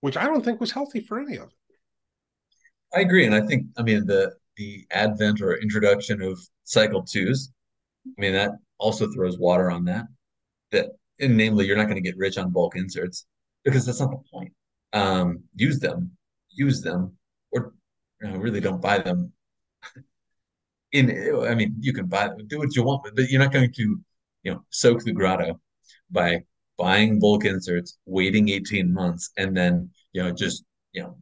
Which 0.00 0.16
I 0.16 0.24
don't 0.24 0.44
think 0.44 0.60
was 0.60 0.72
healthy 0.72 1.00
for 1.00 1.18
any 1.18 1.36
of 1.36 1.48
it. 1.48 1.54
I 2.94 3.00
agree, 3.00 3.26
and 3.26 3.34
I 3.34 3.42
think 3.42 3.66
I 3.76 3.82
mean 3.82 4.06
the 4.06 4.34
the 4.56 4.86
advent 4.90 5.40
or 5.40 5.56
introduction 5.56 6.22
of 6.22 6.38
cycle 6.64 7.02
twos. 7.02 7.50
I 8.06 8.20
mean 8.20 8.32
that 8.32 8.52
also 8.78 9.10
throws 9.12 9.38
water 9.38 9.70
on 9.70 9.84
that. 9.86 10.06
That 10.72 10.90
and 11.20 11.36
namely, 11.36 11.66
you're 11.66 11.76
not 11.76 11.84
going 11.84 12.02
to 12.02 12.08
get 12.08 12.16
rich 12.16 12.38
on 12.38 12.50
bulk 12.50 12.76
inserts 12.76 13.26
because 13.64 13.84
that's 13.84 14.00
not 14.00 14.10
the 14.10 14.22
point. 14.32 14.52
Um, 14.92 15.42
use 15.54 15.78
them, 15.80 16.12
use 16.50 16.80
them, 16.80 17.16
or 17.50 17.72
you 18.22 18.28
know, 18.28 18.36
really 18.36 18.60
don't 18.60 18.80
buy 18.80 18.98
them. 18.98 19.32
In 20.92 21.10
I 21.46 21.54
mean, 21.54 21.76
you 21.80 21.92
can 21.92 22.06
buy 22.06 22.28
them, 22.28 22.46
do 22.46 22.58
what 22.58 22.74
you 22.74 22.82
want, 22.82 23.02
but 23.14 23.28
you're 23.28 23.42
not 23.42 23.52
going 23.52 23.72
to, 23.72 24.00
you 24.42 24.52
know, 24.52 24.64
soak 24.70 25.04
the 25.04 25.12
grotto 25.12 25.60
by 26.10 26.44
buying 26.78 27.18
bulk 27.18 27.44
inserts, 27.44 27.98
waiting 28.06 28.48
18 28.48 28.92
months, 28.92 29.30
and 29.36 29.56
then 29.56 29.90
you 30.12 30.22
know 30.22 30.32
just 30.32 30.64
you 30.92 31.02
know 31.02 31.16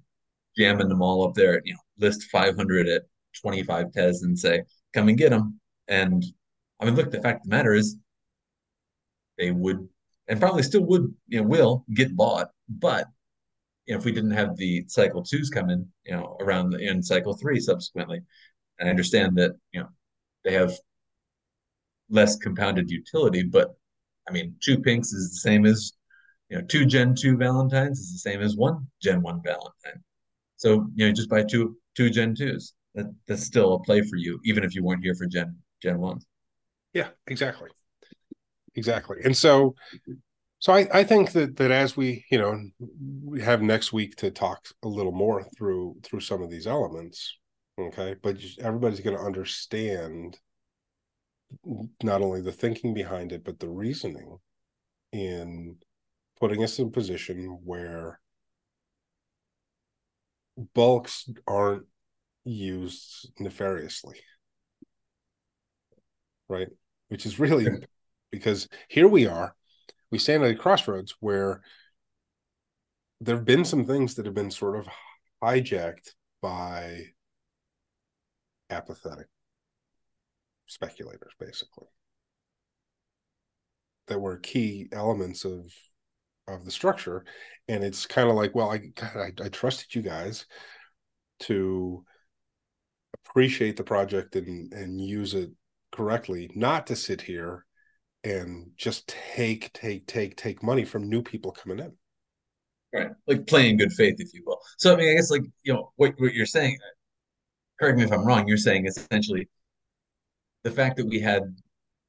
jamming 0.57 0.89
them 0.89 1.03
all 1.03 1.27
up 1.27 1.35
there. 1.35 1.61
You 1.65 1.75
know, 1.75 1.81
list 1.99 2.25
500 2.25 2.89
at 2.89 3.03
25 3.41 3.93
tez 3.93 4.23
and 4.23 4.39
say, 4.39 4.63
"Come 4.95 5.09
and 5.09 5.19
get 5.19 5.31
them." 5.31 5.61
And 5.89 6.25
I 6.81 6.85
mean, 6.85 6.95
look, 6.95 7.11
the 7.11 7.23
fact 7.23 7.45
of 7.45 7.51
the 7.51 7.57
matter 7.57 7.75
is, 7.75 7.97
they 9.39 9.51
would 9.51 9.89
and 10.29 10.41
probably 10.41 10.63
still 10.63 10.85
would, 10.85 11.15
you 11.29 11.41
know, 11.41 11.47
will 11.47 11.85
get 11.95 12.17
bought, 12.17 12.51
but 12.69 13.07
you 13.87 13.95
know, 13.95 13.99
if 13.99 14.05
we 14.05 14.13
didn't 14.13 14.33
have 14.33 14.57
the 14.57 14.85
cycle 14.89 15.23
twos 15.23 15.49
coming, 15.49 15.87
you 16.05 16.13
know, 16.13 16.37
around 16.41 16.71
the, 16.71 16.79
in 16.79 17.03
cycle 17.03 17.35
three 17.35 17.61
subsequently, 17.61 18.21
and 18.79 18.89
I 18.89 18.91
understand 18.91 19.37
that 19.37 19.53
you 19.73 19.81
know 19.81 19.89
they 20.45 20.53
have 20.53 20.73
less 22.11 22.37
compounded 22.37 22.91
utility, 22.91 23.43
but 23.43 23.77
I 24.29 24.33
mean, 24.33 24.55
two 24.63 24.79
pinks 24.79 25.13
is 25.13 25.31
the 25.31 25.37
same 25.37 25.67
as 25.67 25.93
you 26.49 26.59
know, 26.59 26.65
two 26.67 26.85
Gen 26.87 27.15
two 27.15 27.37
Valentines 27.37 27.99
is 27.99 28.13
the 28.13 28.31
same 28.31 28.41
as 28.41 28.57
one 28.57 28.87
Gen 29.03 29.23
one 29.23 29.41
Valentine. 29.45 30.03
So 30.57 30.89
you 30.95 31.07
know, 31.07 31.13
just 31.13 31.31
buy 31.31 31.45
two 31.45 31.77
two 31.97 32.11
Gen 32.11 32.35
twos. 32.35 32.75
That 32.95 33.15
that's 33.27 33.45
still 33.45 33.75
a 33.75 33.81
play 33.83 34.01
for 34.03 34.17
you, 34.17 34.41
even 34.45 34.65
if 34.65 34.75
you 34.75 34.83
weren't 34.83 35.05
here 35.05 35.15
for 35.15 35.27
Gen 35.27 35.57
Gen 35.83 35.99
ones. 35.99 36.27
Yeah, 36.93 37.09
exactly, 37.27 37.71
exactly. 38.75 39.19
And 39.25 39.37
so, 39.37 39.75
so 40.59 40.73
I 40.73 40.89
I 40.93 41.05
think 41.05 41.33
that 41.33 41.57
that 41.57 41.71
as 41.71 41.97
we 41.97 42.25
you 42.31 42.39
know 42.39 42.61
we 43.25 43.43
have 43.43 43.63
next 43.63 43.93
week 43.93 44.17
to 44.17 44.31
talk 44.31 44.67
a 44.83 44.89
little 44.89 45.13
more 45.13 45.45
through 45.57 45.97
through 46.03 46.21
some 46.21 46.43
of 46.43 46.51
these 46.51 46.67
elements, 46.67 47.39
okay, 47.79 48.17
but 48.23 48.39
everybody's 48.61 49.01
going 49.01 49.17
to 49.17 49.23
understand 49.23 50.39
not 52.03 52.23
only 52.23 52.41
the 52.41 52.53
thinking 52.53 52.95
behind 52.95 53.33
it 53.33 53.45
but 53.45 53.59
the 53.59 53.69
reasoning 53.69 54.39
in 55.13 55.77
putting 56.41 56.63
us 56.63 56.79
in 56.79 56.89
a 56.89 56.91
position 56.91 57.59
where 57.65 58.21
bulks 60.75 61.29
aren't 61.47 61.87
used 62.45 63.31
nefariously. 63.39 64.17
Right? 66.49 66.69
Which 67.09 67.27
is 67.27 67.39
really 67.39 67.67
because 68.31 68.69
here 68.89 69.09
we 69.09 69.27
are 69.27 69.55
we 70.11 70.19
stand 70.19 70.45
at 70.45 70.51
a 70.51 70.55
crossroads 70.55 71.17
where 71.21 71.63
there 73.21 73.37
have 73.37 73.45
been 73.45 73.65
some 73.65 73.85
things 73.85 74.15
that 74.15 74.27
have 74.27 74.35
been 74.35 74.51
sort 74.51 74.77
of 74.77 74.87
hijacked 75.43 76.11
by 76.41 77.07
apathetic 78.71 79.27
speculators 80.67 81.33
basically 81.39 81.87
that 84.09 84.21
were 84.21 84.39
key 84.39 84.89
elements 84.93 85.45
of 85.45 85.73
of 86.49 86.65
the 86.65 86.71
structure. 86.71 87.25
And 87.69 87.83
it's 87.83 88.07
kind 88.07 88.29
of 88.29 88.37
like 88.37 88.55
well 88.55 88.71
I, 88.71 88.93
I 89.03 89.33
i 89.43 89.49
trusted 89.49 89.95
you 89.95 90.03
guys 90.03 90.47
to 91.41 92.05
appreciate 93.15 93.77
the 93.77 93.85
project 93.85 94.37
and 94.37 94.73
and 94.73 95.01
use 95.01 95.35
it 95.35 95.51
correctly 95.93 96.51
not 96.55 96.87
to 96.87 96.97
sit 96.97 97.21
here 97.21 97.65
and 98.25 98.71
just 98.77 99.09
take 99.09 99.73
take 99.73 100.07
take 100.07 100.37
take 100.37 100.63
money 100.63 100.85
from 100.85 101.09
new 101.09 101.23
people 101.23 101.53
coming 101.53 101.79
in. 101.79 101.93
Right. 102.93 103.11
Like 103.27 103.47
playing 103.47 103.79
good 103.79 103.93
faith 103.93 104.17
if 104.19 104.33
you 104.33 104.43
will. 104.47 104.61
So 104.79 104.95
i 104.95 104.97
mean 104.97 105.11
i 105.11 105.15
guess 105.15 105.31
like 105.31 105.43
you 105.65 105.73
know 105.73 105.93
what, 105.97 106.15
what 106.19 106.35
you're 106.35 106.47
saying 106.47 106.79
correct 107.79 107.99
me 107.99 108.05
if 108.05 108.13
i'm 108.13 108.25
wrong 108.25 108.49
you're 108.49 108.57
saying 108.57 108.87
essentially 108.87 109.49
the 110.67 110.73
fact 110.73 110.97
that 110.97 111.07
we 111.07 111.21
had 111.21 111.43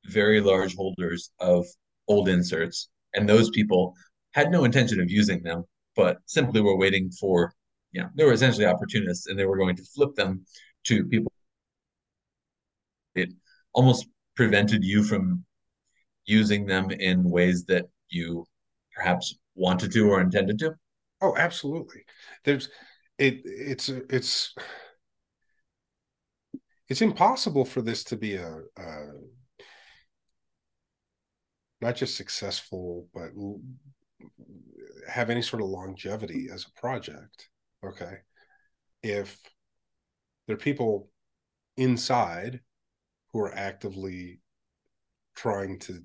very 0.05 0.41
large 0.41 0.75
holders 0.75 1.29
of 1.39 1.63
old 2.07 2.27
inserts 2.27 2.89
and 3.13 3.29
those 3.29 3.51
people 3.51 3.93
had 4.33 4.49
no 4.49 4.63
intention 4.63 4.99
of 4.99 5.11
using 5.11 5.43
them, 5.43 5.63
but 5.95 6.17
simply 6.25 6.59
were 6.59 6.75
waiting 6.75 7.11
for, 7.11 7.53
you 7.91 8.01
know, 8.01 8.09
they 8.15 8.23
were 8.25 8.33
essentially 8.33 8.65
opportunists 8.65 9.27
and 9.27 9.37
they 9.37 9.45
were 9.45 9.57
going 9.57 9.75
to 9.75 9.83
flip 9.93 10.15
them 10.15 10.43
to 10.85 11.05
people. 11.05 11.31
It 13.13 13.29
almost 13.73 14.07
prevented 14.35 14.83
you 14.83 15.03
from 15.03 15.45
using 16.25 16.65
them 16.65 16.89
in 16.89 17.29
ways 17.29 17.63
that 17.65 17.85
you 18.09 18.43
perhaps 18.95 19.35
wanted 19.53 19.91
to 19.91 20.09
or 20.09 20.19
intended 20.19 20.57
to. 20.59 20.73
Oh, 21.21 21.35
absolutely. 21.37 22.05
There's 22.43 22.69
it 23.19 23.41
it's 23.45 23.89
it's 23.89 24.55
it's 26.89 27.01
impossible 27.01 27.65
for 27.65 27.81
this 27.81 28.03
to 28.05 28.15
be 28.15 28.35
a, 28.35 28.59
a 28.77 29.05
not 31.81 31.95
just 31.95 32.15
successful 32.15 33.07
but 33.13 33.29
have 35.07 35.29
any 35.29 35.41
sort 35.41 35.61
of 35.61 35.69
longevity 35.69 36.47
as 36.51 36.65
a 36.65 36.79
project 36.79 37.49
okay? 37.85 38.17
If 39.03 39.39
there 40.47 40.55
are 40.55 40.59
people 40.59 41.09
inside 41.75 42.61
who 43.31 43.39
are 43.39 43.53
actively 43.53 44.41
trying 45.35 45.79
to 45.79 46.03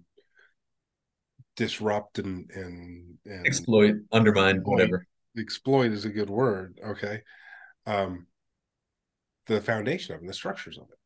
disrupt 1.56 2.18
and 2.18 2.50
and, 2.54 3.18
and 3.24 3.46
exploit 3.46 3.94
undermine 4.10 4.56
exploit, 4.56 4.72
whatever. 4.72 5.06
exploit 5.38 5.92
is 5.92 6.04
a 6.04 6.10
good 6.10 6.30
word 6.30 6.78
okay? 6.84 7.22
Um 7.86 8.26
the 9.46 9.60
foundation 9.60 10.14
of 10.14 10.22
it, 10.22 10.26
the 10.26 10.32
structures 10.32 10.78
of 10.78 10.84
it, 10.84 10.98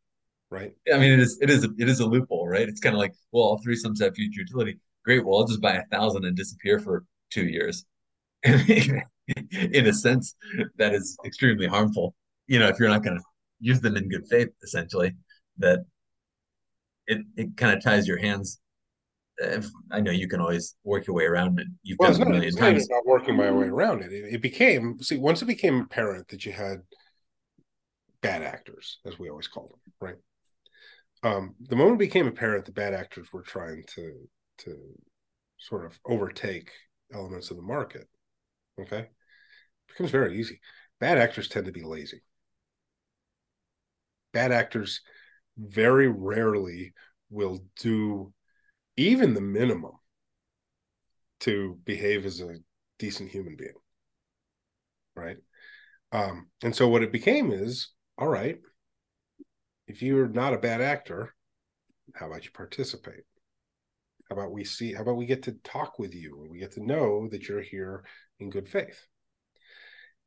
right? 0.51 0.73
I 0.93 0.99
mean, 0.99 1.13
it 1.13 1.21
is 1.21 1.39
it 1.41 1.51
is 1.51 1.65
a, 1.65 1.69
it 1.79 1.89
is 1.89 2.01
a 2.01 2.07
loophole, 2.07 2.49
right? 2.49 2.69
It's 2.69 2.81
kind 2.81 2.95
of 2.95 2.99
like, 2.99 3.15
well, 3.33 3.45
all 3.45 3.61
three 3.63 3.77
sums 3.77 4.01
have 4.01 4.15
future 4.15 4.41
utility. 4.41 4.79
Great, 5.05 5.25
well, 5.25 5.39
I'll 5.39 5.47
just 5.47 5.61
buy 5.61 5.75
a 5.75 5.85
thousand 5.87 6.25
and 6.25 6.37
disappear 6.37 6.79
for 6.79 7.05
two 7.31 7.47
years. 7.47 7.85
in 8.45 9.87
a 9.87 9.93
sense, 9.93 10.35
that 10.79 10.95
is 10.95 11.17
extremely 11.25 11.67
harmful. 11.67 12.15
You 12.47 12.59
know, 12.59 12.69
if 12.69 12.79
you're 12.79 12.89
not 12.89 13.03
going 13.03 13.17
to 13.17 13.25
use 13.61 13.81
them 13.81 13.97
in 13.97 14.09
good 14.09 14.27
faith, 14.29 14.49
essentially, 14.63 15.15
that 15.59 15.81
it 17.07 17.23
it 17.37 17.57
kind 17.57 17.77
of 17.77 17.83
ties 17.83 18.07
your 18.07 18.19
hands. 18.19 18.61
If, 19.39 19.67
I 19.93 20.01
know 20.01 20.13
you 20.13 20.29
can 20.29 20.41
always 20.41 20.77
work 20.83 21.07
your 21.07 21.15
way 21.15 21.25
around 21.25 21.61
it. 21.61 21.67
You've 21.83 21.99
well, 21.99 22.11
done 22.11 22.23
it 22.23 22.27
a 22.27 22.31
million 22.31 22.57
times. 22.57 22.89
Not 22.89 23.05
working 23.05 23.37
my 23.37 23.51
way 23.51 23.67
around 23.67 24.03
it. 24.03 24.13
it. 24.13 24.35
It 24.35 24.43
became 24.43 24.99
see 25.01 25.19
once 25.19 25.43
it 25.43 25.47
became 25.47 25.81
apparent 25.81 26.29
that 26.29 26.47
you 26.47 26.53
had 26.53 26.83
bad 28.21 28.43
actors, 28.43 28.99
as 29.05 29.19
we 29.19 29.29
always 29.31 29.49
call 29.49 29.69
them, 29.69 29.93
right? 30.01 30.17
Um, 31.23 31.55
the 31.61 31.77
moment 31.77 31.97
it 31.97 32.07
became 32.07 32.27
apparent 32.27 32.65
the 32.65 32.73
bad 32.73 32.95
actors 32.95 33.33
were 33.33 33.43
trying 33.43 33.85
to 33.95 34.29
to 34.59 34.77
sort 35.59 35.85
of 35.85 35.99
overtake 36.07 36.71
elements 37.13 37.51
of 37.51 37.57
the 37.57 37.63
market, 37.63 38.09
okay, 38.81 38.99
it 39.01 39.09
becomes 39.89 40.11
very 40.11 40.39
easy. 40.39 40.61
Bad 40.99 41.19
actors 41.19 41.49
tend 41.49 41.67
to 41.67 41.73
be 41.73 41.83
lazy. 41.83 42.23
Bad 44.33 44.53
actors 44.53 45.01
very 45.57 46.09
rarely 46.09 46.93
will 47.31 47.61
do 47.81 48.33
even 48.97 49.35
the 49.35 49.41
minimum 49.41 49.93
to 51.41 51.79
behave 51.85 52.25
as 52.25 52.41
a 52.41 52.57
decent 52.99 53.31
human 53.31 53.57
being 53.57 53.73
right 55.15 55.37
um, 56.13 56.49
and 56.63 56.75
so 56.75 56.89
what 56.89 57.03
it 57.03 57.13
became 57.13 57.53
is 57.53 57.89
all 58.19 58.29
right, 58.29 58.59
if 59.87 60.03
you're 60.03 60.29
not 60.29 60.55
a 60.55 60.59
bad 60.59 60.81
actor, 60.81 61.35
how 62.15 62.27
about 62.27 62.45
you 62.45 62.51
participate? 62.53 63.25
How 64.29 64.37
about 64.37 64.53
we 64.53 64.65
see, 64.65 64.93
how 64.93 65.03
about 65.03 65.17
we 65.17 65.27
get 65.27 65.45
to 65.45 65.53
talk 65.65 65.99
with 65.99 66.15
you 66.15 66.41
and 66.43 66.51
we 66.51 66.59
get 66.59 66.73
to 66.73 66.85
know 66.85 67.29
that 67.31 67.49
you're 67.49 67.63
here 67.63 68.05
in 68.41 68.51
good 68.51 68.69
faith? 68.69 69.07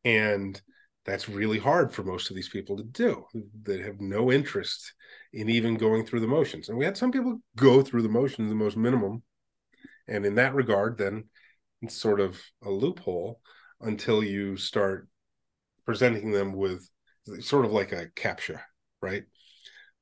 And 0.06 0.60
that's 1.06 1.28
really 1.28 1.58
hard 1.58 1.92
for 1.92 2.04
most 2.04 2.30
of 2.30 2.36
these 2.36 2.50
people 2.50 2.78
to 2.78 2.84
do 2.84 3.26
that 3.64 3.80
have 3.80 4.00
no 4.00 4.32
interest 4.32 4.94
in 5.34 5.50
even 5.50 5.76
going 5.76 6.06
through 6.06 6.20
the 6.20 6.28
motions. 6.28 6.70
And 6.70 6.78
we 6.78 6.86
had 6.86 6.98
some 6.98 7.12
people 7.12 7.42
go 7.56 7.82
through 7.82 8.04
the 8.04 8.10
motions, 8.10 8.50
the 8.50 8.56
most 8.56 8.78
minimum. 8.78 9.24
And 10.08 10.26
in 10.26 10.36
that 10.36 10.56
regard, 10.56 10.98
then 10.98 11.26
it's 11.82 11.96
sort 11.96 12.20
of 12.20 12.40
a 12.64 12.70
loophole 12.70 13.42
until 13.82 14.24
you 14.24 14.58
start 14.58 15.08
presenting 15.86 16.32
them 16.32 16.54
with 16.54 16.88
sort 17.42 17.66
of 17.66 17.72
like 17.72 17.92
a 17.92 18.08
captcha, 18.16 18.60
right? 19.02 19.24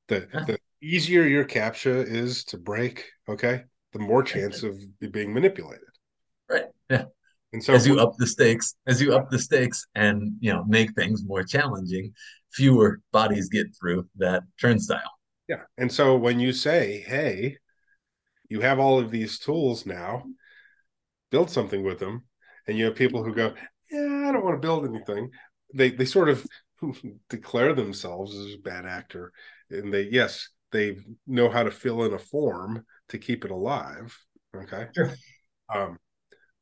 The 0.08 0.28
the 0.46 0.58
easier 0.82 1.24
your 1.24 1.44
captcha 1.44 2.06
is 2.06 2.44
to 2.44 2.58
break, 2.58 3.06
okay, 3.28 3.64
the 3.92 3.98
more 3.98 4.22
chance 4.22 4.62
of 4.62 4.78
being 5.12 5.32
manipulated. 5.32 5.84
Right. 6.48 6.66
Yeah. 6.88 7.04
And 7.52 7.64
so 7.64 7.72
as 7.72 7.86
you 7.86 7.98
up 7.98 8.14
the 8.18 8.26
stakes, 8.26 8.74
as 8.86 9.00
you 9.00 9.14
up 9.14 9.30
the 9.30 9.38
stakes 9.38 9.86
and 9.94 10.32
you 10.40 10.52
know 10.52 10.64
make 10.66 10.94
things 10.94 11.24
more 11.24 11.42
challenging, 11.42 12.12
fewer 12.52 13.00
bodies 13.12 13.48
get 13.48 13.68
through 13.78 14.08
that 14.16 14.42
turnstile. 14.60 15.10
Yeah. 15.48 15.62
And 15.78 15.90
so 15.90 16.16
when 16.16 16.40
you 16.40 16.52
say, 16.52 17.04
hey, 17.06 17.56
you 18.48 18.60
have 18.60 18.78
all 18.78 18.98
of 18.98 19.10
these 19.10 19.38
tools 19.38 19.86
now, 19.86 20.24
build 21.30 21.50
something 21.50 21.82
with 21.82 21.98
them, 21.98 22.24
and 22.66 22.76
you 22.76 22.86
have 22.86 22.94
people 22.94 23.24
who 23.24 23.34
go, 23.34 23.54
Yeah, 23.90 24.26
I 24.28 24.32
don't 24.32 24.44
want 24.44 24.60
to 24.60 24.66
build 24.66 24.86
anything. 24.86 25.30
They 25.74 25.90
they 25.90 26.04
sort 26.04 26.28
of 26.28 26.44
declare 27.28 27.74
themselves 27.74 28.34
as 28.36 28.54
a 28.54 28.58
bad 28.58 28.86
actor. 28.86 29.32
And 29.70 29.92
they 29.92 30.08
yes 30.10 30.48
they 30.70 30.98
know 31.26 31.48
how 31.48 31.62
to 31.62 31.70
fill 31.70 32.04
in 32.04 32.12
a 32.12 32.18
form 32.18 32.84
to 33.08 33.18
keep 33.18 33.44
it 33.44 33.50
alive. 33.50 34.16
Okay? 34.54 34.86
Sure. 34.94 35.12
um 35.74 35.98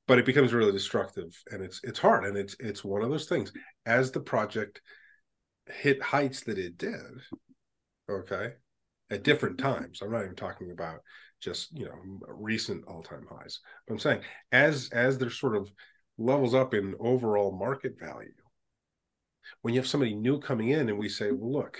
but 0.08 0.18
it 0.20 0.24
becomes 0.26 0.52
really 0.52 0.72
destructive 0.72 1.36
and 1.50 1.62
it's 1.62 1.80
it's 1.82 1.98
hard 1.98 2.24
and 2.24 2.36
it's 2.36 2.56
it's 2.60 2.84
one 2.84 3.02
of 3.02 3.10
those 3.10 3.26
things. 3.28 3.52
As 3.84 4.10
the 4.10 4.20
project 4.20 4.80
hit 5.68 6.00
heights 6.02 6.42
that 6.44 6.58
it 6.58 6.78
did 6.78 6.94
okay 8.08 8.52
at 9.10 9.24
different 9.24 9.58
times 9.58 10.00
i'm 10.00 10.12
not 10.12 10.22
even 10.22 10.36
talking 10.36 10.70
about 10.70 11.00
just 11.40 11.76
you 11.76 11.84
know 11.84 11.94
recent 12.28 12.84
all-time 12.86 13.26
highs. 13.28 13.60
But 13.86 13.94
i'm 13.94 13.98
saying 13.98 14.20
as 14.52 14.88
as 14.92 15.18
there's 15.18 15.38
sort 15.38 15.56
of 15.56 15.70
levels 16.18 16.54
up 16.54 16.72
in 16.72 16.94
overall 17.00 17.56
market 17.56 17.98
value 17.98 18.32
when 19.62 19.74
you 19.74 19.80
have 19.80 19.88
somebody 19.88 20.14
new 20.14 20.38
coming 20.40 20.70
in 20.70 20.88
and 20.88 20.98
we 20.98 21.08
say 21.08 21.30
well 21.30 21.52
look 21.52 21.78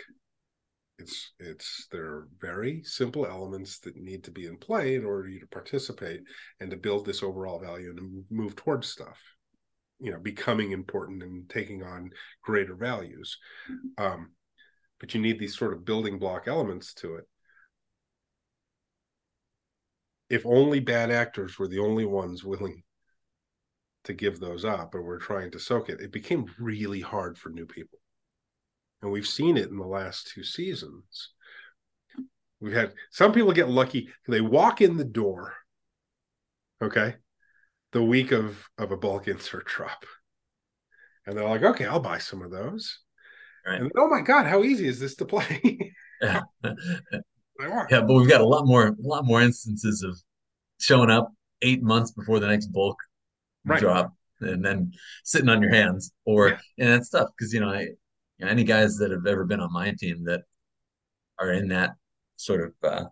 it's 0.99 1.33
it's 1.39 1.89
there 1.93 2.05
are 2.05 2.29
very 2.41 2.83
simple 2.83 3.27
elements 3.27 3.81
that 3.81 3.97
need 3.97 4.25
to 4.25 4.31
be 4.31 4.47
in 4.47 4.57
play 4.57 4.95
in 4.95 5.05
order 5.05 5.25
for 5.25 5.29
you 5.29 5.41
to 5.41 5.47
participate 5.47 6.21
and 6.61 6.71
to 6.71 6.77
build 6.77 7.05
this 7.05 7.23
overall 7.23 7.61
value 7.61 7.91
and 7.91 8.25
move 8.31 8.57
towards 8.57 8.89
stuff 8.89 9.19
you 9.99 10.11
know 10.11 10.19
becoming 10.19 10.73
important 10.73 11.23
and 11.23 11.49
taking 11.49 11.83
on 11.83 12.11
greater 12.43 12.75
values. 12.75 13.39
Um 13.99 14.31
but 14.99 15.15
you 15.15 15.21
need 15.21 15.39
these 15.39 15.57
sort 15.57 15.75
of 15.75 15.85
building 15.85 16.19
block 16.19 16.49
elements 16.49 16.95
to 16.95 17.17
it. 17.17 17.25
If 20.31 20.47
only 20.47 20.81
bad 20.81 21.11
actors 21.11 21.59
were 21.59 21.69
the 21.69 21.81
only 21.81 22.07
ones 22.07 22.43
willing 22.43 22.83
to 24.07 24.15
give 24.15 24.41
those 24.41 24.65
up 24.65 24.95
or 24.95 25.03
were 25.03 25.19
trying 25.19 25.51
to 25.51 25.59
soak 25.59 25.89
it, 25.89 26.01
it 26.01 26.13
became 26.13 26.47
really 26.59 27.01
hard 27.01 27.37
for 27.37 27.51
new 27.51 27.67
people. 27.67 27.99
And 29.03 29.13
we've 29.13 29.27
seen 29.27 29.57
it 29.57 29.69
in 29.69 29.77
the 29.77 29.87
last 29.87 30.31
two 30.35 30.43
seasons. 30.43 31.33
We've 32.61 32.73
had 32.73 32.95
some 33.11 33.33
people 33.33 33.53
get 33.53 33.69
lucky. 33.69 34.09
They 34.27 34.41
walk 34.41 34.81
in 34.81 34.97
the 34.97 35.05
door, 35.05 35.55
okay, 36.83 37.17
the 37.93 38.03
week 38.03 38.33
of, 38.33 38.67
of 38.79 38.93
a 38.93 38.97
bulk 38.97 39.29
insert 39.29 39.67
drop. 39.67 40.07
And 41.27 41.37
they're 41.37 41.49
like, 41.49 41.63
okay, 41.63 41.87
I'll 41.87 42.01
buy 42.01 42.19
some 42.19 42.43
of 42.43 42.51
those. 42.51 43.01
Right. 43.67 43.81
And 43.81 43.93
oh 43.97 44.09
my 44.09 44.23
God, 44.23 44.47
how 44.47 44.63
easy 44.63 44.87
is 44.87 45.01
this 45.01 45.17
to 45.17 45.25
play? 45.25 45.93
Yeah. 46.23 46.43
They 47.59 47.69
want. 47.69 47.91
Yeah, 47.91 48.03
but 48.03 48.13
we've 48.13 48.29
got 48.29 48.43
a 48.43 48.47
lot 48.47 48.67
more, 48.67 48.89
a 48.89 48.95
lot 48.99 49.25
more 49.25 49.41
instances 49.41 50.03
of 50.03 50.21
showing 50.79 51.11
up 51.11 51.33
eight 51.63 51.83
months 51.83 52.11
before 52.11 52.39
the 52.39 52.49
next 52.49 52.67
bulk 52.67 52.99
Right. 53.67 53.81
drop 53.81 54.15
and 54.41 54.65
then 54.65 54.93
sitting 55.25 55.49
on 55.49 55.63
your 55.63 55.73
hands. 55.73 56.13
Or 56.25 56.49
Yeah. 56.49 56.59
and 56.79 56.89
that's 56.89 57.11
tough 57.11 57.31
because 57.37 57.53
you 57.53 57.61
know, 57.61 57.71
I, 57.71 57.81
you 57.81 57.97
know, 58.45 58.49
any 58.49 58.65
guys 58.65 58.97
that 58.99 59.11
have 59.11 59.27
ever 59.27 59.45
been 59.45 59.61
on 59.61 59.73
my 59.73 59.93
team 59.99 60.25
that 60.25 60.43
are 61.39 61.53
in 61.53 61.69
that 61.69 61.95
sort 62.37 62.63
of 62.63 62.91
uh, 62.91 63.05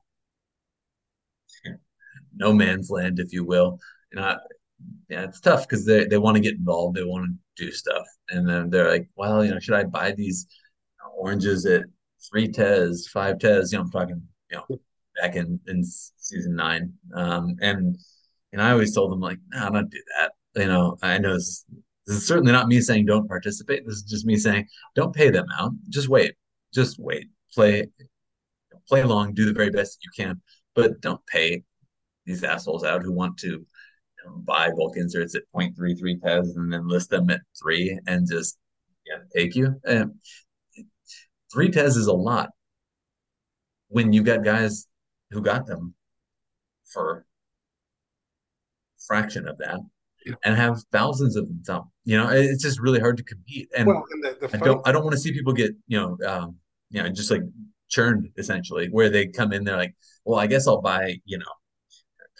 no 2.36 2.52
man's 2.52 2.90
land, 2.90 3.18
if 3.18 3.32
you 3.32 3.44
will. 3.44 3.78
You 4.12 4.20
know, 4.20 4.38
yeah, 5.08 5.24
it's 5.24 5.40
tough 5.40 5.66
because 5.68 5.84
they 5.86 6.06
they 6.06 6.18
want 6.18 6.36
to 6.36 6.42
get 6.42 6.54
involved, 6.54 6.96
they 6.96 7.04
want 7.04 7.26
to 7.26 7.64
do 7.64 7.72
stuff, 7.72 8.06
and 8.30 8.48
then 8.48 8.70
they're 8.70 8.90
like, 8.90 9.08
well, 9.16 9.44
you 9.44 9.50
know, 9.50 9.60
should 9.60 9.74
I 9.74 9.84
buy 9.84 10.12
these 10.12 10.46
oranges 11.16 11.66
at 11.66 11.84
three 12.28 12.48
tez, 12.48 13.08
five 13.12 13.38
tez? 13.38 13.72
You 13.72 13.78
know, 13.78 13.84
I'm 13.84 13.90
talking, 13.90 14.22
you 14.50 14.58
know, 14.58 14.80
back 15.20 15.36
in 15.36 15.60
in 15.66 15.84
season 15.84 16.56
nine, 16.56 16.92
um, 17.14 17.56
and 17.60 17.96
and 18.52 18.62
I 18.62 18.72
always 18.72 18.94
told 18.94 19.12
them 19.12 19.20
like, 19.20 19.38
no, 19.50 19.70
don't 19.70 19.90
do 19.90 20.02
that. 20.18 20.32
You 20.56 20.66
know, 20.66 20.96
I 21.02 21.18
know 21.18 21.34
this, 21.34 21.64
this 22.06 22.16
is 22.16 22.26
certainly 22.26 22.52
not 22.52 22.68
me 22.68 22.80
saying 22.80 23.06
don't 23.06 23.28
participate. 23.28 23.84
This 23.86 23.96
is 23.96 24.02
just 24.02 24.26
me 24.26 24.36
saying 24.36 24.66
don't 24.94 25.14
pay 25.14 25.30
them 25.30 25.46
out. 25.58 25.72
Just 25.88 26.08
wait, 26.08 26.34
just 26.72 26.98
wait, 26.98 27.28
play, 27.52 27.86
play 28.88 29.00
along, 29.00 29.34
do 29.34 29.46
the 29.46 29.52
very 29.52 29.70
best 29.70 29.98
that 29.98 30.04
you 30.04 30.24
can, 30.24 30.40
but 30.74 31.00
don't 31.00 31.24
pay 31.26 31.62
these 32.26 32.44
assholes 32.44 32.84
out 32.84 33.02
who 33.02 33.12
want 33.12 33.36
to 33.38 33.48
you 33.48 33.66
know, 34.24 34.36
buy 34.44 34.70
bulk 34.70 34.96
inserts 34.96 35.34
at 35.34 35.42
0.33 35.54 36.20
tez 36.22 36.56
and 36.56 36.72
then 36.72 36.88
list 36.88 37.10
them 37.10 37.30
at 37.30 37.40
three 37.60 37.98
and 38.06 38.28
just 38.28 38.58
yeah 39.06 39.18
take 39.34 39.54
you. 39.54 39.80
And 39.84 40.14
three 41.52 41.70
tez 41.70 41.96
is 41.96 42.06
a 42.06 42.12
lot 42.12 42.50
when 43.88 44.12
you 44.12 44.22
got 44.22 44.44
guys 44.44 44.86
who 45.30 45.40
got 45.40 45.66
them 45.66 45.94
for 46.92 47.26
fraction 49.06 49.46
of 49.48 49.58
that. 49.58 49.80
And 50.44 50.56
have 50.56 50.78
thousands 50.90 51.36
of 51.36 51.46
them. 51.46 51.60
So, 51.64 51.90
you 52.04 52.16
know, 52.16 52.28
it's 52.30 52.62
just 52.62 52.80
really 52.80 53.00
hard 53.00 53.16
to 53.18 53.22
compete. 53.22 53.68
And 53.76 53.86
Well, 53.86 54.04
and 54.10 54.24
the, 54.24 54.48
the 54.48 54.56
I 54.56 54.58
don't 54.58 54.88
I 54.88 54.92
don't 54.92 55.04
want 55.04 55.12
to 55.12 55.20
see 55.20 55.32
people 55.32 55.52
get, 55.52 55.72
you 55.86 55.98
know, 55.98 56.18
um, 56.26 56.56
you 56.90 57.02
know, 57.02 57.08
just 57.10 57.30
like 57.30 57.42
churned 57.88 58.28
essentially, 58.38 58.88
where 58.88 59.10
they 59.10 59.26
come 59.26 59.52
in, 59.52 59.64
they're 59.64 59.76
like, 59.76 59.94
well, 60.24 60.40
I 60.40 60.46
guess 60.46 60.66
I'll 60.66 60.80
buy, 60.80 61.16
you 61.24 61.38
know, 61.38 61.44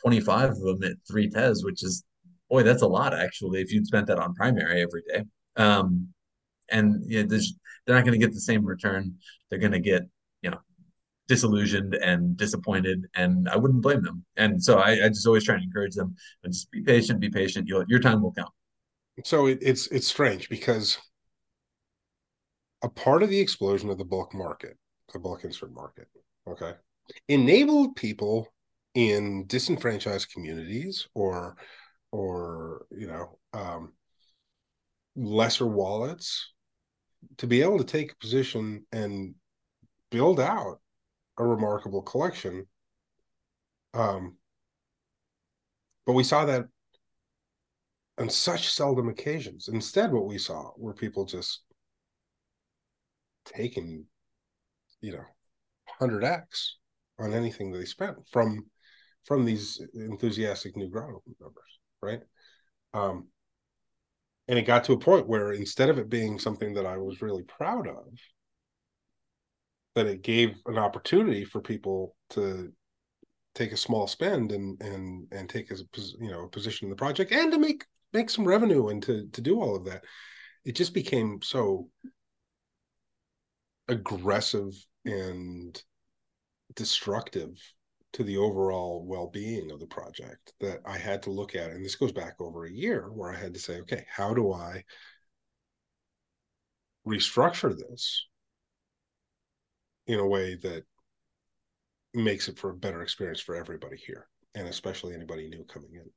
25 0.02 0.50
of 0.50 0.60
them 0.60 0.82
at 0.84 0.92
three 1.06 1.28
tez, 1.28 1.64
which 1.64 1.82
is 1.82 2.04
boy, 2.50 2.62
that's 2.62 2.82
a 2.82 2.86
lot 2.86 3.14
actually, 3.14 3.60
if 3.60 3.72
you'd 3.72 3.86
spent 3.86 4.06
that 4.06 4.18
on 4.18 4.34
primary 4.34 4.82
every 4.82 5.02
day. 5.08 5.24
Um, 5.56 6.08
and 6.70 7.02
you 7.06 7.22
know, 7.22 7.28
there's, 7.28 7.54
they're 7.86 7.96
not 7.96 8.04
going 8.04 8.18
to 8.18 8.24
get 8.24 8.34
the 8.34 8.40
same 8.40 8.64
return. 8.64 9.14
They're 9.48 9.58
going 9.58 9.72
to 9.72 9.80
get, 9.80 10.02
disillusioned 11.28 11.94
and 11.94 12.36
disappointed, 12.36 13.06
and 13.14 13.48
I 13.48 13.56
wouldn't 13.56 13.82
blame 13.82 14.02
them. 14.02 14.24
And 14.36 14.62
so 14.62 14.78
I, 14.78 15.04
I 15.04 15.08
just 15.08 15.26
always 15.26 15.44
try 15.44 15.54
and 15.54 15.64
encourage 15.64 15.94
them 15.94 16.14
and 16.42 16.52
just 16.52 16.70
be 16.70 16.82
patient, 16.82 17.20
be 17.20 17.30
patient. 17.30 17.66
You'll, 17.68 17.84
your 17.88 18.00
time 18.00 18.22
will 18.22 18.32
come. 18.32 18.48
so 19.24 19.46
it, 19.46 19.58
it's 19.62 19.86
it's 19.88 20.06
strange 20.06 20.48
because 20.48 20.98
a 22.82 22.88
part 22.88 23.22
of 23.22 23.30
the 23.30 23.40
explosion 23.40 23.88
of 23.90 23.98
the 23.98 24.04
bulk 24.04 24.34
market, 24.34 24.76
the 25.12 25.18
bulk 25.18 25.44
insert 25.44 25.72
market, 25.72 26.08
okay, 26.48 26.72
enabled 27.28 27.96
people 27.96 28.48
in 28.94 29.46
disenfranchised 29.46 30.30
communities 30.30 31.08
or 31.14 31.56
or 32.12 32.86
you 32.90 33.06
know 33.06 33.38
um, 33.52 33.92
lesser 35.16 35.66
wallets 35.66 36.52
to 37.38 37.46
be 37.46 37.62
able 37.62 37.78
to 37.78 37.84
take 37.84 38.12
a 38.12 38.16
position 38.16 38.84
and 38.92 39.34
build 40.10 40.38
out 40.38 40.80
a 41.38 41.44
remarkable 41.44 42.02
collection. 42.02 42.66
Um, 43.92 44.36
but 46.06 46.12
we 46.12 46.24
saw 46.24 46.44
that 46.44 46.66
on 48.18 48.28
such 48.28 48.70
seldom 48.70 49.08
occasions. 49.08 49.68
Instead, 49.68 50.12
what 50.12 50.26
we 50.26 50.38
saw 50.38 50.70
were 50.76 50.94
people 50.94 51.24
just 51.24 51.62
taking, 53.44 54.06
you 55.00 55.12
know, 55.12 55.24
hundred 55.98 56.24
x 56.24 56.76
on 57.18 57.32
anything 57.32 57.70
that 57.70 57.78
they 57.78 57.84
spent 57.84 58.16
from 58.30 58.66
from 59.24 59.44
these 59.44 59.80
enthusiastic 59.94 60.76
new 60.76 60.88
ground 60.88 61.16
members, 61.40 61.78
right? 62.02 62.20
Um, 62.92 63.28
and 64.48 64.58
it 64.58 64.66
got 64.66 64.84
to 64.84 64.92
a 64.92 64.98
point 64.98 65.26
where 65.26 65.52
instead 65.52 65.88
of 65.88 65.98
it 65.98 66.10
being 66.10 66.38
something 66.38 66.74
that 66.74 66.84
I 66.84 66.98
was 66.98 67.22
really 67.22 67.42
proud 67.42 67.88
of, 67.88 68.06
that 69.94 70.06
it 70.06 70.22
gave 70.22 70.56
an 70.66 70.78
opportunity 70.78 71.44
for 71.44 71.60
people 71.60 72.16
to 72.30 72.72
take 73.54 73.72
a 73.72 73.76
small 73.76 74.06
spend 74.06 74.52
and 74.52 74.80
and 74.82 75.26
and 75.30 75.48
take 75.48 75.70
a 75.70 75.76
you 76.20 76.30
know 76.30 76.44
a 76.44 76.48
position 76.48 76.86
in 76.86 76.90
the 76.90 76.96
project 76.96 77.32
and 77.32 77.52
to 77.52 77.58
make 77.58 77.84
make 78.12 78.30
some 78.30 78.44
revenue 78.44 78.88
and 78.88 79.02
to 79.02 79.28
to 79.32 79.40
do 79.40 79.60
all 79.60 79.76
of 79.76 79.84
that. 79.84 80.04
It 80.64 80.74
just 80.74 80.94
became 80.94 81.40
so 81.42 81.88
aggressive 83.88 84.72
and 85.04 85.80
destructive 86.74 87.60
to 88.14 88.24
the 88.24 88.38
overall 88.38 89.04
well-being 89.06 89.70
of 89.70 89.80
the 89.80 89.86
project 89.86 90.54
that 90.60 90.80
I 90.86 90.96
had 90.96 91.22
to 91.24 91.30
look 91.30 91.54
at. 91.54 91.70
And 91.70 91.84
this 91.84 91.96
goes 91.96 92.12
back 92.12 92.36
over 92.40 92.64
a 92.64 92.72
year 92.72 93.10
where 93.12 93.30
I 93.30 93.36
had 93.36 93.54
to 93.54 93.60
say 93.60 93.80
okay 93.80 94.06
how 94.08 94.34
do 94.34 94.52
I 94.52 94.84
restructure 97.06 97.76
this 97.76 98.26
in 100.06 100.18
a 100.18 100.26
way 100.26 100.56
that 100.56 100.84
makes 102.12 102.48
it 102.48 102.58
for 102.58 102.70
a 102.70 102.76
better 102.76 103.02
experience 103.02 103.40
for 103.40 103.56
everybody 103.56 103.96
here 103.96 104.28
and 104.54 104.68
especially 104.68 105.14
anybody 105.14 105.48
new 105.48 105.64
coming 105.64 105.90
in. 105.94 106.08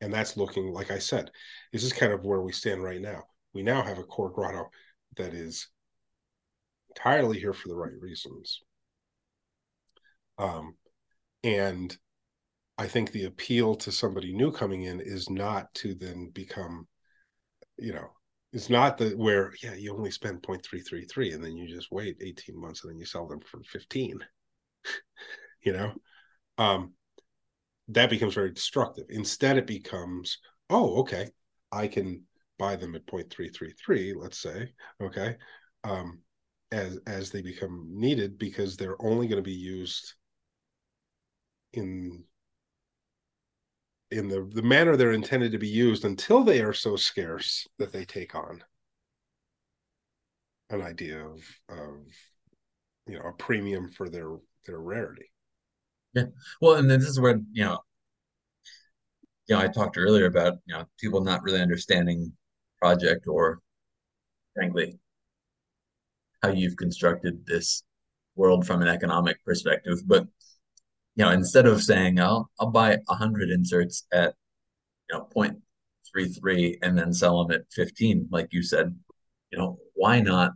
And 0.00 0.12
that's 0.12 0.36
looking 0.36 0.72
like 0.72 0.90
i 0.90 0.98
said 0.98 1.30
this 1.72 1.84
is 1.84 1.92
kind 1.92 2.12
of 2.12 2.24
where 2.24 2.40
we 2.40 2.52
stand 2.52 2.82
right 2.82 3.00
now. 3.00 3.24
We 3.52 3.62
now 3.62 3.82
have 3.82 3.98
a 3.98 4.04
core 4.04 4.30
grotto 4.30 4.70
that 5.16 5.34
is 5.34 5.68
entirely 6.90 7.38
here 7.38 7.52
for 7.52 7.68
the 7.68 7.76
right 7.76 7.92
reasons. 8.00 8.60
Um 10.38 10.74
and 11.44 11.96
i 12.78 12.86
think 12.86 13.12
the 13.12 13.24
appeal 13.24 13.74
to 13.76 13.92
somebody 13.92 14.32
new 14.32 14.50
coming 14.50 14.82
in 14.82 15.00
is 15.00 15.30
not 15.30 15.72
to 15.74 15.94
then 15.94 16.30
become 16.34 16.86
you 17.78 17.92
know 17.92 18.10
it's 18.52 18.70
not 18.70 18.98
that 18.98 19.18
where 19.18 19.52
yeah 19.62 19.74
you 19.74 19.92
only 19.92 20.10
spend 20.10 20.42
0.333 20.42 21.34
and 21.34 21.44
then 21.44 21.56
you 21.56 21.68
just 21.68 21.90
wait 21.90 22.16
18 22.20 22.58
months 22.58 22.82
and 22.82 22.92
then 22.92 22.98
you 22.98 23.04
sell 23.04 23.26
them 23.26 23.40
for 23.40 23.60
15 23.62 24.18
you 25.62 25.72
know? 25.72 25.92
Um 26.58 26.92
that 27.88 28.10
becomes 28.10 28.34
very 28.34 28.52
destructive. 28.52 29.04
Instead 29.10 29.58
it 29.58 29.66
becomes 29.66 30.38
oh 30.70 31.00
okay 31.00 31.30
i 31.72 31.86
can 31.86 32.22
buy 32.58 32.76
them 32.76 32.94
at 32.94 33.06
0.333, 33.06 34.14
let's 34.16 34.38
say, 34.38 34.72
okay, 35.00 35.36
um, 35.84 36.20
as 36.72 36.98
as 37.06 37.30
they 37.30 37.42
become 37.42 37.86
needed 37.92 38.38
because 38.38 38.76
they're 38.76 39.00
only 39.00 39.28
going 39.28 39.42
to 39.42 39.42
be 39.42 39.52
used 39.52 40.14
in 41.72 42.24
in 44.10 44.28
the 44.28 44.48
the 44.52 44.62
manner 44.62 44.96
they're 44.96 45.12
intended 45.12 45.52
to 45.52 45.58
be 45.58 45.68
used 45.68 46.04
until 46.04 46.44
they 46.44 46.60
are 46.60 46.72
so 46.72 46.96
scarce 46.96 47.66
that 47.78 47.92
they 47.92 48.04
take 48.04 48.34
on 48.34 48.62
an 50.70 50.82
idea 50.82 51.24
of 51.24 51.42
of 51.68 51.98
you 53.06 53.18
know 53.18 53.24
a 53.24 53.32
premium 53.32 53.90
for 53.90 54.08
their 54.08 54.36
their 54.66 54.78
rarity. 54.78 55.30
Yeah. 56.14 56.26
Well, 56.60 56.76
and 56.76 56.90
then 56.90 57.00
this 57.00 57.08
is 57.08 57.20
where 57.20 57.40
you 57.52 57.64
know, 57.64 57.78
you 59.48 59.54
know, 59.54 59.62
I 59.62 59.68
talked 59.68 59.96
earlier 59.98 60.26
about 60.26 60.54
you 60.66 60.74
know 60.74 60.84
people 61.00 61.20
not 61.20 61.42
really 61.42 61.60
understanding 61.60 62.32
project 62.80 63.26
or, 63.26 63.60
frankly, 64.54 64.98
how 66.42 66.50
you've 66.50 66.76
constructed 66.76 67.46
this 67.46 67.82
world 68.34 68.66
from 68.66 68.82
an 68.82 68.88
economic 68.88 69.42
perspective. 69.44 69.98
But 70.06 70.26
you 71.16 71.24
know, 71.24 71.30
instead 71.30 71.66
of 71.66 71.82
saying 71.82 72.20
I'll 72.20 72.50
I'll 72.60 72.70
buy 72.70 72.98
hundred 73.08 73.50
inserts 73.50 74.06
at 74.12 74.34
you 75.10 75.18
know 75.18 75.26
0.33 75.34 76.78
and 76.82 76.96
then 76.96 77.12
sell 77.12 77.42
them 77.42 77.58
at 77.58 77.72
15, 77.72 78.28
like 78.30 78.48
you 78.52 78.62
said, 78.62 78.94
you 79.50 79.58
know, 79.58 79.78
why 79.94 80.20
not 80.20 80.52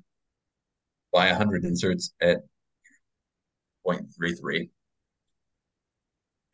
buy 1.13 1.29
100 1.29 1.65
inserts 1.65 2.13
at 2.21 2.39
0.33 3.87 4.69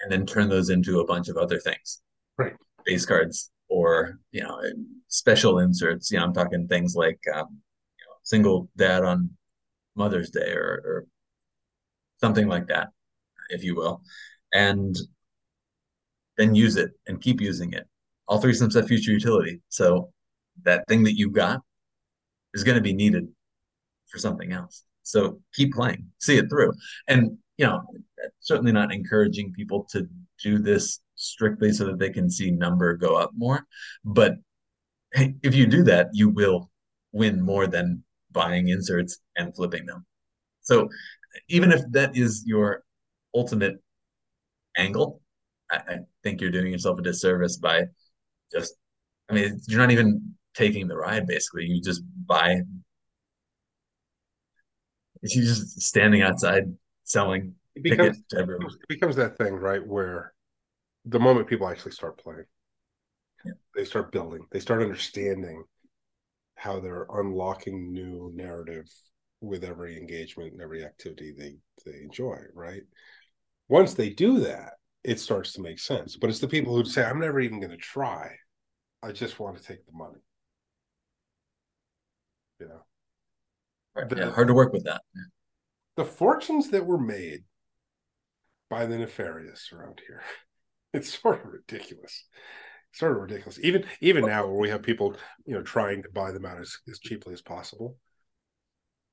and 0.00 0.12
then 0.12 0.24
turn 0.24 0.48
those 0.48 0.70
into 0.70 1.00
a 1.00 1.06
bunch 1.06 1.28
of 1.28 1.36
other 1.36 1.58
things? 1.58 2.00
Right. 2.38 2.54
Base 2.84 3.04
cards 3.04 3.50
or 3.68 4.20
you 4.30 4.42
know 4.42 4.62
special 5.08 5.58
inserts. 5.58 6.12
You 6.12 6.18
know 6.18 6.24
i'm 6.24 6.32
talking 6.32 6.68
things 6.68 6.94
like 6.94 7.18
um, 7.34 7.48
you 7.98 8.04
know, 8.06 8.14
single 8.22 8.68
dad 8.76 9.02
on 9.02 9.30
mother's 9.96 10.30
day 10.30 10.52
or, 10.52 10.82
or 10.84 11.06
something 12.20 12.46
like 12.46 12.68
that 12.68 12.90
if 13.50 13.62
you 13.64 13.74
will 13.74 14.00
and 14.52 14.96
then 16.36 16.54
use 16.54 16.76
it 16.76 16.90
and 17.06 17.20
keep 17.20 17.40
using 17.40 17.72
it 17.72 17.86
all 18.28 18.40
three 18.40 18.52
systems 18.52 18.74
have 18.74 18.86
future 18.86 19.12
utility 19.12 19.60
so 19.68 20.10
that 20.64 20.84
thing 20.88 21.02
that 21.04 21.16
you 21.16 21.30
got 21.30 21.60
is 22.54 22.64
going 22.64 22.76
to 22.76 22.82
be 22.82 22.94
needed 22.94 23.28
for 24.08 24.18
something 24.18 24.52
else. 24.52 24.84
So 25.02 25.40
keep 25.54 25.72
playing, 25.74 26.06
see 26.18 26.38
it 26.38 26.48
through. 26.48 26.72
And, 27.06 27.38
you 27.58 27.66
know, 27.66 27.82
certainly 28.40 28.72
not 28.72 28.92
encouraging 28.92 29.52
people 29.52 29.86
to 29.90 30.08
do 30.42 30.58
this 30.58 31.00
strictly 31.14 31.72
so 31.72 31.84
that 31.86 31.98
they 31.98 32.10
can 32.10 32.28
see 32.30 32.50
number 32.50 32.94
go 32.94 33.16
up 33.16 33.30
more. 33.36 33.64
But 34.04 34.34
hey, 35.12 35.34
if 35.42 35.54
you 35.54 35.66
do 35.66 35.84
that, 35.84 36.08
you 36.12 36.28
will 36.28 36.70
win 37.12 37.40
more 37.40 37.66
than 37.66 38.02
buying 38.32 38.68
inserts 38.68 39.18
and 39.36 39.54
flipping 39.54 39.86
them. 39.86 40.04
So 40.62 40.88
even 41.48 41.70
if 41.70 41.82
that 41.92 42.16
is 42.16 42.42
your 42.46 42.82
ultimate 43.36 43.76
angle, 44.76 45.20
I, 45.70 45.76
I 45.76 45.96
think 46.22 46.40
you're 46.40 46.50
doing 46.50 46.72
yourself 46.72 46.98
a 46.98 47.02
disservice 47.02 47.56
by 47.58 47.84
just, 48.52 48.74
I 49.28 49.34
mean, 49.34 49.60
you're 49.68 49.80
not 49.80 49.90
even 49.90 50.34
taking 50.54 50.88
the 50.88 50.96
ride 50.96 51.26
basically. 51.26 51.66
You 51.66 51.80
just 51.80 52.02
buy 52.26 52.62
He's 55.22 55.58
just 55.58 55.80
standing 55.80 56.22
outside 56.22 56.64
selling 57.04 57.54
it 57.74 57.82
becomes, 57.82 58.16
tickets 58.16 58.22
to 58.30 58.38
everyone. 58.38 58.66
It 58.66 58.88
becomes 58.88 59.16
that 59.16 59.36
thing, 59.36 59.54
right, 59.54 59.84
where 59.84 60.34
the 61.04 61.18
moment 61.18 61.48
people 61.48 61.68
actually 61.68 61.92
start 61.92 62.18
playing, 62.18 62.44
yeah. 63.44 63.52
they 63.74 63.84
start 63.84 64.12
building, 64.12 64.46
they 64.50 64.60
start 64.60 64.82
understanding 64.82 65.64
how 66.54 66.80
they're 66.80 67.06
unlocking 67.12 67.92
new 67.92 68.30
narrative 68.34 68.86
with 69.40 69.64
every 69.64 69.96
engagement 69.96 70.52
and 70.52 70.62
every 70.62 70.84
activity 70.84 71.34
they 71.36 71.56
they 71.84 71.98
enjoy, 72.02 72.38
right? 72.54 72.82
Once 73.68 73.94
they 73.94 74.10
do 74.10 74.40
that, 74.40 74.74
it 75.02 75.20
starts 75.20 75.52
to 75.52 75.62
make 75.62 75.78
sense. 75.78 76.16
But 76.16 76.30
it's 76.30 76.40
the 76.40 76.48
people 76.48 76.74
who 76.74 76.84
say, 76.84 77.04
I'm 77.04 77.20
never 77.20 77.40
even 77.40 77.60
going 77.60 77.70
to 77.70 77.76
try. 77.76 78.36
I 79.02 79.12
just 79.12 79.38
want 79.38 79.56
to 79.56 79.62
take 79.62 79.84
the 79.86 79.92
money. 79.92 80.20
You 82.58 82.68
know, 82.68 82.82
the, 84.08 84.16
yeah, 84.16 84.30
hard 84.30 84.48
to 84.48 84.54
work 84.54 84.72
with 84.72 84.84
that. 84.84 85.02
The 85.96 86.04
fortunes 86.04 86.70
that 86.70 86.86
were 86.86 86.98
made 86.98 87.44
by 88.68 88.86
the 88.86 88.98
nefarious 88.98 89.70
around 89.72 90.00
here, 90.06 90.22
it's 90.92 91.20
sort 91.20 91.44
of 91.44 91.52
ridiculous. 91.52 92.24
Sort 92.92 93.12
of 93.12 93.18
ridiculous. 93.18 93.58
Even 93.62 93.84
even 94.00 94.24
now, 94.24 94.46
where 94.46 94.56
we 94.56 94.70
have 94.70 94.82
people, 94.82 95.16
you 95.44 95.54
know, 95.54 95.62
trying 95.62 96.02
to 96.02 96.08
buy 96.08 96.32
them 96.32 96.46
out 96.46 96.58
as, 96.58 96.78
as 96.90 96.98
cheaply 96.98 97.34
as 97.34 97.42
possible, 97.42 97.96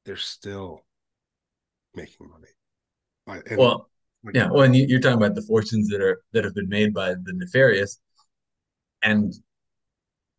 they're 0.06 0.16
still 0.16 0.86
making 1.94 2.30
money. 2.30 3.42
And, 3.50 3.58
well, 3.58 3.90
yeah. 4.34 4.50
Well, 4.50 4.64
and 4.64 4.76
you're 4.76 5.00
talking 5.00 5.18
about 5.18 5.36
the 5.36 5.42
fortunes 5.42 5.90
that 5.90 6.02
are 6.02 6.22
that 6.32 6.44
have 6.44 6.56
been 6.56 6.70
made 6.70 6.94
by 6.94 7.10
the 7.10 7.34
nefarious, 7.34 8.00
and 9.02 9.34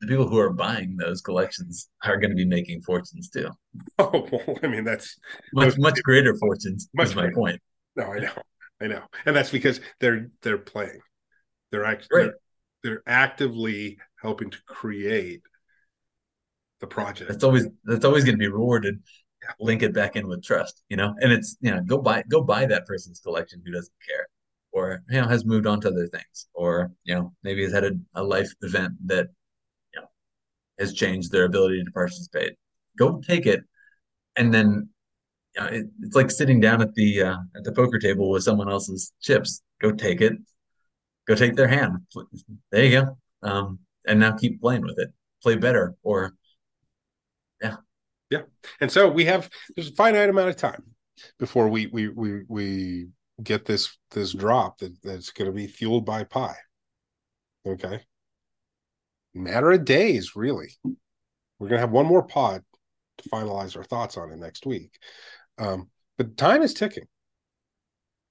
the 0.01 0.07
people 0.07 0.29
who 0.29 0.39
are 0.39 0.53
buying 0.53 0.97
those 0.97 1.21
collections 1.21 1.89
are 2.05 2.19
going 2.19 2.31
to 2.31 2.37
be 2.37 2.45
making 2.45 2.83
fortunes 2.83 3.29
too. 3.29 3.51
Oh, 3.99 4.27
well, 4.31 4.59
I 4.63 4.67
mean 4.69 4.85
that's 4.85 5.19
much 5.53 5.77
much 5.79 6.03
greater 6.03 6.35
fortunes. 6.37 6.89
Much 6.95 7.09
is 7.09 7.15
my 7.15 7.23
greater. 7.23 7.35
point. 7.35 7.63
No, 7.97 8.05
I 8.05 8.19
know, 8.19 8.33
I 8.81 8.87
know, 8.87 9.03
and 9.27 9.37
that's 9.37 9.51
because 9.51 9.81
they're 10.01 10.31
they're 10.43 10.59
playing. 10.59 11.01
They're 11.71 11.85
actually 11.85 12.17
right. 12.17 12.31
they're, 12.83 12.93
they're 12.93 13.03
actively 13.07 13.99
helping 14.21 14.51
to 14.51 14.59
create 14.67 15.43
the 16.81 16.87
project. 16.87 17.31
That's 17.31 17.45
always 17.45 17.67
that's 17.85 18.05
always 18.05 18.25
going 18.25 18.35
to 18.35 18.39
be 18.39 18.49
rewarded. 18.49 19.03
Link 19.61 19.83
it 19.83 19.93
back 19.93 20.17
in 20.17 20.27
with 20.27 20.43
trust, 20.43 20.83
you 20.89 20.97
know, 20.97 21.15
and 21.21 21.33
it's 21.33 21.57
you 21.61 21.71
know 21.71 21.81
go 21.81 21.99
buy 21.99 22.23
go 22.29 22.41
buy 22.41 22.67
that 22.67 22.87
person's 22.87 23.21
collection 23.21 23.63
who 23.65 23.73
doesn't 23.73 23.93
care 24.07 24.29
or 24.73 25.03
you 25.09 25.21
know 25.21 25.27
has 25.27 25.45
moved 25.45 25.67
on 25.67 25.81
to 25.81 25.89
other 25.89 26.09
things 26.09 26.49
or 26.53 26.91
you 27.05 27.15
know 27.15 27.33
maybe 27.43 27.63
has 27.63 27.73
had 27.73 27.85
a, 27.85 27.93
a 28.17 28.23
life 28.23 28.53
event 28.63 28.93
that 29.07 29.29
you 29.95 30.01
know, 30.01 30.07
has 30.79 30.93
changed 30.93 31.33
their 31.33 31.45
ability 31.45 31.83
to 31.83 31.91
participate. 31.93 32.55
Go 32.99 33.21
take 33.21 33.47
it, 33.47 33.63
and 34.37 34.53
then 34.53 34.89
you 35.55 35.61
know, 35.63 35.69
it, 35.69 35.87
it's 36.03 36.17
like 36.17 36.31
sitting 36.31 36.61
down 36.61 36.83
at 36.83 36.95
the 36.95 37.23
uh, 37.23 37.37
at 37.57 37.65
the 37.65 37.73
poker 37.73 37.99
table 37.99 38.31
with 38.31 38.43
someone 38.43 38.69
else's 38.69 39.13
chips. 39.21 39.63
Go 39.81 39.93
take 39.93 40.21
it. 40.21 40.35
Go 41.27 41.35
take 41.35 41.57
their 41.57 41.69
hand. 41.69 41.99
There 42.71 42.85
you 42.85 43.01
go. 43.01 43.19
Um, 43.43 43.79
and 44.07 44.21
now 44.21 44.37
keep 44.37 44.61
playing 44.61 44.83
with 44.83 44.99
it. 44.99 45.11
Play 45.43 45.57
better, 45.57 45.95
or 46.03 46.35
yeah. 48.31 48.43
And 48.81 48.91
so 48.91 49.11
we 49.11 49.25
have 49.27 49.49
there's 49.75 49.91
a 49.91 49.95
finite 49.95 50.29
amount 50.29 50.51
of 50.51 50.57
time 50.57 50.83
before 51.39 51.69
we 51.69 51.87
we 51.87 52.09
we 52.09 52.43
we 52.49 53.07
get 53.43 53.65
this 53.65 53.97
this 54.11 54.33
drop 54.33 54.79
that 54.79 54.97
that's 55.03 55.31
going 55.31 55.51
to 55.51 55.55
be 55.55 55.67
fueled 55.67 56.05
by 56.05 56.25
pi. 56.25 56.55
Okay 57.67 58.01
matter 59.35 59.73
of 59.73 59.85
days, 59.85 60.37
really. 60.37 60.69
We're 60.85 61.69
going 61.69 61.79
to 61.79 61.81
have 61.81 61.91
one 61.91 62.07
more 62.07 62.23
pod 62.23 62.63
to 63.19 63.29
finalize 63.29 63.77
our 63.77 63.85
thoughts 63.85 64.17
on 64.17 64.31
it 64.31 64.39
next 64.39 64.67
week. 64.67 64.93
Um, 65.59 65.91
but 66.17 66.37
time 66.37 66.63
is 66.63 66.75
ticking. 66.75 67.05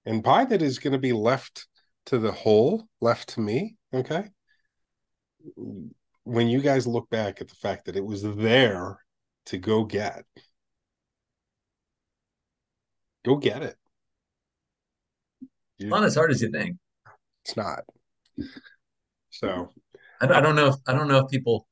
And 0.05 0.23
pi 0.23 0.45
that 0.45 0.61
is 0.61 0.79
going 0.79 0.93
to 0.93 0.99
be 0.99 1.13
left 1.13 1.67
to 2.07 2.17
the 2.17 2.31
whole, 2.31 2.87
left 2.99 3.29
to 3.29 3.41
me, 3.41 3.75
okay? 3.93 4.25
When 6.23 6.47
you 6.47 6.61
guys 6.61 6.87
look 6.87 7.09
back 7.09 7.39
at 7.39 7.47
the 7.47 7.55
fact 7.55 7.85
that 7.85 7.95
it 7.95 8.05
was 8.05 8.23
there 8.23 8.97
to 9.47 9.57
go 9.57 9.83
get, 9.83 10.25
go 13.25 13.37
get 13.37 13.63
it. 13.63 13.77
It's 15.79 15.89
not 15.89 16.03
as 16.03 16.15
hard 16.15 16.31
as 16.31 16.41
you 16.41 16.49
think. 16.51 16.77
It's 17.43 17.57
not. 17.57 17.83
So 19.31 19.69
I, 20.21 20.27
I 20.27 20.41
don't 20.41 20.55
know 20.55 20.67
if 20.67 20.75
I 20.87 20.93
don't 20.93 21.07
know 21.07 21.19
if 21.19 21.29
people 21.29 21.67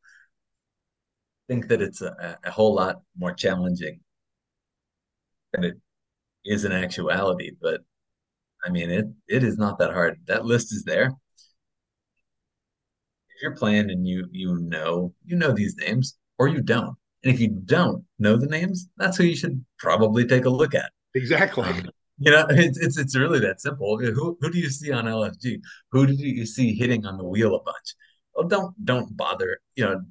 think 1.48 1.68
that 1.68 1.82
it's 1.82 2.02
a, 2.02 2.38
a 2.44 2.52
whole 2.52 2.74
lot 2.76 3.02
more 3.18 3.34
challenging 3.34 4.00
than 5.54 5.64
it 5.64 5.76
is 6.46 6.66
in 6.66 6.72
actuality, 6.72 7.52
but 7.62 7.82
I 8.66 8.70
mean 8.70 8.90
it 8.90 9.06
it 9.28 9.44
is 9.44 9.58
not 9.58 9.80
that 9.80 9.94
hard. 9.94 10.20
That 10.28 10.46
list 10.46 10.74
is 10.74 10.84
there. 10.84 11.08
If 13.36 13.42
you're 13.42 13.56
playing 13.56 13.90
and 13.92 14.08
you 14.08 14.28
you 14.32 14.58
know 14.60 15.14
you 15.26 15.36
know 15.36 15.52
these 15.52 15.76
names 15.78 16.18
or 16.38 16.48
you 16.48 16.62
don't. 16.62 16.96
And 17.24 17.34
if 17.34 17.40
you 17.40 17.50
don't 17.50 18.04
know 18.20 18.38
the 18.38 18.48
names, 18.48 18.90
that's 18.98 19.18
who 19.18 19.24
you 19.24 19.36
should 19.36 19.64
probably 19.78 20.26
take 20.26 20.46
a 20.46 20.50
look 20.50 20.74
at. 20.74 20.92
Exactly. 21.14 21.64
Um, 21.64 21.90
you 22.18 22.32
know, 22.32 22.46
it's, 22.50 22.78
it's 22.80 22.98
it's 22.98 23.18
really 23.18 23.40
that 23.40 23.62
simple. 23.62 23.98
Who 24.00 24.38
who 24.40 24.52
do 24.52 24.58
you 24.58 24.70
see 24.70 24.92
on 24.92 25.06
LFG? 25.06 25.60
Who 25.92 26.08
do 26.08 26.14
you 26.14 26.46
see 26.46 26.74
hitting 26.74 27.06
on 27.06 27.18
the 27.18 27.24
wheel 27.24 27.56
a 27.56 27.64
bunch? 27.64 27.96
well, 28.36 28.48
don't 28.48 28.86
don't 28.86 29.16
bother, 29.16 29.60
you 29.76 29.84
know, 29.84 30.02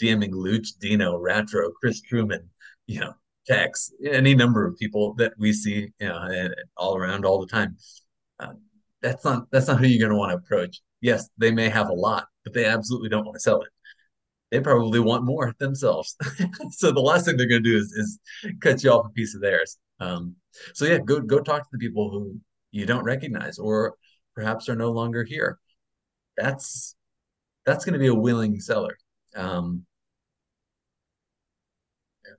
DMing 0.00 0.32
Luch, 0.32 0.78
Dino, 0.78 1.18
Ratro, 1.18 1.70
Chris 1.80 2.00
Truman, 2.00 2.48
you 2.86 3.00
know, 3.00 3.12
Tex, 3.46 3.92
any 4.04 4.34
number 4.34 4.66
of 4.66 4.76
people 4.76 5.14
that 5.14 5.32
we 5.38 5.52
see, 5.52 5.92
you 5.98 6.08
know, 6.08 6.48
all 6.76 6.96
around 6.96 7.24
all 7.24 7.40
the 7.40 7.46
time. 7.46 7.76
Uh, 8.38 8.52
that's 9.02 9.24
not 9.24 9.50
that's 9.50 9.68
not 9.68 9.80
who 9.80 9.86
you're 9.86 10.06
going 10.06 10.10
to 10.10 10.18
want 10.18 10.30
to 10.30 10.36
approach. 10.36 10.80
Yes, 11.00 11.28
they 11.38 11.50
may 11.50 11.68
have 11.68 11.88
a 11.88 11.94
lot, 11.94 12.26
but 12.44 12.52
they 12.52 12.66
absolutely 12.66 13.08
don't 13.08 13.24
want 13.24 13.34
to 13.34 13.40
sell 13.40 13.62
it. 13.62 13.68
They 14.50 14.60
probably 14.60 15.00
want 15.00 15.24
more 15.24 15.54
themselves. 15.58 16.16
so 16.70 16.92
the 16.92 17.00
last 17.00 17.24
thing 17.26 17.36
they're 17.36 17.48
going 17.48 17.62
to 17.62 17.70
do 17.70 17.76
is, 17.76 17.92
is 17.92 18.18
cut 18.60 18.82
you 18.82 18.90
off 18.90 19.06
a 19.06 19.10
piece 19.10 19.34
of 19.34 19.40
theirs. 19.40 19.78
Um, 20.00 20.36
so 20.74 20.84
yeah, 20.84 20.98
go 20.98 21.20
go 21.20 21.40
talk 21.40 21.62
to 21.62 21.68
the 21.72 21.78
people 21.78 22.10
who 22.10 22.40
you 22.70 22.86
don't 22.86 23.04
recognize 23.04 23.58
or 23.58 23.94
perhaps 24.34 24.68
are 24.68 24.76
no 24.76 24.90
longer 24.90 25.24
here. 25.24 25.58
That's 26.36 26.96
that's 27.66 27.84
going 27.84 27.92
to 27.94 27.98
be 27.98 28.08
a 28.08 28.14
willing 28.14 28.58
seller. 28.60 28.96
Um, 29.36 29.84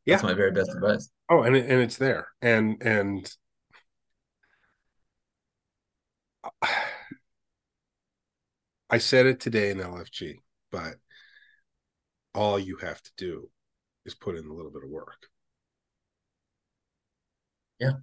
that's 0.06 0.24
my 0.24 0.34
very 0.34 0.52
best 0.52 0.72
advice. 0.74 1.10
Oh, 1.30 1.44
and 1.44 1.56
and 1.56 1.82
it's 1.82 1.98
there, 1.98 2.28
and 2.42 2.82
and 2.82 3.32
I 8.90 8.98
said 8.98 9.26
it 9.26 9.40
today 9.40 9.70
in 9.70 9.78
LFG, 9.78 10.40
but 10.72 10.96
all 12.34 12.60
you 12.60 12.78
have 12.78 13.02
to 13.02 13.12
do 13.18 13.50
is 14.06 14.16
put 14.16 14.36
in 14.36 14.46
a 14.46 14.54
little 14.54 14.72
bit 14.72 14.84
of 14.84 14.90
work. 14.90 15.28
Yeah. 17.80 17.94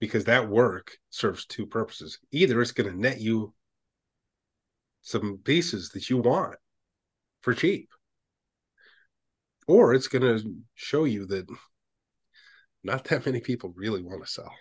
Because 0.00 0.24
that 0.24 0.48
work 0.48 0.96
serves 1.10 1.44
two 1.46 1.66
purposes. 1.66 2.18
Either 2.30 2.60
it's 2.60 2.72
going 2.72 2.90
to 2.90 2.98
net 2.98 3.20
you 3.20 3.52
some 5.02 5.38
pieces 5.44 5.90
that 5.90 6.08
you 6.10 6.18
want 6.18 6.56
for 7.40 7.54
cheap, 7.54 7.88
or 9.66 9.94
it's 9.94 10.08
going 10.08 10.22
to 10.22 10.54
show 10.74 11.04
you 11.04 11.26
that 11.26 11.46
not 12.84 13.04
that 13.04 13.26
many 13.26 13.40
people 13.40 13.72
really 13.76 14.02
want 14.02 14.24
to 14.24 14.30
sell. 14.30 14.52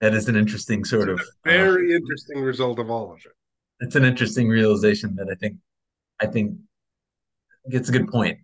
That 0.00 0.14
is 0.14 0.28
an 0.28 0.36
interesting 0.36 0.84
sort 0.84 1.08
of 1.08 1.20
very 1.44 1.92
uh, 1.92 1.96
interesting 1.96 2.40
result 2.40 2.78
of 2.78 2.90
all 2.90 3.12
of 3.12 3.18
it. 3.18 3.32
It's 3.80 3.96
an 3.96 4.04
interesting 4.04 4.48
realization 4.48 5.14
that 5.16 5.28
I 5.30 5.34
think 5.34 5.56
I 6.20 6.26
think 6.26 6.58
gets 7.70 7.88
a 7.88 7.92
good 7.92 8.08
point. 8.08 8.38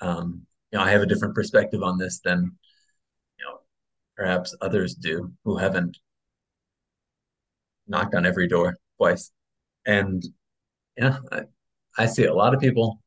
Um, 0.00 0.46
you 0.70 0.78
know, 0.78 0.84
I 0.84 0.90
have 0.90 1.02
a 1.02 1.06
different 1.06 1.34
perspective 1.34 1.82
on 1.82 1.98
this 1.98 2.20
than 2.24 2.52
you 3.38 3.44
know 3.44 3.60
perhaps 4.16 4.56
others 4.60 4.94
do 4.94 5.32
who 5.44 5.56
haven't 5.56 5.98
knocked 7.86 8.14
on 8.14 8.26
every 8.26 8.48
door 8.48 8.76
twice. 8.96 9.32
And 9.86 10.24
yeah, 10.96 11.18
I, 11.32 11.42
I 11.98 12.06
see 12.06 12.24
a 12.26 12.34
lot 12.34 12.54
of 12.54 12.60
people 12.60 13.00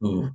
who 0.00 0.30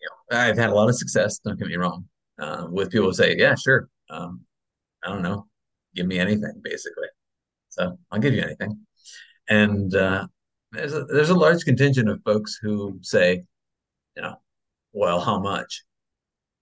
you 0.00 0.08
know 0.30 0.38
I've 0.38 0.58
had 0.58 0.70
a 0.70 0.74
lot 0.74 0.88
of 0.88 0.96
success. 0.96 1.38
Don't 1.38 1.58
get 1.58 1.68
me 1.68 1.76
wrong. 1.76 2.06
Uh, 2.38 2.66
with 2.70 2.90
people 2.90 3.06
who 3.08 3.14
say, 3.14 3.34
"Yeah, 3.36 3.54
sure, 3.54 3.88
um, 4.10 4.42
I 5.04 5.08
don't 5.10 5.22
know, 5.22 5.46
give 5.94 6.06
me 6.06 6.18
anything," 6.18 6.60
basically. 6.62 7.08
So 7.70 7.98
I'll 8.10 8.20
give 8.20 8.34
you 8.34 8.42
anything. 8.42 8.86
And 9.48 9.94
uh, 9.94 10.26
there's 10.76 10.94
a, 10.94 11.04
there's 11.04 11.30
a 11.30 11.34
large 11.34 11.64
contingent 11.64 12.08
of 12.08 12.22
folks 12.24 12.58
who 12.60 12.98
say, 13.02 13.42
you 14.16 14.22
know, 14.22 14.36
well, 14.92 15.20
how 15.20 15.38
much? 15.40 15.84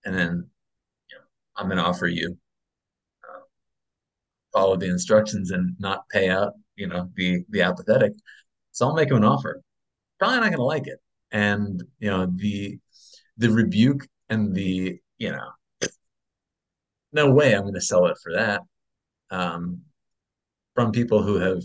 And 0.04 0.14
then, 0.14 0.48
you 1.10 1.16
know, 1.16 1.24
I'm 1.56 1.66
going 1.66 1.78
to 1.78 1.84
offer 1.84 2.06
you 2.06 2.36
uh, 3.24 3.40
follow 4.52 4.76
the 4.76 4.88
instructions 4.88 5.50
and 5.50 5.76
not 5.78 6.08
pay 6.08 6.28
out, 6.28 6.52
you 6.76 6.86
know, 6.86 7.08
be 7.14 7.44
be 7.50 7.62
apathetic. 7.62 8.12
So 8.72 8.86
I'll 8.86 8.94
make 8.94 9.10
him 9.10 9.18
an 9.18 9.24
offer. 9.24 9.62
Probably 10.18 10.36
not 10.36 10.44
going 10.44 10.58
to 10.58 10.62
like 10.62 10.86
it, 10.86 11.00
and 11.32 11.82
you 11.98 12.10
know 12.10 12.26
the 12.36 12.78
the 13.36 13.50
rebuke 13.50 14.06
and 14.28 14.54
the 14.54 14.98
you 15.18 15.30
know, 15.30 15.88
no 17.12 17.30
way 17.30 17.54
I'm 17.54 17.62
going 17.62 17.74
to 17.74 17.80
sell 17.80 18.06
it 18.06 18.16
for 18.22 18.32
that. 18.34 18.62
Um, 19.30 19.82
from 20.74 20.92
people 20.92 21.22
who 21.22 21.36
have 21.36 21.62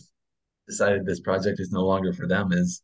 decided 0.69 1.05
this 1.05 1.19
project 1.19 1.59
is 1.59 1.71
no 1.71 1.81
longer 1.81 2.13
for 2.13 2.27
them 2.27 2.51
is 2.51 2.81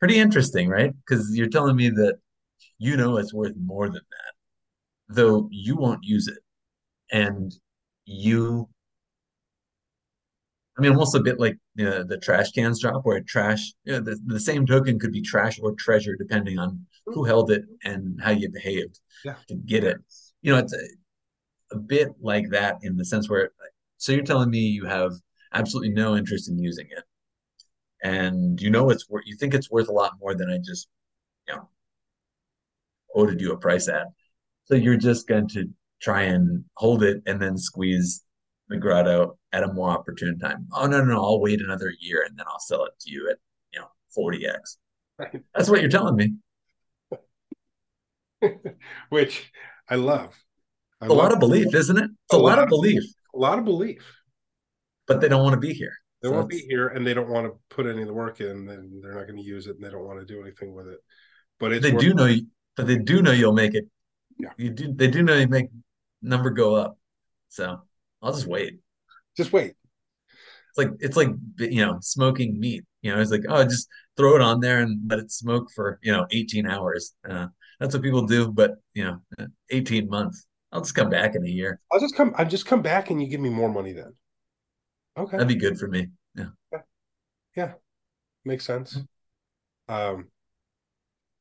pretty 0.00 0.18
interesting, 0.18 0.68
right? 0.68 0.92
Because 0.96 1.36
you're 1.36 1.48
telling 1.48 1.76
me 1.76 1.88
that 1.90 2.18
you 2.78 2.96
know 2.96 3.16
it's 3.18 3.32
worth 3.32 3.54
more 3.62 3.86
than 3.86 4.02
that, 4.10 5.14
though 5.14 5.48
you 5.50 5.76
won't 5.76 6.02
use 6.02 6.26
it. 6.26 6.38
And 7.12 7.52
you, 8.04 8.68
I 10.76 10.82
mean, 10.82 10.92
almost 10.92 11.14
a 11.14 11.20
bit 11.20 11.38
like 11.38 11.56
you 11.74 11.84
know, 11.84 12.02
the 12.02 12.18
trash 12.18 12.50
cans 12.52 12.80
drop, 12.80 13.04
where 13.04 13.20
trash, 13.20 13.72
you 13.84 13.92
know, 13.92 14.00
the, 14.00 14.18
the 14.26 14.40
same 14.40 14.66
token 14.66 14.98
could 14.98 15.12
be 15.12 15.22
trash 15.22 15.58
or 15.62 15.74
treasure, 15.78 16.16
depending 16.16 16.58
on 16.58 16.86
who 17.06 17.24
held 17.24 17.50
it 17.50 17.64
and 17.84 18.20
how 18.22 18.30
you 18.30 18.50
behaved 18.50 19.00
yeah. 19.24 19.36
to 19.48 19.54
get 19.54 19.84
it. 19.84 19.98
You 20.42 20.52
know, 20.52 20.58
it's 20.58 20.74
a, 20.74 21.76
a 21.76 21.78
bit 21.78 22.08
like 22.20 22.50
that 22.50 22.78
in 22.82 22.96
the 22.96 23.04
sense 23.04 23.28
where, 23.28 23.50
so 23.98 24.12
you're 24.12 24.24
telling 24.24 24.50
me 24.50 24.58
you 24.58 24.86
have 24.86 25.12
absolutely 25.52 25.90
no 25.90 26.16
interest 26.16 26.48
in 26.48 26.58
using 26.58 26.86
it. 26.90 27.04
And 28.02 28.60
you 28.60 28.70
know 28.70 28.90
it's 28.90 29.08
worth 29.08 29.24
you 29.26 29.36
think 29.36 29.54
it's 29.54 29.70
worth 29.70 29.88
a 29.88 29.92
lot 29.92 30.14
more 30.20 30.34
than 30.34 30.50
I 30.50 30.58
just, 30.58 30.88
you 31.48 31.54
know, 31.54 31.68
quoted 33.10 33.40
you 33.40 33.52
a 33.52 33.56
price 33.58 33.88
at. 33.88 34.06
So 34.64 34.74
you're 34.74 34.96
just 34.96 35.28
going 35.28 35.48
to 35.48 35.68
try 36.00 36.22
and 36.22 36.64
hold 36.74 37.02
it 37.02 37.22
and 37.26 37.40
then 37.40 37.58
squeeze 37.58 38.24
the 38.68 38.78
grotto 38.78 39.36
at 39.52 39.64
a 39.64 39.72
more 39.72 39.90
opportune 39.90 40.38
time. 40.38 40.66
Oh 40.72 40.86
no, 40.86 40.98
no, 40.98 41.14
no, 41.14 41.22
I'll 41.22 41.40
wait 41.40 41.60
another 41.60 41.92
year 42.00 42.24
and 42.26 42.38
then 42.38 42.46
I'll 42.48 42.60
sell 42.60 42.84
it 42.84 42.92
to 43.00 43.10
you 43.10 43.28
at, 43.30 43.36
you 43.72 43.80
know, 43.80 43.88
40x. 44.16 44.76
That's 45.54 45.68
what 45.68 45.80
you're 45.80 45.90
telling 45.90 46.16
me. 46.16 46.34
Which 49.10 49.52
I 49.88 49.96
love. 49.96 50.34
I 51.00 51.06
a 51.06 51.08
love 51.08 51.18
lot 51.18 51.32
of 51.32 51.40
belief, 51.40 51.74
isn't 51.74 51.98
it? 51.98 52.04
It's 52.04 52.34
a, 52.34 52.36
a 52.36 52.38
lot, 52.38 52.56
lot, 52.56 52.58
of 52.60 52.68
belief. 52.68 53.02
A 53.34 53.38
lot 53.38 53.58
of 53.58 53.64
belief 53.64 54.19
but 55.10 55.20
they 55.20 55.28
don't 55.28 55.42
want 55.42 55.54
to 55.54 55.60
be 55.60 55.74
here. 55.74 55.92
They 56.22 56.28
so 56.28 56.34
won't 56.34 56.48
be 56.48 56.60
here, 56.68 56.88
and 56.88 57.04
they 57.04 57.14
don't 57.14 57.28
want 57.28 57.46
to 57.46 57.58
put 57.74 57.86
any 57.86 58.02
of 58.02 58.06
the 58.06 58.14
work 58.14 58.40
in. 58.40 58.68
and 58.68 59.02
they're 59.02 59.14
not 59.14 59.26
going 59.26 59.38
to 59.38 59.42
use 59.42 59.66
it, 59.66 59.74
and 59.74 59.84
they 59.84 59.90
don't 59.90 60.04
want 60.04 60.20
to 60.20 60.24
do 60.24 60.40
anything 60.40 60.72
with 60.72 60.86
it. 60.86 60.98
But 61.58 61.82
they 61.82 61.90
do 61.90 62.14
know, 62.14 62.26
you, 62.26 62.46
but 62.76 62.86
they 62.86 62.96
do 62.96 63.20
know 63.20 63.32
you'll 63.32 63.52
make 63.52 63.74
it. 63.74 63.86
Yeah, 64.38 64.50
you 64.56 64.70
do. 64.70 64.92
They 64.94 65.08
do 65.08 65.22
know 65.22 65.34
you 65.34 65.48
make 65.48 65.66
number 66.22 66.50
go 66.50 66.76
up. 66.76 66.96
So 67.48 67.80
I'll 68.22 68.32
just 68.32 68.46
wait. 68.46 68.78
Just 69.36 69.52
wait. 69.52 69.74
It's 70.68 70.78
like 70.78 70.90
it's 71.00 71.16
like 71.16 71.30
you 71.58 71.84
know 71.84 71.98
smoking 72.00 72.60
meat. 72.60 72.84
You 73.02 73.12
know, 73.12 73.20
it's 73.20 73.32
like 73.32 73.42
oh, 73.48 73.64
just 73.64 73.88
throw 74.16 74.36
it 74.36 74.42
on 74.42 74.60
there 74.60 74.80
and 74.80 75.00
let 75.10 75.18
it 75.18 75.32
smoke 75.32 75.70
for 75.74 75.98
you 76.02 76.12
know 76.12 76.26
18 76.30 76.68
hours. 76.68 77.14
Uh, 77.28 77.48
that's 77.80 77.94
what 77.94 78.02
people 78.04 78.26
do. 78.26 78.48
But 78.48 78.76
you 78.94 79.04
know, 79.04 79.48
18 79.70 80.08
months. 80.08 80.46
I'll 80.70 80.82
just 80.82 80.94
come 80.94 81.10
back 81.10 81.34
in 81.34 81.44
a 81.44 81.48
year. 81.48 81.80
I'll 81.90 81.98
just 81.98 82.14
come. 82.14 82.32
I'll 82.38 82.46
just 82.46 82.66
come 82.66 82.80
back, 82.80 83.10
and 83.10 83.20
you 83.20 83.26
give 83.26 83.40
me 83.40 83.50
more 83.50 83.68
money 83.68 83.92
then. 83.92 84.14
Okay. 85.16 85.36
That'd 85.36 85.48
be 85.48 85.56
good 85.56 85.78
for 85.78 85.88
me. 85.88 86.08
Yeah. 86.34 86.48
Yeah. 86.72 86.80
yeah. 87.56 87.72
Makes 88.44 88.64
sense. 88.64 88.98
Mm-hmm. 89.88 89.94
Um 89.94 90.28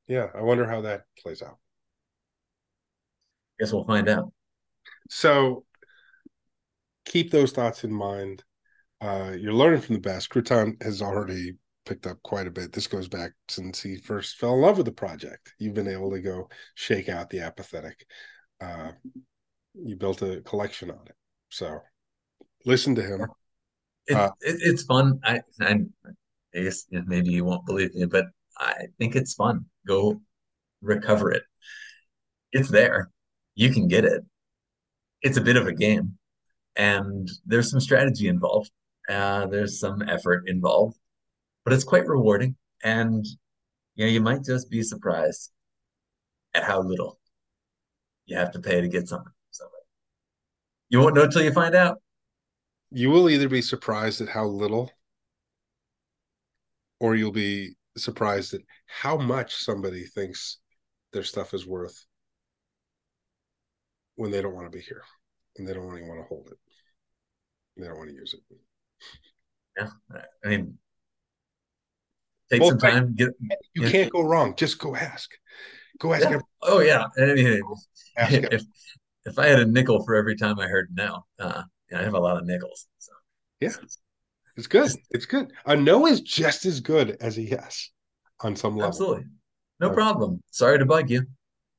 yeah, 0.08 0.28
I 0.34 0.42
wonder 0.42 0.68
how 0.68 0.82
that 0.82 1.04
plays 1.22 1.44
out. 1.44 1.58
I 3.60 3.64
Guess 3.64 3.74
we'll 3.74 3.86
find 3.86 4.10
out. 4.10 4.34
So 5.10 5.66
keep 7.06 7.30
those 7.32 7.52
thoughts 7.52 7.84
in 7.84 7.94
mind. 7.94 8.44
Uh, 9.02 9.36
you're 9.38 9.54
learning 9.54 9.82
from 9.82 9.96
the 9.96 10.02
best. 10.02 10.30
Crouton 10.30 10.82
has 10.82 11.02
already 11.02 11.54
picked 11.86 12.08
up 12.08 12.22
quite 12.24 12.48
a 12.48 12.52
bit. 12.52 12.74
This 12.74 12.88
goes 12.88 13.08
back 13.08 13.32
since 13.48 13.82
he 13.82 13.98
first 13.98 14.38
fell 14.38 14.56
in 14.56 14.62
love 14.62 14.78
with 14.78 14.86
the 14.86 14.92
project. 14.92 15.54
You've 15.60 15.74
been 15.74 15.88
able 15.88 16.12
to 16.12 16.20
go 16.20 16.50
shake 16.76 17.08
out 17.08 17.30
the 17.30 17.42
apathetic. 17.42 18.06
Uh, 18.60 18.92
you 19.76 19.96
built 19.96 20.22
a 20.22 20.42
collection 20.42 20.92
on 20.92 21.02
it. 21.06 21.16
So 21.50 21.80
listen 22.66 22.96
to 22.96 23.04
him. 23.04 23.28
It, 24.10 24.16
uh, 24.16 24.32
it, 24.42 24.58
it's 24.60 24.84
fun. 24.84 25.20
I, 25.24 25.42
I, 25.62 25.80
I 26.56 26.60
guess 26.62 26.86
maybe 26.92 27.30
you 27.30 27.46
won't 27.46 27.66
believe 27.66 27.94
me, 27.94 28.06
but 28.06 28.26
I 28.58 28.88
think 28.98 29.16
it's 29.16 29.36
fun. 29.36 29.66
Go 29.88 30.22
recover 30.82 31.32
it. 31.32 31.44
It's 32.52 32.70
there. 32.70 33.12
You 33.56 33.70
can 33.72 33.88
get 33.88 34.06
it. 34.06 34.24
It's 35.22 35.38
a 35.38 35.42
bit 35.42 35.58
of 35.58 35.68
a 35.68 35.74
game, 35.74 36.18
and 36.76 37.30
there's 37.46 37.70
some 37.70 37.80
strategy 37.80 38.28
involved. 38.28 38.72
Uh, 39.08 39.46
there's 39.48 39.80
some 39.80 40.02
effort 40.02 40.48
involved, 40.48 40.98
but 41.64 41.74
it's 41.74 41.84
quite 41.84 42.08
rewarding. 42.08 42.56
And 42.84 43.26
you 43.96 44.06
know, 44.06 44.12
you 44.12 44.22
might 44.22 44.44
just 44.44 44.72
be 44.72 44.82
surprised 44.82 45.52
at 46.56 46.64
how 46.64 46.82
little 46.82 47.20
you 48.26 48.38
have 48.38 48.52
to 48.52 48.60
pay 48.60 48.82
to 48.82 48.88
get 48.88 49.08
something. 49.08 49.34
So 49.52 49.66
you 50.90 51.00
won't 51.00 51.16
know 51.16 51.28
till 51.28 51.44
you 51.44 51.52
find 51.52 51.76
out 51.76 52.02
you 52.92 53.10
will 53.10 53.30
either 53.30 53.50
be 53.50 53.62
surprised 53.62 54.22
at 54.22 54.30
how 54.30 54.46
little 54.46 54.92
or 57.00 57.16
you'll 57.16 57.32
be 57.32 57.76
surprised 57.98 58.54
at 58.54 58.62
how 58.86 59.18
much 59.18 59.56
somebody 59.56 60.04
thinks 60.04 60.58
their 61.14 61.24
stuff 61.24 61.54
is 61.54 61.66
worth 61.66 62.06
when 64.16 64.32
they 64.32 64.42
don't 64.42 64.56
want 64.56 64.70
to 64.70 64.76
be 64.76 64.84
here 64.84 65.04
and 65.58 65.68
they 65.68 65.74
don't 65.74 65.96
even 65.96 66.08
want 66.08 66.20
to 66.20 66.28
hold 66.28 66.48
it. 66.52 66.58
They 67.78 67.88
don't 67.88 67.98
want 67.98 68.10
to 68.10 68.16
use 68.16 68.34
it. 68.34 68.58
Yeah. 69.78 70.20
I 70.44 70.48
mean, 70.48 70.78
take 72.52 72.62
well, 72.62 72.72
some 72.72 72.80
time. 72.80 73.16
Get 73.16 73.30
you 73.74 73.84
yeah. 73.84 73.90
can't 73.90 74.12
go 74.12 74.22
wrong. 74.22 74.56
Just 74.56 74.80
go 74.80 74.96
ask. 74.96 75.32
Go 76.00 76.14
ask. 76.14 76.30
Yeah. 76.30 76.40
Oh 76.62 76.82
yeah. 76.82 77.06
I 77.18 77.34
mean, 77.34 77.62
if 78.18 78.64
if 79.26 79.40
I 79.40 79.48
had 79.48 79.60
a 79.60 79.66
nickel 79.66 80.04
for 80.04 80.16
every 80.16 80.36
time 80.36 80.60
I 80.60 80.68
heard 80.68 80.90
no, 80.94 81.24
uh, 81.40 81.64
I 81.94 82.04
have 82.04 82.14
a 82.14 82.20
lot 82.20 82.38
of 82.38 82.46
nickels. 82.46 82.88
So. 83.00 83.12
Yeah. 83.60 83.72
It's 84.56 84.68
good. 84.68 84.92
It's 85.12 85.26
good. 85.26 85.54
A 85.66 85.76
no 85.76 86.06
is 86.06 86.22
just 86.22 86.66
as 86.66 86.80
good 86.82 87.18
as 87.22 87.38
a 87.38 87.42
yes 87.42 87.92
on 88.42 88.56
some 88.56 88.76
level. 88.76 88.90
Absolutely. 88.90 89.26
No 89.80 89.88
Okay. 89.88 89.96
problem. 89.96 90.44
Sorry 90.52 90.78
to 90.78 90.86
bug 90.86 91.10
you. 91.10 91.26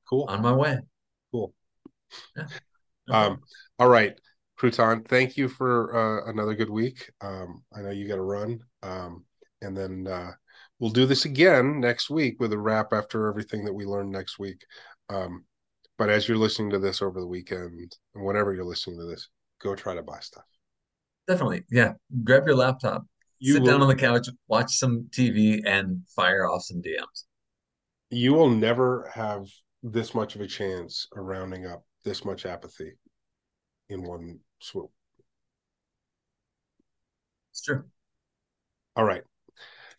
Cool. 0.08 0.24
On 0.28 0.40
my 0.40 0.52
way. 0.52 0.78
Cool. 1.30 1.52
Yeah. 2.36 2.46
No. 3.08 3.14
Um, 3.14 3.40
all 3.78 3.88
right, 3.88 4.18
Crouton, 4.58 5.06
thank 5.06 5.36
you 5.36 5.48
for 5.48 5.94
uh, 5.94 6.30
another 6.30 6.54
good 6.54 6.70
week. 6.70 7.10
Um, 7.20 7.62
I 7.74 7.82
know 7.82 7.90
you 7.90 8.08
got 8.08 8.16
to 8.16 8.22
run. 8.22 8.60
Um, 8.82 9.24
and 9.62 9.76
then 9.76 10.06
uh, 10.06 10.32
we'll 10.78 10.90
do 10.90 11.06
this 11.06 11.24
again 11.24 11.80
next 11.80 12.08
week 12.08 12.40
with 12.40 12.52
a 12.52 12.58
wrap 12.58 12.92
after 12.92 13.28
everything 13.28 13.64
that 13.64 13.72
we 13.72 13.84
learned 13.84 14.10
next 14.10 14.38
week. 14.38 14.64
Um, 15.08 15.44
but 15.98 16.08
as 16.08 16.26
you're 16.28 16.38
listening 16.38 16.70
to 16.70 16.78
this 16.78 17.02
over 17.02 17.20
the 17.20 17.26
weekend, 17.26 17.94
and 18.14 18.24
whenever 18.24 18.54
you're 18.54 18.64
listening 18.64 18.98
to 19.00 19.06
this, 19.06 19.28
go 19.60 19.74
try 19.74 19.94
to 19.94 20.02
buy 20.02 20.18
stuff. 20.20 20.44
Definitely. 21.28 21.64
Yeah. 21.70 21.92
Grab 22.24 22.46
your 22.46 22.56
laptop, 22.56 23.04
You 23.38 23.52
sit 23.54 23.62
will, 23.62 23.68
down 23.68 23.82
on 23.82 23.88
the 23.88 23.94
couch, 23.94 24.28
watch 24.48 24.76
some 24.76 25.06
TV, 25.10 25.60
and 25.64 26.02
fire 26.16 26.48
off 26.48 26.62
some 26.62 26.82
DMs. 26.82 27.24
you 28.10 28.32
will 28.34 28.50
never 28.50 29.10
have 29.14 29.46
this 29.82 30.14
much 30.14 30.34
of 30.34 30.40
a 30.40 30.46
chance 30.46 31.06
of 31.16 31.24
rounding 31.24 31.66
up 31.66 31.84
this 32.04 32.24
much 32.24 32.44
apathy 32.46 32.92
in 33.88 34.02
one 34.02 34.40
swoop. 34.60 34.90
It's 37.52 37.62
true. 37.62 37.84
All 38.96 39.04
right. 39.04 39.22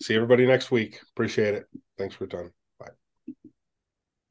See 0.01 0.15
everybody 0.15 0.45
next 0.45 0.71
week. 0.71 0.99
Appreciate 1.13 1.53
it. 1.53 1.65
Thanks 1.97 2.15
for 2.15 2.25
your 2.25 2.29
time. 2.29 2.51